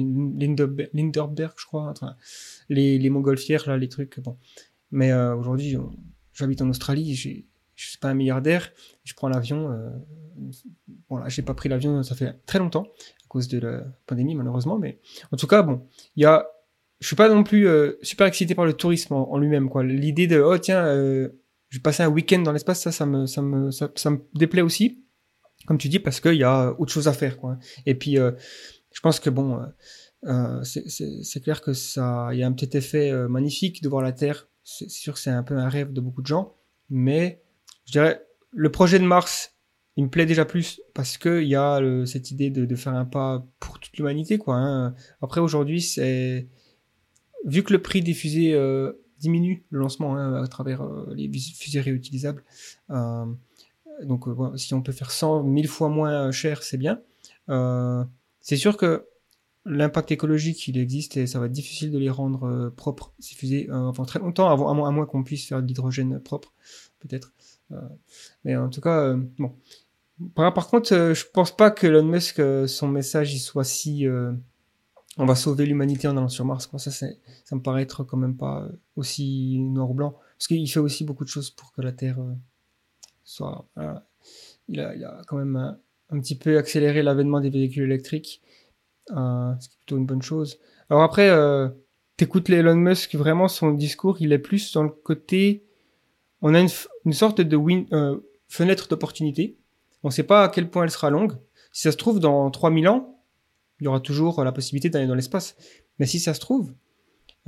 [0.95, 1.89] Linderberg, je crois.
[1.91, 2.15] Enfin,
[2.69, 4.19] les, les montgolfières, là, les trucs.
[4.21, 4.37] Bon.
[4.91, 5.77] Mais euh, aujourd'hui,
[6.33, 7.47] j'habite en Australie, j'ai-
[7.77, 8.71] je suis pas un milliardaire,
[9.05, 9.71] je prends l'avion.
[9.73, 9.89] Euh,
[11.09, 14.35] bon, là, j'ai pas pris l'avion, ça fait très longtemps à cause de la pandémie,
[14.35, 14.79] malheureusement.
[14.79, 15.01] Mais
[15.33, 15.87] en tout cas, bon,
[16.17, 16.47] il y a
[17.01, 19.83] je suis pas non plus euh, super excité par le tourisme en, lui-même quoi.
[19.83, 21.29] L'idée de oh tiens euh,
[21.71, 24.63] je vais passer un week-end dans l'espace ça ça me ça me ça, me déplaît
[24.63, 25.05] aussi.
[25.67, 27.59] Comme tu dis parce qu'il y a autre chose à faire quoi.
[27.87, 28.33] Et puis euh,
[28.93, 29.67] je pense que bon euh,
[30.27, 34.03] euh, c'est- clair que ça il y a un petit effet euh, magnifique de voir
[34.03, 34.49] la Terre.
[34.63, 36.57] C'est c'est sûr que c'est un peu un rêve de beaucoup de gens.
[36.91, 37.43] Mais
[37.87, 38.23] je dirais
[38.53, 39.55] le projet de Mars
[39.97, 42.77] il me plaît déjà plus parce que il y a le- cette idée de, de
[42.77, 44.95] faire un pas pour toute l'humanité quoi hein.
[45.21, 46.49] après aujourd'hui c'est
[47.45, 51.31] vu que le prix des fusées euh, diminue, le lancement hein, à travers euh, les
[51.33, 52.45] fusées réutilisables,
[52.91, 53.27] euh,
[54.03, 54.25] donc
[54.57, 57.03] si on peut faire 100, 1000 fois moins cher, c'est bien.
[58.41, 59.07] C'est sûr que
[59.67, 63.69] l'impact écologique, il existe et ça va être difficile de les rendre propres, ces fusées,
[63.71, 66.55] enfin très longtemps, avant, à moins, qu'on puisse faire de l'hydrogène propre,
[67.01, 67.35] peut-être.
[68.45, 69.55] Mais en tout cas, bon.
[70.35, 74.07] Par, par contre, je pense pas que Elon Musk, son message, il soit si...
[75.19, 76.67] euh, on va sauver l'humanité en allant sur Mars.
[76.67, 76.79] Quoi.
[76.79, 77.07] Ça, ça
[77.53, 80.17] me paraît être quand même pas euh, aussi noir ou blanc.
[80.39, 82.33] Parce qu'il fait aussi beaucoup de choses pour que la Terre euh,
[83.25, 83.67] soit.
[83.75, 84.07] voilà.
[84.69, 88.41] Il, a, il a quand même un, petit peu accéléré l'avènement des véhicules électriques,
[89.11, 90.59] euh, ce qui est plutôt une bonne chose.
[90.89, 91.69] Alors après, euh,
[92.17, 95.65] t'écoutes Elon Musk, vraiment son discours, il est plus dans le côté.
[96.43, 98.19] On a une sorte de win- euh,
[98.49, 99.57] fenêtre d'opportunité.
[100.03, 101.35] On ne sait pas à quel point elle sera longue.
[101.73, 103.20] Si ça se trouve, dans 3000 ans,
[103.81, 105.57] il y aura toujours la possibilité d'aller dans l'espace.
[105.99, 106.73] Mais si ça se trouve,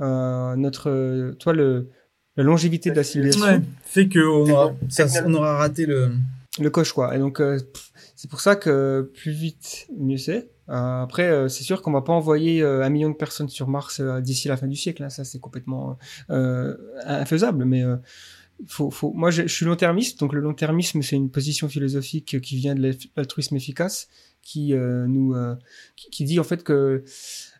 [0.01, 1.89] euh, notre, euh, toi, le,
[2.35, 6.11] la longévité de la civilisation, Ouais, fait qu'on aura, ça- on aura raté le.
[6.59, 7.15] le coche, quoi.
[7.15, 7.59] Et donc, euh,
[8.15, 10.49] c'est pour ça que plus vite, mieux c'est.
[10.69, 13.67] Euh, après, euh, c'est sûr qu'on va pas envoyer euh, un million de personnes sur
[13.67, 15.03] Mars euh, d'ici la fin du siècle.
[15.03, 15.09] hein.
[15.09, 15.97] Ça, c'est complètement
[16.29, 17.65] euh, infaisable.
[17.65, 17.97] Mais euh,
[18.67, 19.11] faut, faut...
[19.13, 20.19] moi, je, suis long-termiste.
[20.19, 24.07] Donc, le long-termisme, c'est une position philosophique qui vient de l'altru- l'altruisme efficace,
[24.41, 25.55] qui euh, nous, euh,
[25.95, 27.03] qui, dit en fait que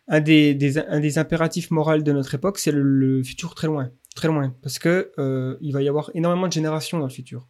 [0.06, 3.90] un des, des, un des impératifs moraux de notre époque, c'est le, futur très loin,
[4.14, 7.48] très loin, parce que euh, il va y avoir énormément de générations dans le futur.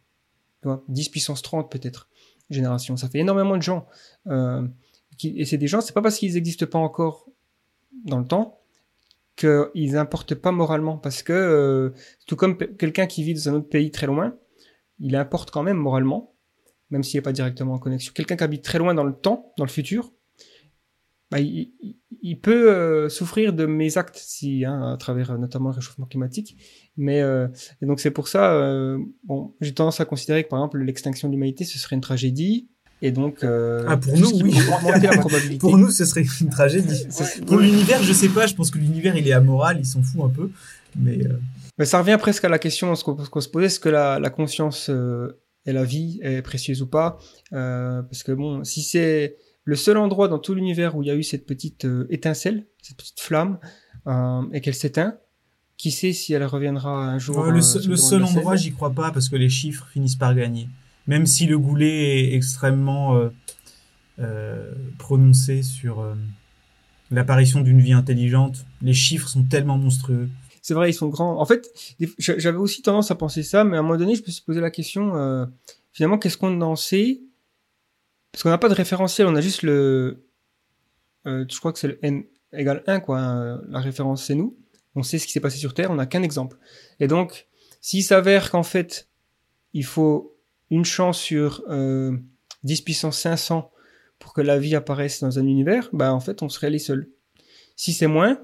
[0.61, 2.09] Tu vois, 10 puissance 30 peut-être
[2.49, 2.95] génération.
[2.95, 3.87] Ça fait énormément de gens.
[5.23, 7.27] Et c'est des gens, c'est pas parce qu'ils n'existent pas encore
[8.05, 8.59] dans le temps
[9.35, 11.89] qu'ils importent pas moralement, parce que euh,
[12.27, 14.35] tout comme quelqu'un qui vit dans un autre pays très loin,
[14.99, 16.35] il importe quand même moralement,
[16.89, 18.13] même s'il n'est pas directement en connexion.
[18.15, 20.13] Quelqu'un qui habite très loin dans le temps, dans le futur,
[21.31, 25.75] bah, il peut euh, souffrir de mes actes, si, hein, à travers euh, notamment le
[25.75, 26.57] réchauffement climatique.
[26.97, 27.47] Mais euh,
[27.81, 31.27] et donc c'est pour ça, euh, bon, j'ai tendance à considérer que par exemple l'extinction
[31.27, 32.69] de l'humanité ce serait une tragédie,
[33.01, 34.53] et donc euh, Ah, pour nous, oui.
[34.53, 35.09] la.
[35.59, 37.05] Pour nous, ce serait une tragédie.
[37.45, 38.47] Pour l'univers, je sais pas.
[38.47, 40.49] Je pense que l'univers, il est amoral, il s'en fout un peu.
[40.97, 41.39] Mais euh,
[41.77, 44.89] Mais ça revient presque à la question qu'on se posait, est-ce que la, la conscience
[44.89, 47.17] euh, et la vie est précieuse ou pas
[47.51, 49.35] Parce que bon, si c'est
[49.65, 52.97] le seul endroit dans tout l'univers où il y a eu cette petite étincelle, cette
[52.97, 53.57] petite flamme,
[54.53, 55.17] et qu'elle s'éteint,
[55.77, 58.91] qui sait si elle reviendra un jour le, se- sur le seul endroit, j'y crois
[58.91, 60.69] pas parce que les chiffres finissent par gagner.
[61.07, 63.29] Même si le goulet est extrêmement euh,
[64.19, 66.15] euh, prononcé sur euh,
[67.11, 70.29] l'apparition d'une vie intelligente, les chiffres sont tellement monstrueux.
[70.61, 71.39] C'est vrai, ils sont grands.
[71.39, 71.69] En fait,
[72.17, 74.61] j'avais aussi tendance à penser ça, mais à un moment donné, je me suis posé
[74.61, 75.45] la question, euh,
[75.91, 77.21] finalement, qu'est-ce qu'on en sait
[78.31, 80.25] Parce qu'on n'a pas de référentiel, on a juste le...
[81.25, 82.23] je crois que c'est le n
[82.53, 83.19] égale 1, quoi.
[83.19, 84.57] hein, la référence, c'est nous.
[84.95, 86.57] On sait ce qui s'est passé sur Terre, on n'a qu'un exemple.
[86.99, 87.47] Et donc,
[87.81, 89.09] s'il s'avère qu'en fait,
[89.73, 90.34] il faut
[90.69, 92.17] une chance sur euh,
[92.63, 93.71] 10 puissance 500
[94.19, 97.09] pour que la vie apparaisse dans un univers, bah en fait, on serait les seuls.
[97.75, 98.39] Si c'est moins,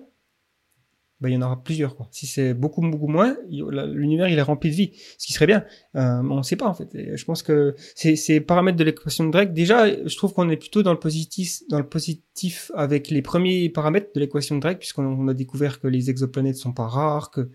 [1.22, 1.96] bah, il y en aura plusieurs.
[1.96, 2.08] Quoi.
[2.12, 5.64] Si c'est beaucoup, beaucoup moins, l'univers il est rempli de vie, ce qui serait bien.
[5.96, 6.90] Euh, on ne sait pas en fait.
[6.94, 10.58] je pense que ces, ces paramètres de l'équation de Drake, déjà, je trouve qu'on est
[10.58, 14.80] plutôt dans le positif, dans le positif avec les premiers paramètres de l'équation de Drake,
[14.80, 17.50] puisqu'on a découvert que les exoplanètes sont pas rares, que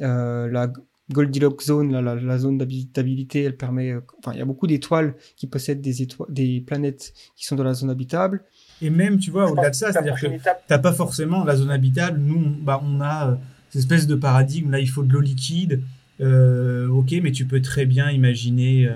[0.00, 0.72] euh, la
[1.10, 3.90] Goldilocks zone, la, la, zone d'habitabilité, elle permet.
[3.90, 7.56] Euh, enfin, il y a beaucoup d'étoiles qui possèdent des étoiles, des planètes qui sont
[7.56, 8.44] dans la zone habitable.
[8.80, 10.26] Et même, tu vois, au-delà de ça, c'est-à-dire que
[10.66, 12.20] t'as pas forcément la zone habitable.
[12.20, 13.34] Nous, on, bah, on a euh,
[13.70, 14.70] cette espèce de paradigme.
[14.70, 15.82] Là, il faut de l'eau liquide.
[16.20, 18.94] Euh, ok, mais tu peux très bien imaginer euh,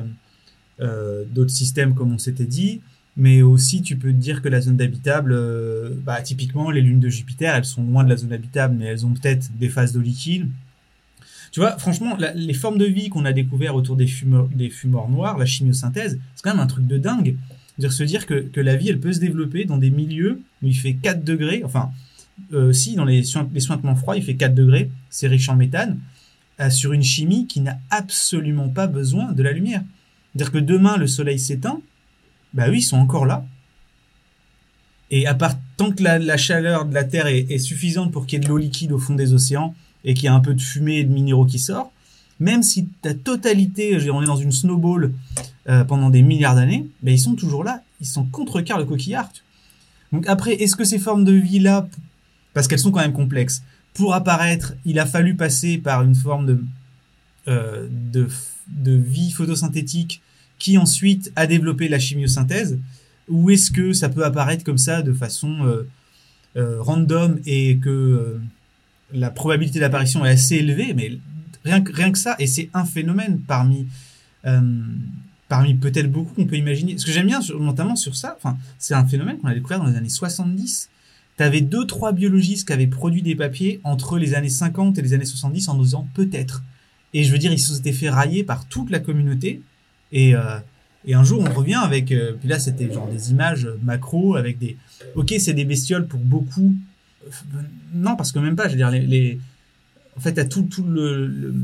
[0.81, 2.81] euh d'autres systèmes, comme on s'était dit.
[3.17, 7.01] Mais aussi, tu peux te dire que la zone habitable, euh, bah, typiquement, les lunes
[7.01, 9.95] de Jupiter, elles sont loin de la zone habitable, mais elles ont peut-être des phases
[9.95, 10.51] d'eau liquide.
[11.57, 15.47] Tu vois, franchement, les formes de vie qu'on a découvert autour des fumeurs, noirs, la
[15.47, 17.39] chimiosynthèse, c'est quand même un truc de dingue
[17.79, 20.67] dire se dire que, que, la vie, elle peut se développer dans des milieux où
[20.67, 21.93] il fait 4 degrés, enfin,
[22.53, 23.23] euh, si dans les,
[23.55, 25.99] les sointements froids, il fait 4 degrés, c'est riche en méthane,
[26.61, 29.83] euh, sur une chimie qui n'a absolument pas besoin de la lumière.
[30.35, 31.81] Dire que demain, le soleil s'éteint,
[32.53, 33.47] bah oui, ils sont encore là.
[35.11, 38.27] Et à part, tant que la, la chaleur de la Terre est, est suffisante pour
[38.27, 39.75] qu'il y ait de l'eau liquide au fond des océans
[40.07, 41.91] et qu'il y a un peu de fumée et de minéraux qui sortent,
[42.39, 45.13] même si ta totalité, on est dans une snowball
[45.69, 49.31] euh, pendant des milliards d'années, ben ils sont toujours là, ils sont contre-quart le coquillard.
[50.13, 51.89] Donc après, est-ce que ces formes de vie-là,
[52.55, 53.63] parce qu'elles sont quand même complexes,
[53.95, 56.65] pour apparaître, il a fallu passer par une forme de,
[57.49, 57.89] euh,
[58.85, 60.21] vie photosynthétique
[60.59, 62.79] qui ensuite a développé la chimiosynthèse,
[63.29, 65.85] ou est-ce que ça peut apparaître comme ça de façon
[66.57, 68.39] euh, random et que
[69.13, 71.19] la probabilité d'apparition est assez élevée, mais
[71.67, 73.89] Rien que, rien que ça, et c'est un phénomène parmi,
[74.47, 74.61] euh,
[75.49, 76.97] parmi peut-être beaucoup qu'on peut imaginer.
[76.97, 78.39] Ce que j'aime bien, notamment sur ça,
[78.79, 80.89] c'est un phénomène qu'on a découvert dans les années 70.
[81.37, 85.03] Tu avais deux, trois biologistes qui avaient produit des papiers entre les années 50 et
[85.03, 86.63] les années 70 en disant peut-être.
[87.15, 89.61] Et je veux dire, ils se sont été fait railler par toute la communauté.
[90.13, 90.61] Et, euh,
[91.05, 92.13] et un jour, on revient avec.
[92.13, 94.77] Euh, puis là, c'était genre des images macro avec des.
[95.17, 96.77] Ok, c'est des bestioles pour beaucoup.
[97.95, 99.39] Non, parce que même pas, je veux dire, les,
[100.17, 101.55] en fait, à tout, tout le,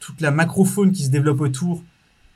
[0.00, 1.82] toute la macrofaune qui se développe autour,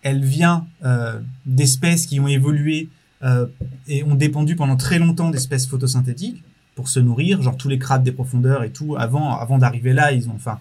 [0.03, 2.89] elle vient euh, d'espèces qui ont évolué
[3.23, 3.47] euh,
[3.89, 6.43] et ont dépendu pendant très longtemps d'espèces photosynthétiques
[6.75, 8.97] pour se nourrir, genre tous les crabes des profondeurs et tout.
[8.97, 10.61] Avant, avant d'arriver là, ils ont, enfin,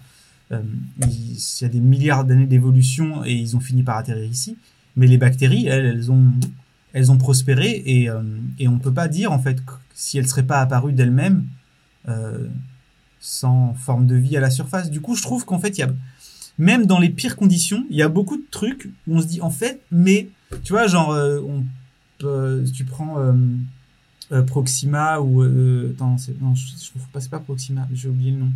[0.50, 0.60] euh,
[1.02, 4.56] il y a des milliards d'années d'évolution et ils ont fini par atterrir ici.
[4.96, 6.32] Mais les bactéries, elles, elles ont,
[6.98, 8.22] elles ont prospéré et, euh,
[8.58, 9.62] et on peut pas dire en fait
[9.94, 11.44] si elles seraient pas apparues d'elles-mêmes.
[12.08, 12.46] Euh,
[13.20, 14.90] sans forme de vie à la surface.
[14.90, 15.90] Du coup, je trouve qu'en fait, il y a,
[16.56, 19.40] même dans les pires conditions, il y a beaucoup de trucs où on se dit,
[19.42, 20.28] en fait, mais,
[20.62, 21.64] tu vois, genre, euh, on
[22.18, 23.16] peut, tu prends
[24.46, 25.42] Proxima ou,
[25.90, 28.52] attends, non, je, je trouve pas, c'est pas Proxima, j'ai oublié le nom.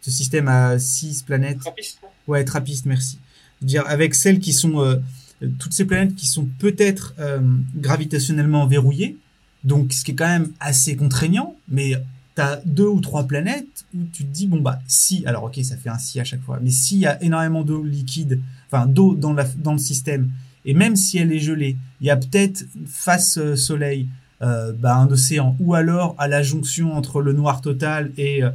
[0.00, 1.60] Ce système à six planètes.
[1.60, 2.00] Trappiste.
[2.26, 3.18] Ouais, Trappiste, merci.
[3.60, 5.00] Je veux dire, avec celles qui sont,
[5.58, 7.14] toutes ces planètes qui sont peut-être
[7.76, 9.16] gravitationnellement verrouillées,
[9.64, 11.92] donc ce qui est quand même assez contraignant, mais
[12.34, 15.76] t'as deux ou trois planètes où tu te dis, bon, bah, si, alors ok, ça
[15.76, 18.40] fait un si à chaque fois, mais s'il y a énormément d'eau liquide,
[18.70, 20.30] enfin, d'eau dans, dans le système,
[20.64, 24.08] et même si elle est gelée, il y a peut-être face euh, soleil,
[24.40, 28.50] euh, bah, un océan, ou alors à la jonction entre le noir total et, euh,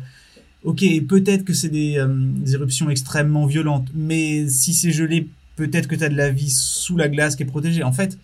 [0.63, 5.87] ok, peut-être que c'est des, euh, des, éruptions extrêmement violentes, mais si c'est gelé, peut-être
[5.87, 7.83] que tu as de la vie sous la glace qui est protégée.
[7.83, 8.17] En fait,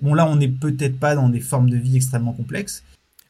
[0.00, 2.82] bon, là, on n'est peut-être pas dans des formes de vie extrêmement complexes.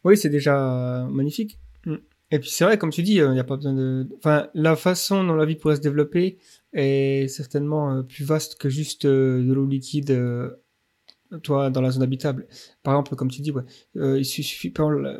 [0.04, 1.58] Oui, c'est déjà magnifique.
[1.86, 1.96] Mm.
[2.32, 4.08] Et puis c'est vrai, comme tu dis, il euh, n'y a pas besoin de...
[4.18, 6.38] Enfin, la façon dont la vie pourrait se développer
[6.72, 10.16] est certainement euh, plus vaste que juste euh, de l'eau liquide,
[11.42, 12.46] toi, dans la zone habitable.
[12.82, 13.62] Par exemple, comme tu dis, ouais,
[13.94, 14.72] il suffit...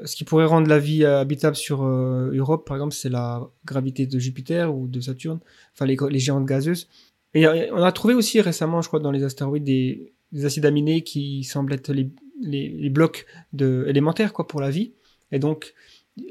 [0.05, 4.19] Ce qui pourrait rendre la vie habitable sur Europe, par exemple, c'est la gravité de
[4.19, 5.39] Jupiter ou de Saturne,
[5.73, 6.89] enfin les, les géantes gazeuses.
[7.35, 11.03] Et on a trouvé aussi récemment, je crois, dans les astéroïdes, des, des acides aminés
[11.03, 14.93] qui semblent être les, blocs de, élémentaires quoi, pour la vie.
[15.33, 15.75] Et donc,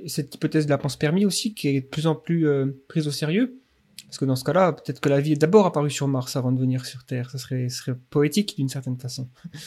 [0.08, 3.12] cette hypothèse de la permis aussi qui est de plus en plus euh, prise au
[3.12, 3.60] sérieux.
[4.06, 6.52] Parce que dans ce cas-là, peut-être que la vie est d'abord apparue sur Mars avant
[6.52, 7.30] de venir sur Terre.
[7.30, 9.30] Ce serait, serait poétique d'une certaine façon.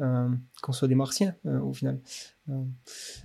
[0.00, 0.28] Euh,
[0.60, 2.00] qu'on soit des martiens, euh, au final.
[2.48, 2.62] Euh,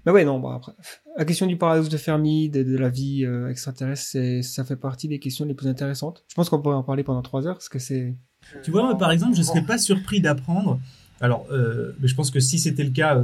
[0.06, 0.74] mais ouais, non, bon, après,
[1.18, 5.46] la question du paradoxe de Fermi, de, la vie extraterrestre, ça fait partie des questions
[5.46, 6.24] les plus intéressantes.
[6.28, 8.16] Je pense qu'on pourrait en parler pendant trois heures, parce que c'est...
[8.64, 10.80] Tu vois, par exemple, je serais pas surpris d'apprendre...
[11.22, 13.22] Alors, mais je pense que si c'était le cas,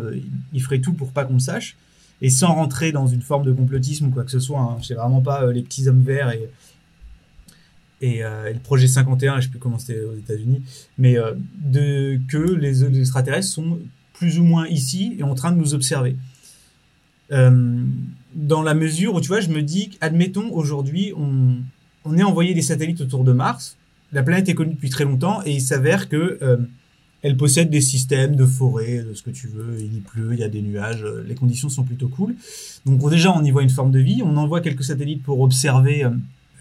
[0.52, 1.78] il ferait tout pour pas qu'on sache
[2.22, 4.60] et sans rentrer dans une forme de complotisme ou quoi que ce soit.
[4.60, 4.78] Hein.
[4.82, 6.50] C'est vraiment pas les petits hommes verts et,
[8.06, 10.62] et, euh, et, le projet 51, je sais plus comment c'était aux États-Unis,
[10.98, 11.34] mais euh,
[12.28, 13.80] que les, extraterrestres sont
[14.14, 16.16] plus ou moins ici et en train de nous observer.
[17.32, 17.84] Euh,
[18.36, 21.58] dans la mesure où, tu vois, je me dis, admettons, aujourd'hui, on,
[22.06, 23.78] on est envoyé des satellites autour de Mars.
[24.14, 26.40] La planète est connue depuis très longtemps et il s'avère que
[27.24, 29.78] elle possède des systèmes de forêt, de ce que tu veux.
[29.80, 32.36] Il y pleut, il y a des nuages, les conditions sont plutôt cool.
[32.86, 34.22] Donc déjà, on y voit une forme de vie.
[34.24, 36.06] On envoie quelques satellites pour observer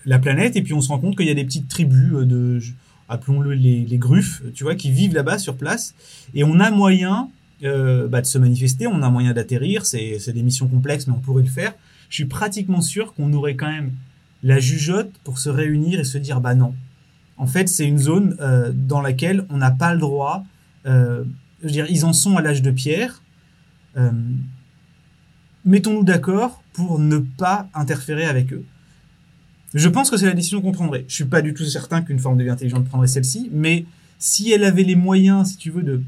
[0.07, 2.61] la planète et puis on se rend compte qu'il y a des petites tribus de,
[3.09, 5.95] appelons-le les, les, gruffes, tu vois, qui vivent là-bas sur place.
[6.35, 7.31] Et on a moyen
[7.63, 9.87] euh, bah, de se manifester, on a moyen d'atterrir.
[9.87, 11.75] C'est des missions complexes, mais on pourrait le faire.
[12.09, 13.93] Je suis pratiquement sûr qu'on aurait quand même
[14.43, 16.75] la jugeote pour se réunir et se dire bah non.
[17.37, 20.45] En fait, c'est une zone euh, dans laquelle on n'a pas le droit.
[20.87, 21.25] Euh,
[21.61, 23.23] je veux dire, ils en sont à l'âge de pierre.
[23.97, 24.11] Euh,
[25.65, 28.65] Mettons-nous d'accord pour ne pas interférer avec eux.
[29.75, 31.05] Je pense que c'est la décision qu'on prendrait.
[31.09, 33.85] Je suis pas du tout certain qu'une forme de vie intelligente prendrait celle-ci, mais
[34.19, 36.01] si elle avait les moyens, si tu veux, de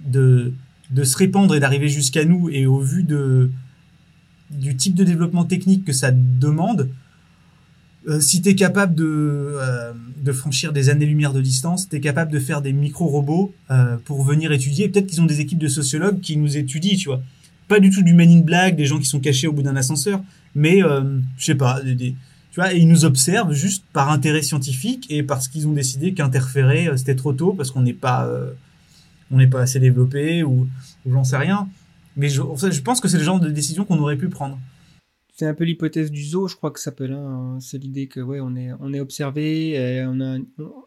[0.00, 3.50] de, se répandre et d'arriver jusqu'à nous, et au vu de
[4.50, 6.88] du type de développement technique que ça demande,
[8.08, 9.92] euh, si tu es capable de, euh,
[10.24, 14.24] de franchir des années-lumière de distance, tu es capable de faire des micro-robots euh, pour
[14.24, 14.88] venir étudier.
[14.88, 17.22] Peut-être qu'ils ont des équipes de sociologues qui nous étudient, tu vois.
[17.68, 19.76] Pas du tout du man in black, des gens qui sont cachés au bout d'un
[19.76, 20.20] ascenseur,
[20.56, 21.80] mais je sais pas,
[22.50, 26.14] tu vois, et ils nous observent juste par intérêt scientifique et parce qu'ils ont décidé
[26.14, 28.28] qu'interférer c'était trop tôt parce qu'on n'est pas
[29.30, 30.68] on n'est pas assez développé ou,
[31.06, 31.68] ou j'en sais rien.
[32.16, 34.58] Mais je, je pense que c'est le genre de décision qu'on aurait pu prendre
[35.40, 37.12] c'est un peu l'hypothèse du zoo, je crois que ça s'appelle.
[37.12, 37.56] Hein.
[37.62, 40.36] C'est l'idée que ouais, on est on est observé, on a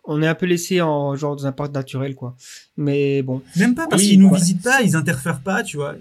[0.04, 2.36] on est un peu laissé en genre dans un parc naturel quoi.
[2.78, 3.42] Mais bon.
[3.56, 5.96] Même pas parce qu'ils nous visitent pas, ils interfèrent pas, tu vois.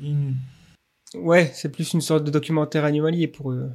[1.15, 3.71] Ouais, c'est plus une sorte de documentaire animalier pour eux.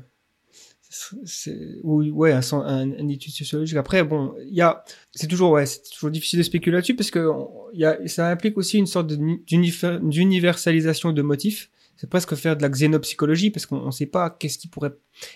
[1.84, 3.78] Ou ouais un, étude sociologique.
[3.78, 7.12] Après bon, il y a c'est toujours ouais c'est toujours difficile de spéculer là-dessus parce
[7.12, 7.30] que
[7.74, 12.62] il y a ça implique aussi une sorte d'universalisation de motifs c'est presque faire de
[12.62, 14.94] la xénopsychologie parce qu'on ne sait pas qu'est-ce qui pourrait.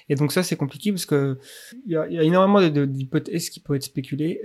[0.09, 1.39] Et donc ça c'est compliqué parce que
[1.85, 4.39] il y a, énormément d'hypothèses qui peuvent être spéculées.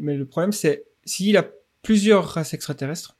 [0.00, 1.48] mais le problème c'est s'il a
[1.82, 3.16] plusieurs races extraterrestres,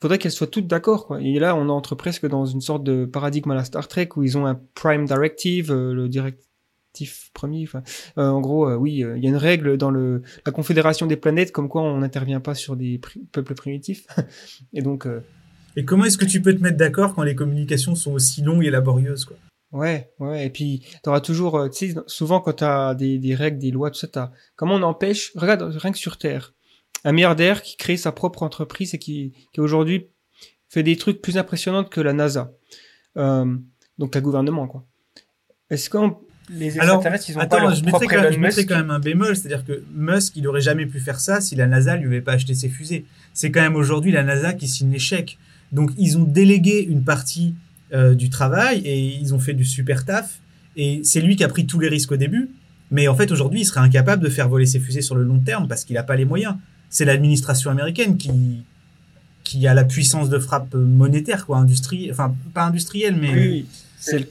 [0.00, 1.20] faudrait qu'elles soient toutes d'accord quoi.
[1.20, 4.22] Et là on entre presque dans une sorte de paradigme à la Star Trek où
[4.22, 6.51] ils ont un prime directive, euh, le directif
[7.32, 7.64] premier.
[7.64, 7.82] Enfin,
[8.18, 11.16] euh, en gros, euh, oui, il y a une règle dans le la Confédération des
[11.16, 13.00] planètes comme quoi on n'intervient pas sur des
[13.32, 14.06] peuples primitifs.
[14.72, 15.06] et donc
[15.76, 18.64] et comment est-ce que tu peux te mettre d'accord quand les communications sont aussi longues
[18.64, 19.36] et laborieuses, quoi?
[19.72, 20.46] Ouais, ouais.
[20.46, 23.58] Et puis, tu auras toujours, euh, tu sais, souvent quand tu as des, des, règles,
[23.58, 26.52] des lois, tout ça, t'as, comment on empêche, regarde, rien que sur Terre,
[27.04, 30.08] un milliardaire qui crée sa propre entreprise et qui, qui aujourd'hui
[30.68, 32.52] fait des trucs plus impressionnants que la NASA.
[33.16, 33.56] Euh,
[33.96, 34.84] donc, le gouvernement, quoi.
[35.70, 36.18] Est-ce qu'on,
[36.50, 39.36] les Alors, ils ont attends, pas je mettrais, quand, je mettrais quand même un bémol,
[39.36, 42.32] c'est-à-dire que Musk, il aurait jamais pu faire ça si la NASA lui avait pas
[42.32, 43.04] acheté ses fusées.
[43.32, 45.38] C'est quand même aujourd'hui la NASA qui signe l'échec.
[45.70, 47.54] Donc ils ont délégué une partie
[47.92, 50.40] euh, du travail et ils ont fait du super taf.
[50.76, 52.50] Et c'est lui qui a pris tous les risques au début.
[52.90, 55.38] Mais en fait, aujourd'hui, il serait incapable de faire voler ses fusées sur le long
[55.38, 56.56] terme parce qu'il n'a pas les moyens.
[56.90, 58.64] C'est l'administration américaine qui,
[59.44, 63.66] qui a la puissance de frappe monétaire, quoi, industrie, enfin pas industrielle, mais oui,
[63.98, 64.28] c'est le,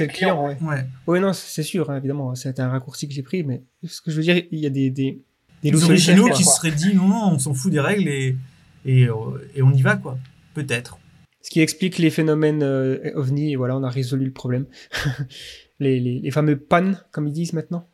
[0.00, 0.56] le, client, ouais.
[0.62, 0.86] ouais.
[1.06, 4.10] Oui, non, c'est sûr, hein, évidemment, c'est un raccourci que j'ai pris, mais ce que
[4.10, 5.22] je veux dire, il y a des des
[5.62, 8.36] des, des originaux qui se seraient dit non, non, on s'en fout des règles et
[8.84, 9.14] et, euh,
[9.54, 10.18] et on y va, quoi.
[10.54, 10.98] Peut-être.
[11.40, 14.66] Ce qui explique les phénomènes euh, ovni, et voilà, on a résolu le problème.
[15.80, 17.88] les, les, les, fameux pannes, comme ils disent maintenant.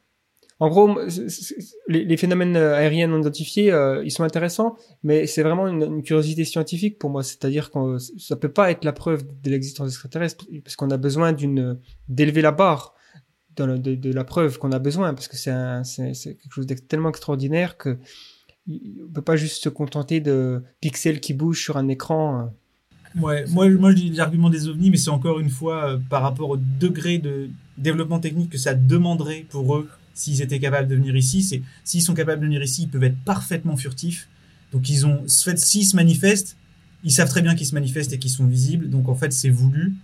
[0.60, 0.98] En gros,
[1.86, 6.44] les, phénomènes euh, aériens non identifiés, euh, ils sont intéressants, mais c'est vraiment une, curiosité
[6.44, 7.22] scientifique pour moi.
[7.22, 11.32] C'est-à-dire que ça peut pas être la preuve de l'existence extraterrestre, parce qu'on a besoin
[11.32, 12.94] d'élever la barre
[13.56, 15.52] de, la preuve qu'on a besoin, parce que c'est
[16.24, 17.96] quelque chose de tellement extraordinaire que
[18.68, 22.40] on peut pas juste se contenter de pixels qui bougent sur un écran.
[23.16, 23.20] Euh.
[23.20, 26.56] Ouais, moi, moi je l'argument des ovnis, mais c'est encore une fois par rapport au
[26.56, 27.48] degré de
[27.78, 29.88] développement technique que ça demanderait pour eux
[30.18, 31.42] s'ils étaient capables de venir ici.
[31.42, 34.28] C'est s'ils sont capables de venir ici, ils peuvent être parfaitement furtifs.
[34.72, 36.56] Donc ils ont, fait, s'ils se manifestent,
[37.04, 38.90] ils savent très bien qu'ils se manifestent et qu'ils sont visibles.
[38.90, 39.94] Donc en fait, c'est voulu.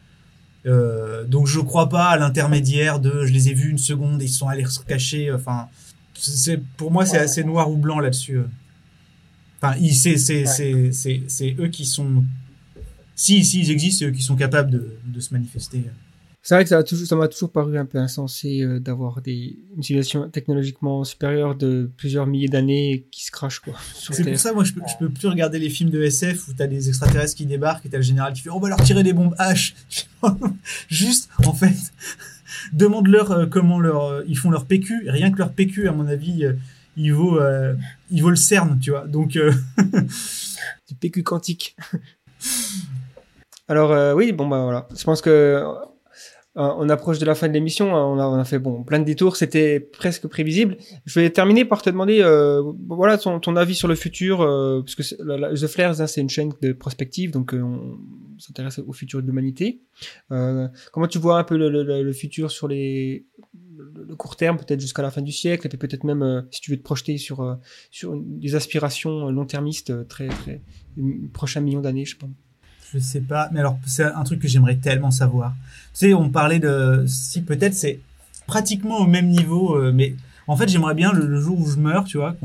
[0.66, 4.27] Euh, donc je crois pas à l'intermédiaire de je les ai vus une seconde et
[4.27, 5.32] ils sont allés se cacher.
[5.32, 5.69] Enfin,
[6.15, 8.39] c'est pour moi c'est assez noir ou blanc là-dessus.
[9.61, 12.24] Enfin, c'est c'est c'est c'est c'est eux qui sont
[13.15, 15.85] si si ils existent, c'est eux qui sont capables de, de se manifester.
[16.45, 20.29] C'est vrai que ça m'a toujours, paru un peu insensé euh, d'avoir des une civilisation
[20.29, 23.75] technologiquement supérieure de plusieurs milliers d'années qui se crache quoi.
[23.95, 26.53] C'est pour ça moi je peux, je peux plus regarder les films de SF où
[26.53, 29.03] t'as des extraterrestres qui débarquent et t'as le général qui fait on va leur tirer
[29.03, 29.75] des bombes H.
[30.89, 31.75] Juste en fait
[32.73, 35.09] demande-leur euh, comment leur, euh, ils font leur PQ.
[35.09, 36.53] Rien que leur PQ, à mon avis, euh,
[36.97, 37.41] il vaut,
[38.09, 39.05] il vaut le CERN, tu vois.
[39.09, 41.77] Donc, du PQ quantique.
[43.66, 44.87] Alors oui, bon bah voilà.
[44.97, 45.65] Je pense que Euh,
[46.56, 49.01] on approche de la fin de l'émission, hein, on a, on a fait bon plein
[49.01, 50.76] de détours, c'était presque prévisible.
[51.05, 54.81] Je vais terminer par te demander, euh, voilà, ton, ton avis sur le futur, euh,
[54.82, 57.98] parce que la- la- The Flares, hein, c'est une chaîne de prospective, donc euh, on
[58.39, 59.81] s'intéresse au futur de l'humanité.
[60.32, 63.26] Euh, comment tu vois un peu le, le- le- futur sur les
[63.76, 66.70] le, court terme, peut-être jusqu'à la fin du siècle, et peut-être même euh, si tu
[66.70, 67.55] veux te projeter sur euh,
[67.90, 70.62] sur des aspirations euh, long-termistes, euh, très très
[71.32, 72.28] prochain million d'années, je pas.
[72.95, 75.55] Je sais pas, mais alors c'est un truc que j'aimerais tellement savoir.
[75.95, 77.99] Tu sais, on parlait de si peut-être c'est
[78.47, 80.15] pratiquement au même niveau, euh, mais
[80.47, 82.37] en fait j'aimerais bien le, jour où je meurs, tu vois,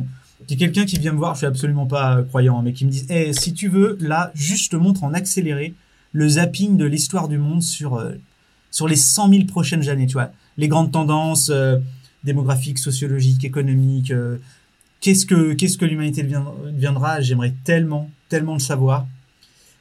[0.48, 2.62] qu'il y ait quelqu'un qui vient me voir, je suis absolument pas euh, croyant, hein,
[2.64, 5.76] mais qui me dise, Eh, si tu veux, là, juste montre en accéléré
[6.14, 8.14] le zapping de l'histoire du monde sur euh,
[8.72, 11.52] sur les 100 000 prochaines années, tu vois, les grandes tendances
[12.24, 14.14] démographiques, sociologiques, économiques.
[15.02, 17.20] qu'est-ce que qu'est-ce que l'humanité deviendra?
[17.20, 19.08] J'aimerais tellement, tellement le savoir.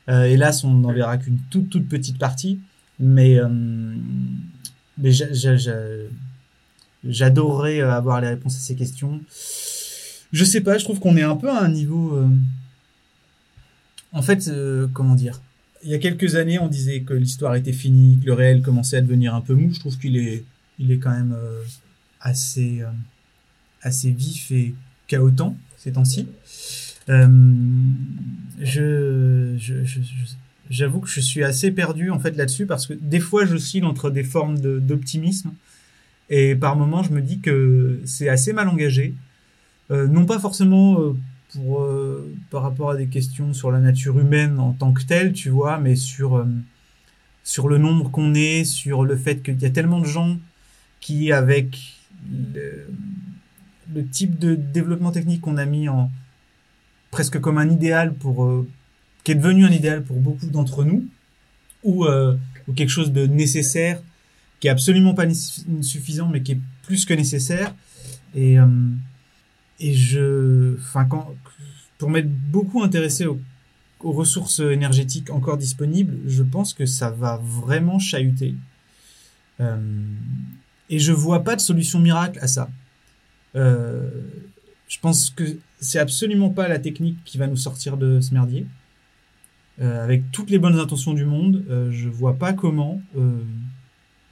[0.09, 2.60] Euh, hélas, on n'en verra qu'une toute toute petite partie,
[2.98, 3.48] mais euh,
[4.97, 6.09] mais j'a- j'a- j'a-
[7.05, 9.20] j'adorerais euh, avoir les réponses à ces questions.
[10.32, 12.20] Je sais pas, je trouve qu'on est un peu à un niveau.
[14.12, 14.51] En fait,
[14.93, 15.40] comment dire?
[15.85, 18.97] Il y a quelques années, on disait que l'histoire était finie, que le réel commençait
[18.97, 19.72] à devenir un peu mou.
[19.72, 20.44] Je trouve qu'il est,
[20.78, 21.36] il est quand même
[22.20, 22.82] assez,
[23.82, 24.74] assez vif et
[25.06, 26.26] chaotant ces temps-ci.
[27.09, 27.26] Euh,
[28.60, 30.01] je, je, je-
[30.70, 34.10] j'avoue que je suis assez perdu en fait là-dessus parce que des fois j'oscille entre
[34.10, 35.52] des formes d'optimisme.
[36.30, 39.14] Et par moments je me dis que c'est assez mal engagé,
[39.93, 41.14] Euh, non pas forcément euh,
[41.55, 41.86] pour
[42.51, 45.78] par rapport à des questions sur la nature humaine en tant que telle, tu vois,
[45.80, 46.44] mais sur
[47.44, 50.39] sur le nombre qu'on est, sur le fait qu'il y a tellement de gens
[51.01, 51.78] qui avec
[52.55, 52.86] le,
[53.94, 56.10] le type de développement technique qu'on a mis en
[57.10, 58.68] presque comme un idéal pour euh,
[59.24, 61.06] qui est devenu un idéal pour beaucoup d'entre nous
[61.82, 62.36] ou euh,
[62.66, 64.01] ou quelque chose de nécessaire
[64.60, 65.26] qui est absolument pas
[65.82, 67.74] suffisant mais qui est plus que nécessaire.
[68.35, 68.66] Et euh,
[69.80, 71.35] et je enfin quand
[71.98, 77.98] pour m'être beaucoup intéressé aux ressources énergétiques encore disponibles je pense que ça va vraiment
[77.98, 78.55] chahuter.
[79.60, 79.76] Euh,
[80.90, 82.70] et je vois pas de solution miracle à ça.
[83.56, 84.09] Euh,
[84.89, 85.44] je pense que
[85.81, 88.66] c'est absolument pas la technique qui va nous sortir de ce merdier.
[89.81, 93.43] Euh, avec toutes les bonnes intentions du monde, euh, je vois pas comment, euh,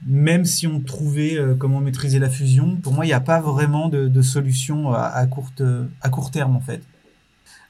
[0.05, 3.39] même si on trouvait euh, comment maîtriser la fusion, pour moi, il n'y a pas
[3.39, 5.63] vraiment de, de solution à, à, courte,
[6.01, 6.81] à court terme, en fait.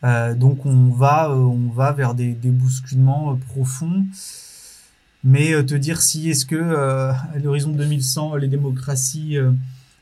[0.03, 4.05] Euh, donc, on va, euh, on va vers des, des bousculements profonds.
[5.23, 9.35] Mais te dire si est-ce que à l'horizon 2100, les démocraties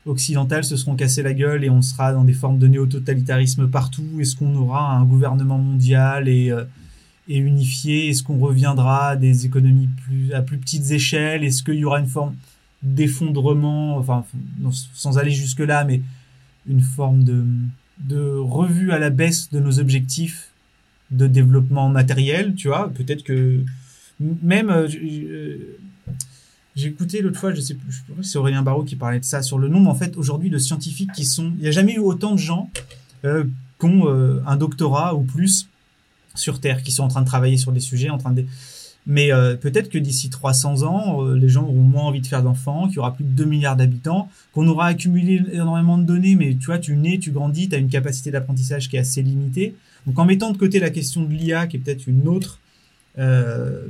[0.06, 4.06] occidentales se seront cassées la gueule et on sera dans des formes de néo-totalitarisme partout.
[4.20, 6.64] Est-ce qu'on aura un gouvernement mondial et, euh,
[7.28, 8.08] et unifié?
[8.08, 11.44] Est-ce qu'on reviendra à des économies plus, à plus petites échelles?
[11.44, 12.34] Est-ce qu'il y aura une forme
[12.82, 14.24] d'effondrement, enfin,
[14.94, 16.00] sans aller jusque-là, mais
[16.68, 17.44] une forme de,
[18.00, 20.50] de revue à la baisse de nos objectifs
[21.10, 22.92] de développement matériel, tu vois?
[22.94, 23.64] Peut-être que
[24.20, 24.70] même...
[24.70, 25.78] euh, euh,
[26.76, 29.58] j'ai écouté l'autre fois, je sais plus, c'est Aurélien Barraud qui parlait de ça, sur
[29.58, 31.52] le nombre en fait aujourd'hui de scientifiques qui sont.
[31.56, 32.70] Il n'y a jamais eu autant de gens
[33.24, 33.44] euh,
[33.80, 35.68] qui ont euh, un doctorat ou plus
[36.34, 38.44] sur Terre, qui sont en train de travailler sur des sujets, en train de.
[39.06, 42.88] Mais euh, peut-être que d'ici 300 ans, les gens auront moins envie de faire d'enfants,
[42.88, 46.56] qu'il y aura plus de 2 milliards d'habitants, qu'on aura accumulé énormément de données, mais
[46.56, 49.74] tu vois, tu nais, tu grandis, tu as une capacité d'apprentissage qui est assez limitée.
[50.06, 52.60] Donc en mettant de côté la question de l'IA, qui est peut-être une autre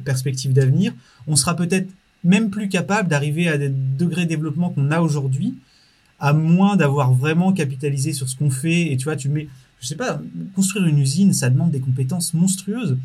[0.04, 0.92] perspective d'avenir,
[1.26, 1.88] on sera peut-être
[2.26, 5.54] même plus capable d'arriver à des degrés de développement qu'on a aujourd'hui,
[6.18, 8.92] à moins d'avoir vraiment capitalisé sur ce qu'on fait.
[8.92, 9.48] Et tu vois, tu mets,
[9.80, 10.20] je sais pas,
[10.54, 12.98] construire une usine, ça demande des compétences monstrueuses.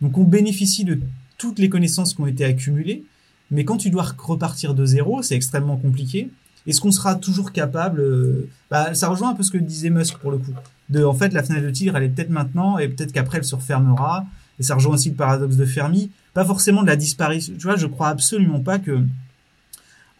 [0.00, 1.00] Donc on bénéficie de
[1.38, 3.04] toutes les connaissances qui ont été accumulées,
[3.50, 6.30] mais quand tu dois repartir de zéro, c'est extrêmement compliqué.
[6.66, 10.18] Est-ce qu'on sera toujours capable euh, bah, Ça rejoint un peu ce que disait Musk
[10.18, 10.52] pour le coup.
[10.88, 13.44] De, en fait, la fenêtre de tigre, elle est peut-être maintenant, et peut-être qu'après, elle
[13.44, 14.26] se refermera.
[14.58, 17.54] Et ça rejoint aussi le paradoxe de Fermi pas forcément de la disparition.
[17.58, 19.00] Tu vois, je crois absolument pas que,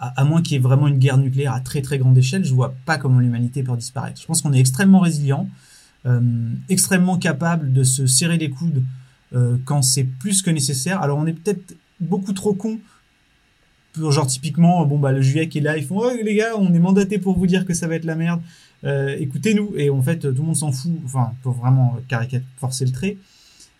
[0.00, 2.54] à, moins qu'il y ait vraiment une guerre nucléaire à très très grande échelle, je
[2.54, 4.18] vois pas comment l'humanité peut disparaître.
[4.18, 5.46] Je pense qu'on est extrêmement résilient,
[6.06, 6.22] euh,
[6.70, 8.82] extrêmement capable de se serrer les coudes
[9.34, 11.02] euh, quand c'est plus que nécessaire.
[11.02, 12.78] Alors on est peut-être beaucoup trop con.
[13.98, 16.78] Genre typiquement, bon bah le qui est là, ils font oh, les gars, on est
[16.78, 18.40] mandaté pour vous dire que ça va être la merde.
[18.84, 20.92] Euh, écoutez-nous et en fait tout le monde s'en fout.
[21.04, 23.18] Enfin, pour vraiment caricature forcer le trait.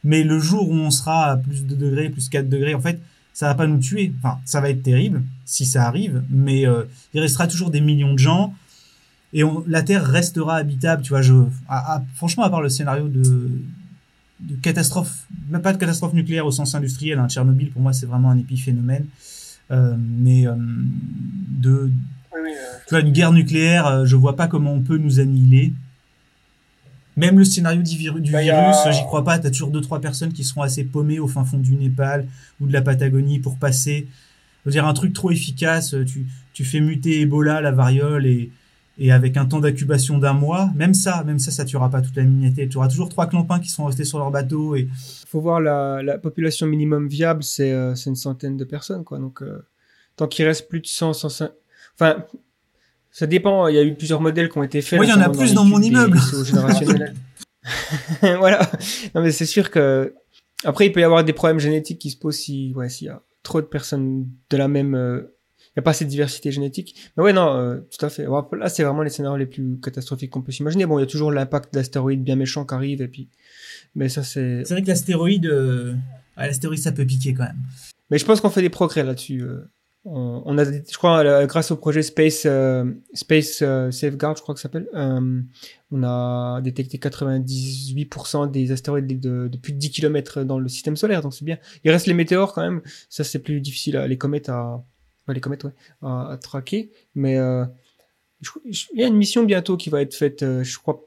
[0.07, 3.01] Mais le jour où on sera à plus de degrés, plus 4 degrés, en fait,
[3.35, 4.12] ça va pas nous tuer.
[4.19, 8.12] Enfin, ça va être terrible si ça arrive, mais euh, il restera toujours des millions
[8.12, 8.55] de gens
[9.33, 11.03] et on, la Terre restera habitable.
[11.03, 11.35] Tu vois, je,
[11.69, 13.51] à, à, franchement, à part le scénario de,
[14.39, 18.07] de catastrophe, même pas de catastrophe nucléaire au sens industriel, hein, Tchernobyl pour moi c'est
[18.07, 19.07] vraiment un épiphénomène.
[19.73, 21.91] Euh, mais euh, de,
[22.87, 25.73] tu vois, une guerre nucléaire, je vois pas comment on peut nous annihiler.
[27.16, 29.38] Même le scénario du, viru- du Bah, virus, a- j'y crois pas.
[29.38, 32.26] T'as toujours deux trois personnes qui seront assez paumées au fin fond du Népal
[32.60, 34.06] ou de la Patagonie pour passer.
[34.64, 35.94] Je veux dire un truc trop efficace.
[36.06, 38.51] Tu, tu fais muter Ebola, la variole et
[38.98, 42.16] et avec un temps d'incubation d'un mois, même ça, même ça, ça tuera pas toute
[42.16, 42.66] la miniature.
[42.66, 44.88] Tu auras toujours trois clampins qui sont restés sur leur bateau et
[45.28, 49.18] faut voir la, la population minimum viable, c'est euh, c'est une centaine de personnes, quoi.
[49.18, 49.66] Donc, euh,
[50.16, 51.51] tant qu'il reste plus de 100, 105...
[51.94, 52.24] Enfin,
[53.16, 53.66] ça dépend.
[53.68, 55.01] Il y a eu plusieurs modèles qui ont été faits.
[55.01, 56.18] Oui, il y en a plus dans mon immeuble.
[58.20, 58.70] voilà.
[59.14, 60.12] Non, mais c'est sûr que
[60.64, 63.10] après, il peut y avoir des problèmes génétiques qui se posent si, ouais, s'il y
[63.10, 66.52] a trop de personnes de la même, euh, il n'y a pas assez de diversité
[66.52, 67.10] génétique.
[67.16, 68.26] Mais ouais, non, euh, tout à fait.
[68.52, 70.84] Là, c'est vraiment les scénarios les plus catastrophiques qu'on peut s'imaginer.
[70.84, 73.30] Bon, il y a toujours l'impact d'astéroïdes bien méchants qui arrivent et puis,
[73.94, 75.94] mais ça, c'est, c'est vrai que l'astéroïde, euh,
[76.36, 77.62] ah, l'astéroïde, ça peut piquer quand même.
[78.10, 79.40] Mais je pense qu'on fait des progrès là-dessus.
[79.40, 79.70] euh.
[80.09, 84.55] On, a, je crois, euh, grâce au projet Space euh, Space euh, Safeguard, je crois
[84.55, 90.61] que ça s'appelle, on a détecté 98% des astéroïdes de, plus de 10 km dans
[90.61, 91.59] le système solaire, donc c'est bien.
[91.83, 92.83] Il reste les météores quand même.
[93.09, 93.97] Ça, c'est plus difficile.
[93.97, 94.85] À, les comètes à,
[95.27, 96.93] les comètes, ouais, à, traquer.
[97.16, 101.05] Mais il y a une mission bientôt qui va être faite, je crois,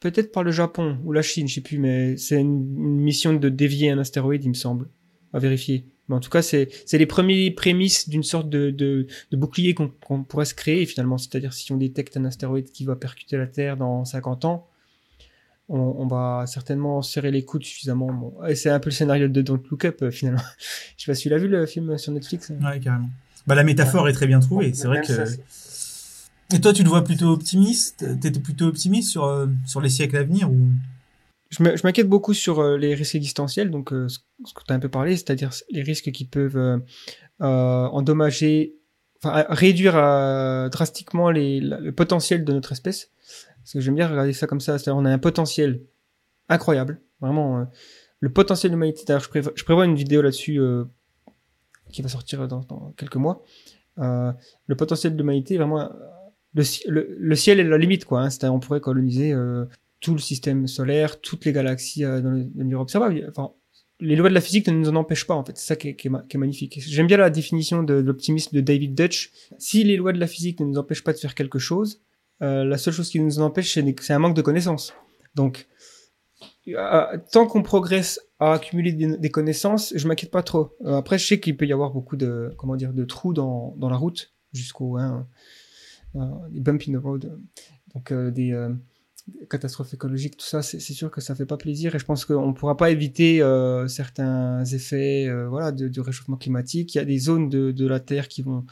[0.00, 2.64] peut-être par le Japon ou la Chine, je sais plus, mais c'est une
[3.00, 4.88] mission de dévier un astéroïde, il me semble,
[5.32, 5.86] à vérifier.
[6.10, 9.72] Mais en tout cas, c'est c'est les premiers prémices d'une sorte de, de, de bouclier
[9.74, 11.16] qu'on qu'on pourrait se créer finalement.
[11.18, 14.66] C'est-à-dire si on détecte un astéroïde qui va percuter la Terre dans 50 ans,
[15.68, 18.12] on, on va certainement serrer les coudes suffisamment.
[18.12, 20.42] Bon, et c'est un peu le scénario de Don't Look Up euh, finalement.
[20.98, 22.50] Je sais pas si tu l'as vu le film sur Netflix.
[22.60, 23.08] Ouais, carrément.
[23.46, 24.74] Bah, la métaphore est très bien trouvée.
[24.74, 25.06] C'est vrai que.
[25.14, 28.04] ça, c'est- Et toi, tu te vois plutôt optimiste?
[28.20, 30.66] T'étais plutôt optimiste sur, euh, sur les siècles à venir ou...
[31.50, 34.18] Je m'inquiète beaucoup sur euh, les risques existentiels, donc euh, ce,
[34.54, 36.78] que tu as un peu parlé, c'est-à-dire les risques qui peuvent euh,
[37.40, 38.76] endommager,
[39.18, 39.94] enfin réduire
[40.70, 43.10] drastiquement les, le potentiel de notre espèce.
[43.58, 45.82] Parce que j'aime bien regarder ça comme ça, c'est-à-dire on a un potentiel
[46.48, 47.66] incroyable, vraiment
[48.20, 49.02] le potentiel de l'humanité.
[49.06, 50.60] D'ailleurs, je, prévois- une vidéo là-dessus
[51.90, 52.62] qui va sortir dans,
[52.96, 53.44] quelques mois.
[53.96, 55.90] Le potentiel de l'humanité, vraiment,
[56.54, 58.22] le, ci- le, le ciel est la limite, quoi.
[58.22, 59.34] Hein, c'est-à-dire on pourrait coloniser
[60.00, 63.26] tout le système solaire, toutes les galaxies euh, dans l'univers observable.
[63.28, 63.52] Enfin,
[64.00, 65.56] les lois de la physique ne nous en empêchent pas, en fait.
[65.56, 66.80] C'est ça qui est, magnifique.
[66.80, 69.30] J'aime bien la définition de, l'optimisme de David Dutch.
[69.58, 72.02] Si les lois de la physique ne nous empêchent pas de faire quelque chose,
[72.42, 74.94] euh, la seule chose qui nous en empêche, c'est un manque de connaissances.
[75.34, 75.68] Donc,
[76.68, 80.76] euh, tant qu'on progresse à accumuler des, connaissances, je m'inquiète pas trop.
[80.84, 83.74] Euh, après, je sais qu'il peut y avoir beaucoup de, comment dire, de trous dans,
[83.76, 85.28] dans la route jusqu'au, hein,
[86.14, 87.38] des bumps in the road.
[87.94, 88.68] Donc, des,
[89.48, 92.48] catastrophes écologiques, tout ça, c'est sûr que ça fait pas plaisir et je pense qu'on
[92.48, 96.94] ne pourra pas éviter euh, certains effets euh, voilà, de, réchauffement climatique.
[96.94, 98.64] Il y a des zones de, de la Terre qui vont,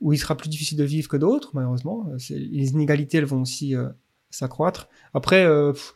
[0.00, 2.06] où il sera plus difficile de vivre que d'autres, malheureusement.
[2.30, 3.88] Les inégalités, elles vont aussi euh,
[4.30, 4.88] s'accroître.
[5.14, 5.94] Après, euh, pff,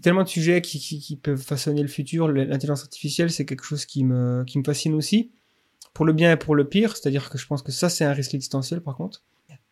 [0.00, 2.28] tellement de sujets qui, qui, qui peuvent façonner le futur.
[2.28, 5.30] L'intelligence artificielle, c'est quelque chose qui me, qui me fascine aussi,
[5.94, 6.96] pour le bien et pour le pire.
[6.96, 9.22] C'est-à-dire que je pense que ça, c'est un risque existentiel, par contre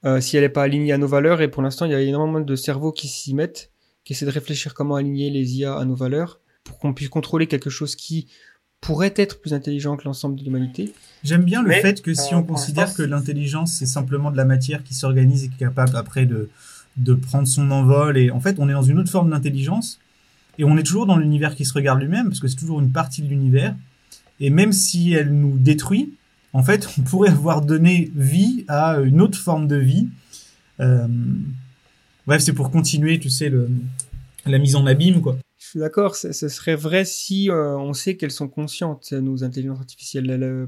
[0.04, 1.42] euh, si elle n'est pas alignée à nos valeurs.
[1.42, 3.70] Et pour l'instant, il y a énormément de cerveaux qui s'y mettent,
[4.04, 7.46] qui essaient de réfléchir comment aligner les IA à nos valeurs pour qu'on puisse contrôler
[7.46, 8.28] quelque chose qui
[8.80, 10.92] pourrait être plus intelligent que l'ensemble de l'humanité.
[11.22, 14.36] J'aime bien le Mais, fait que si euh, on considère que l'intelligence c'est simplement de
[14.36, 16.48] la matière qui s'organise et qui est capable après de,
[16.96, 20.00] de prendre son envol et en fait on est dans une autre forme d'intelligence
[20.58, 22.90] et on est toujours dans l'univers qui se regarde lui-même parce que c'est toujours une
[22.90, 23.76] partie de l'univers
[24.40, 26.14] et même si elle nous détruit
[26.52, 30.08] en fait on pourrait avoir donné vie à une autre forme de vie
[30.80, 31.06] Euh,
[32.26, 33.68] bref c'est pour continuer tu sais le,
[34.46, 38.16] la mise en abîme quoi Je suis d'accord, ce serait vrai si euh, on sait
[38.16, 40.30] qu'elles sont conscientes, nos intelligences artificielles.
[40.30, 40.66] Elles, euh,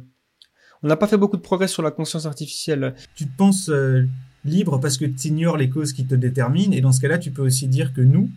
[0.82, 2.94] on n'a pas fait beaucoup de progrès sur la conscience artificielle.
[3.14, 4.06] tu te penses euh,
[4.44, 6.72] libre parce que tu ignores les causes qui te déterminent.
[6.72, 8.28] Et dans ce cas-là, tu peux aussi dire que nous,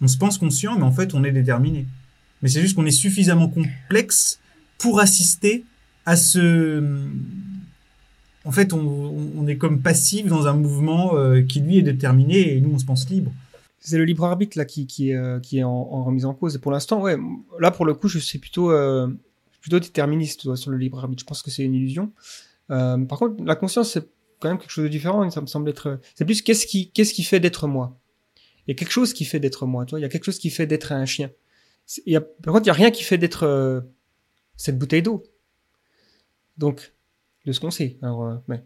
[0.00, 1.86] on se pense conscient, mais en fait, on est déterminé.
[2.42, 4.40] Mais c'est juste qu'on est suffisamment complexe
[4.78, 5.64] pour assister
[6.06, 6.82] à ce...
[8.44, 12.56] En fait, on, on est comme passif dans un mouvement euh, qui, lui, est déterminé
[12.56, 13.32] et nous, on se pense libre.
[13.78, 16.54] C'est le libre arbitre là qui, qui, euh, qui est en, en remise en cause.
[16.56, 17.16] Et pour l'instant, ouais,
[17.60, 19.08] là pour le coup, je suis plutôt, euh,
[19.60, 21.20] plutôt déterministe tu vois, sur le libre arbitre.
[21.20, 22.12] Je pense que c'est une illusion.
[22.70, 24.08] Euh, par contre, la conscience, c'est
[24.40, 25.28] quand même quelque chose de différent.
[25.30, 26.00] Ça me semble être.
[26.14, 27.98] C'est plus qu'est-ce qui, qu'est-ce qui fait d'être moi.
[28.66, 29.84] Il y a quelque chose qui fait d'être moi.
[29.84, 31.30] Tu vois, il y a quelque chose qui fait d'être un chien.
[32.06, 33.80] Il y a, par contre, il y a rien qui fait d'être euh,
[34.56, 35.24] cette bouteille d'eau.
[36.56, 36.92] Donc,
[37.46, 37.98] de ce qu'on sait.
[38.02, 38.56] Alors, euh,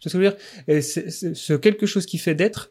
[0.00, 0.36] ce que je veux dire?
[0.80, 2.70] Ce quelque chose qui fait d'être,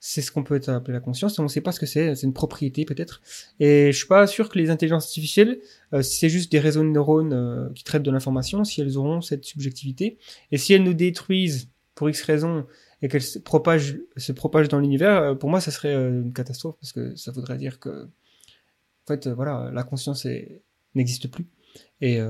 [0.00, 1.38] c'est ce qu'on peut appeler la conscience.
[1.38, 2.14] On ne sait pas ce que c'est.
[2.14, 3.20] C'est une propriété peut-être.
[3.60, 5.60] Et je suis pas sûr que les intelligences artificielles,
[5.92, 8.96] euh, si c'est juste des réseaux de neurones euh, qui traitent de l'information, si elles
[8.96, 10.18] auront cette subjectivité.
[10.52, 12.66] Et si elles nous détruisent pour X raisons
[13.02, 16.92] et qu'elles se propagent, se propagent dans l'univers, pour moi, ça serait une catastrophe parce
[16.92, 20.26] que ça voudrait dire que, en fait, voilà, la conscience
[20.94, 21.46] n'existe plus.
[22.00, 22.20] Et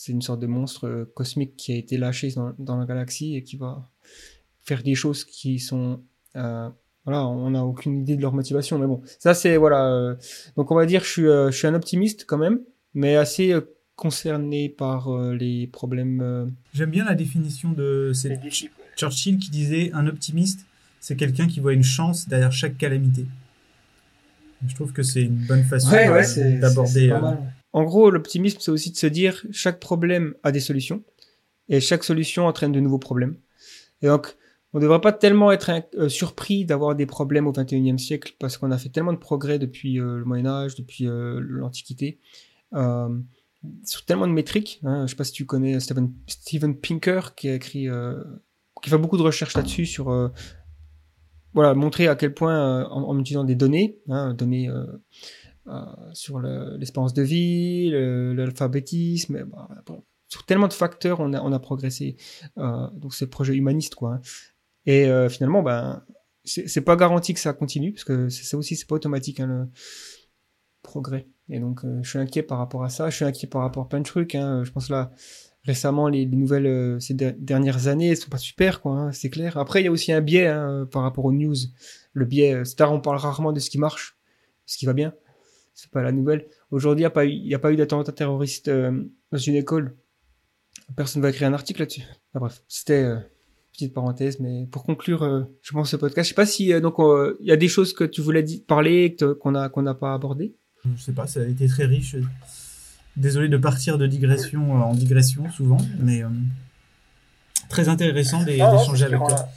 [0.00, 3.42] c'est une sorte de monstre cosmique qui a été lâché dans, dans, la galaxie et
[3.42, 3.90] qui va
[4.62, 6.00] faire des choses qui sont
[7.08, 9.86] voilà, on n'a aucune idée de leur motivation, mais bon, ça c'est voilà.
[9.86, 10.14] Euh,
[10.58, 12.60] donc on va dire, je suis, euh, je suis un optimiste quand même,
[12.92, 13.62] mais assez euh,
[13.96, 16.52] concerné par les problèmes.
[16.74, 18.12] J'aime bien la définition de
[18.94, 20.66] Churchill qui disait un optimiste,
[21.00, 23.24] c'est quelqu'un qui voit une chance derrière chaque calamité.
[24.66, 27.10] Je trouve que c'est une bonne façon d'aborder.
[27.72, 31.04] En gros, l'optimisme, c'est aussi de se dire chaque problème a des solutions
[31.68, 33.36] et chaque solution entraîne de nouveaux problèmes.
[34.02, 34.36] Et donc,
[34.72, 38.58] on ne devrait pas tellement être euh, surpris d'avoir des problèmes au 21e siècle parce
[38.58, 42.20] qu'on a fait tellement de progrès depuis euh, le Moyen Âge, depuis euh, l'Antiquité,
[43.84, 44.80] sur tellement de métriques.
[44.84, 47.88] Hein, je ne sais pas si tu connais Steven, Steven Pinker qui a écrit,
[48.82, 50.30] qui fait beaucoup de recherches là-dessus sur
[51.54, 54.70] voilà montrer à quel point en, utilisant des données, hein, données
[56.12, 59.68] sur l'espérance de vie, l'alphabétisme, bah,
[60.28, 62.16] sur tellement de facteurs, on a, progressé.
[62.56, 64.14] donc c'est projet humaniste, quoi.
[64.14, 64.20] Hein.
[64.88, 66.02] Et euh, finalement, ben,
[66.44, 69.68] c'est pas garanti que ça continue, parce que ça aussi, c'est pas automatique, hein, le
[70.82, 71.28] progrès.
[71.50, 73.10] Et donc, euh, je suis inquiet par rapport à ça.
[73.10, 74.34] Je suis inquiet par rapport à plein de trucs.
[74.34, 74.64] Hein.
[74.64, 75.10] Je pense là,
[75.64, 79.10] récemment, les, nouvelles euh, ces dernières années, elles sont pas super, quoi.
[79.12, 79.58] C'est clair.
[79.58, 80.50] Après, il y a aussi un biais
[80.90, 81.56] par rapport aux news.
[82.14, 84.16] Le biais, c'est on parle rarement de ce qui marche,
[84.64, 85.12] ce qui va bien.
[85.80, 86.48] C'est pas la nouvelle.
[86.72, 89.94] Aujourd'hui, il n'y a pas eu, y a pas eu d'attentat terroriste dans une école.
[90.96, 92.02] Personne va écrire un article là-dessus.
[92.34, 93.14] bref, c'était
[93.78, 96.80] petite parenthèse, mais pour conclure, euh, je pense ce podcast, je sais pas si euh,
[96.80, 96.96] donc
[97.40, 100.56] il y a des choses que tu voulais parler qu'on a qu'on n'a pas abordé.
[100.84, 102.16] Je sais pas, ça a été très riche.
[103.16, 106.22] Désolé de partir de digression euh, en digression souvent, mais
[107.68, 109.48] très intéressant ah d'échanger avec toi.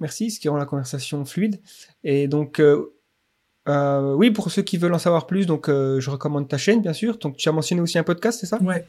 [0.00, 1.60] merci, ce qui rend la conversation fluide.
[2.04, 2.60] Et donc
[3.66, 7.18] oui, pour ceux qui veulent en savoir plus, donc je recommande ta chaîne bien sûr.
[7.18, 8.60] Donc tu as mentionné aussi un podcast, c'est ça?
[8.62, 8.84] Ouais.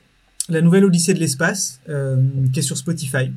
[0.50, 3.32] La nouvelle Odyssée de l'espace, qui est sur Spotify.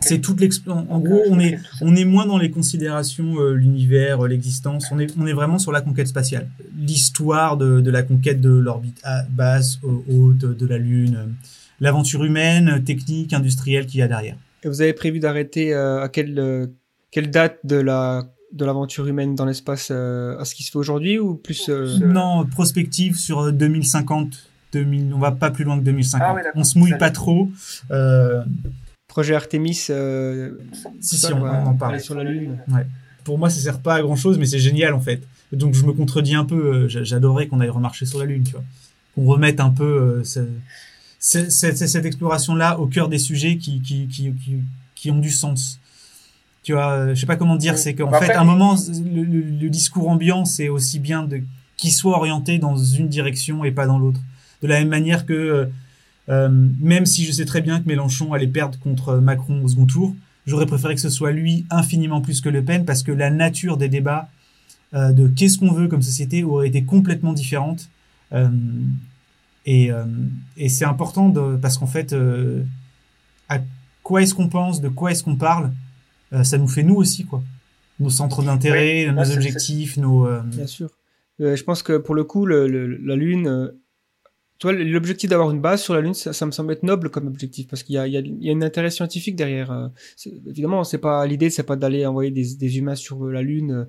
[0.00, 4.28] C'est toute En, gros, on est, on est moins dans les considérations, euh, l'univers, euh,
[4.28, 4.86] l'existence.
[4.90, 6.48] On est, on est vraiment sur la conquête spatiale.
[6.76, 11.26] L'histoire de, de, la conquête de l'orbite basse, haute, de la Lune, euh,
[11.80, 14.36] l'aventure humaine, technique, industrielle qu'il y a derrière.
[14.64, 16.70] Et vous avez prévu d'arrêter à quelle,
[17.12, 18.26] quelle date de la
[18.56, 23.16] de l'aventure humaine dans l'espace à ce qui se fait aujourd'hui ou plus Non, prospective
[23.16, 24.50] sur 2050.
[24.72, 26.22] 2000, on va pas plus loin que 2050.
[26.22, 27.48] Ah on se mouille pas trop
[29.16, 29.86] projet Artemis.
[29.88, 30.58] Euh,
[31.00, 31.98] si, si, on, en parle.
[32.00, 32.58] Sur la Lune.
[32.68, 32.86] Ouais.
[33.24, 35.22] Pour moi, ça sert pas à grand chose, mais c'est génial en fait.
[35.52, 36.84] Donc je me contredis un peu.
[36.84, 38.64] Euh, j'adorais qu'on aille remarcher sur la Lune, tu vois.
[39.14, 40.48] Qu'on remette un peu euh,
[41.18, 44.34] cette, exploration-là au cœur des sujets qui, qui, qui,
[44.94, 45.80] qui, ont du sens.
[46.66, 49.68] Tu vois, je sais pas comment dire, c'est qu'en bah, fait, à un moment, le,
[49.68, 51.40] discours ambiant, c'est aussi bien de
[51.76, 54.18] qu'il soit orienté dans une direction et pas dans l'autre.
[54.62, 55.70] De la même manière que
[56.28, 56.48] euh,
[56.80, 60.16] même si je sais très bien que Mélenchon allait perdre contre Macron au second tour,
[60.44, 63.76] j'aurais préféré que ce soit lui infiniment plus que Le Pen parce que la nature
[63.76, 64.28] des débats
[64.92, 67.88] euh, de qu'est-ce qu'on veut comme société aurait été complètement différente.
[68.32, 68.48] Euh,
[69.66, 69.90] et,
[70.56, 72.12] et c'est important de, parce qu'en fait,
[73.48, 73.58] à
[74.02, 75.70] quoi est-ce qu'on pense, de quoi est-ce qu'on parle,
[76.42, 77.42] ça nous fait nous aussi quoi.
[77.98, 80.28] Nos centres d'intérêt, nos objectifs, nos.
[80.42, 80.90] Bien sûr.
[81.38, 83.72] je pense que pour le coup, le, la Lune
[84.58, 87.66] tu l'objectif d'avoir une base sur la Lune, ça, me semble être noble comme objectif
[87.68, 89.70] parce qu'il y a, il y, a, il y a un intérêt scientifique derrière.
[89.70, 89.88] Euh,
[90.46, 93.88] évidemment, c'est pas l'idée, c'est pas d'aller envoyer des, des, humains sur la Lune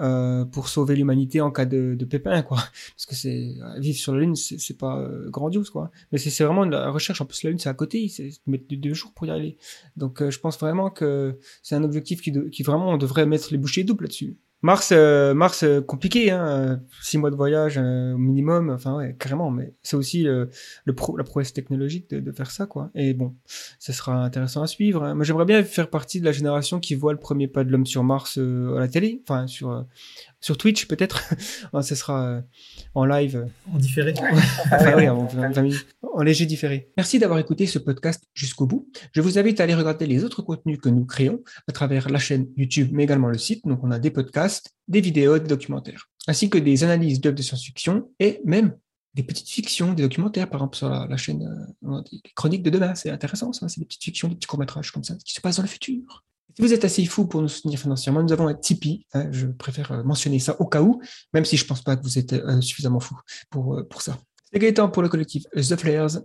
[0.00, 2.58] euh, pour sauver l'humanité en cas de, de, pépin, quoi.
[2.96, 5.90] Parce que c'est vivre sur la Lune, c'est pas euh, grandiose, quoi.
[6.12, 7.20] Mais c'est vraiment la recherche.
[7.20, 9.56] En plus, la Lune, c'est à côté, c'est mettre deux jours pour y aller.
[9.96, 13.48] Donc, euh, je pense vraiment que c'est un objectif qui, qui vraiment on devrait mettre
[13.50, 14.36] les bouchées doubles là-dessus.
[14.62, 19.16] Mars, euh, Mars euh, compliqué, hein, euh, six mois de voyage au minimum, enfin ouais,
[19.18, 19.50] carrément.
[19.50, 22.90] Mais c'est aussi le pro, la prouesse technologique de, de, faire ça, quoi.
[22.94, 23.34] Et bon,
[23.80, 25.02] ça sera intéressant à suivre.
[25.02, 25.14] Hein.
[25.14, 27.86] Moi, j'aimerais bien faire partie de la génération qui voit le premier pas de l'homme
[27.86, 29.84] sur Mars à la télé, enfin sur
[30.42, 31.22] sur Twitch peut-être.
[31.82, 32.42] ce sera euh,
[32.94, 33.46] en live.
[33.72, 34.12] En différé.
[34.72, 36.90] enfin, oui, en, léger différé.
[36.98, 38.90] Merci d'avoir écouté ce podcast jusqu'au bout.
[39.14, 42.18] Je vous invite à aller regarder les autres contenus que nous créons à travers la
[42.18, 43.64] chaîne YouTube, mais également le site.
[43.66, 47.42] Donc, on a des podcasts, des vidéos, des documentaires, ainsi que des analyses d'œuvres de
[47.42, 48.76] science-fiction et même
[49.14, 52.94] des petites fictions, des documentaires, par exemple sur la, chaîne euh, des chroniques de demain.
[52.94, 53.68] C'est intéressant, ça.
[53.68, 56.24] C'est des petites fictions, des petits courts-métrages comme ça, qui se passent dans le futur.
[56.54, 59.06] Si vous êtes assez fou pour nous soutenir financièrement, nous avons un Tipeee.
[59.14, 61.00] hein, je préfère euh, mentionner ça au cas où,
[61.32, 63.18] même si je ne pense pas que vous êtes euh, suffisamment fou
[63.50, 64.18] pour, euh, pour ça.
[64.52, 66.20] C'est Gaëtan pour le collectif The Flares.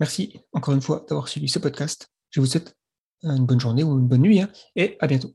[0.00, 2.08] Merci encore une fois d'avoir suivi ce podcast.
[2.30, 2.74] Je vous souhaite
[3.22, 5.32] une bonne journée ou une bonne nuit hein, et à bientôt.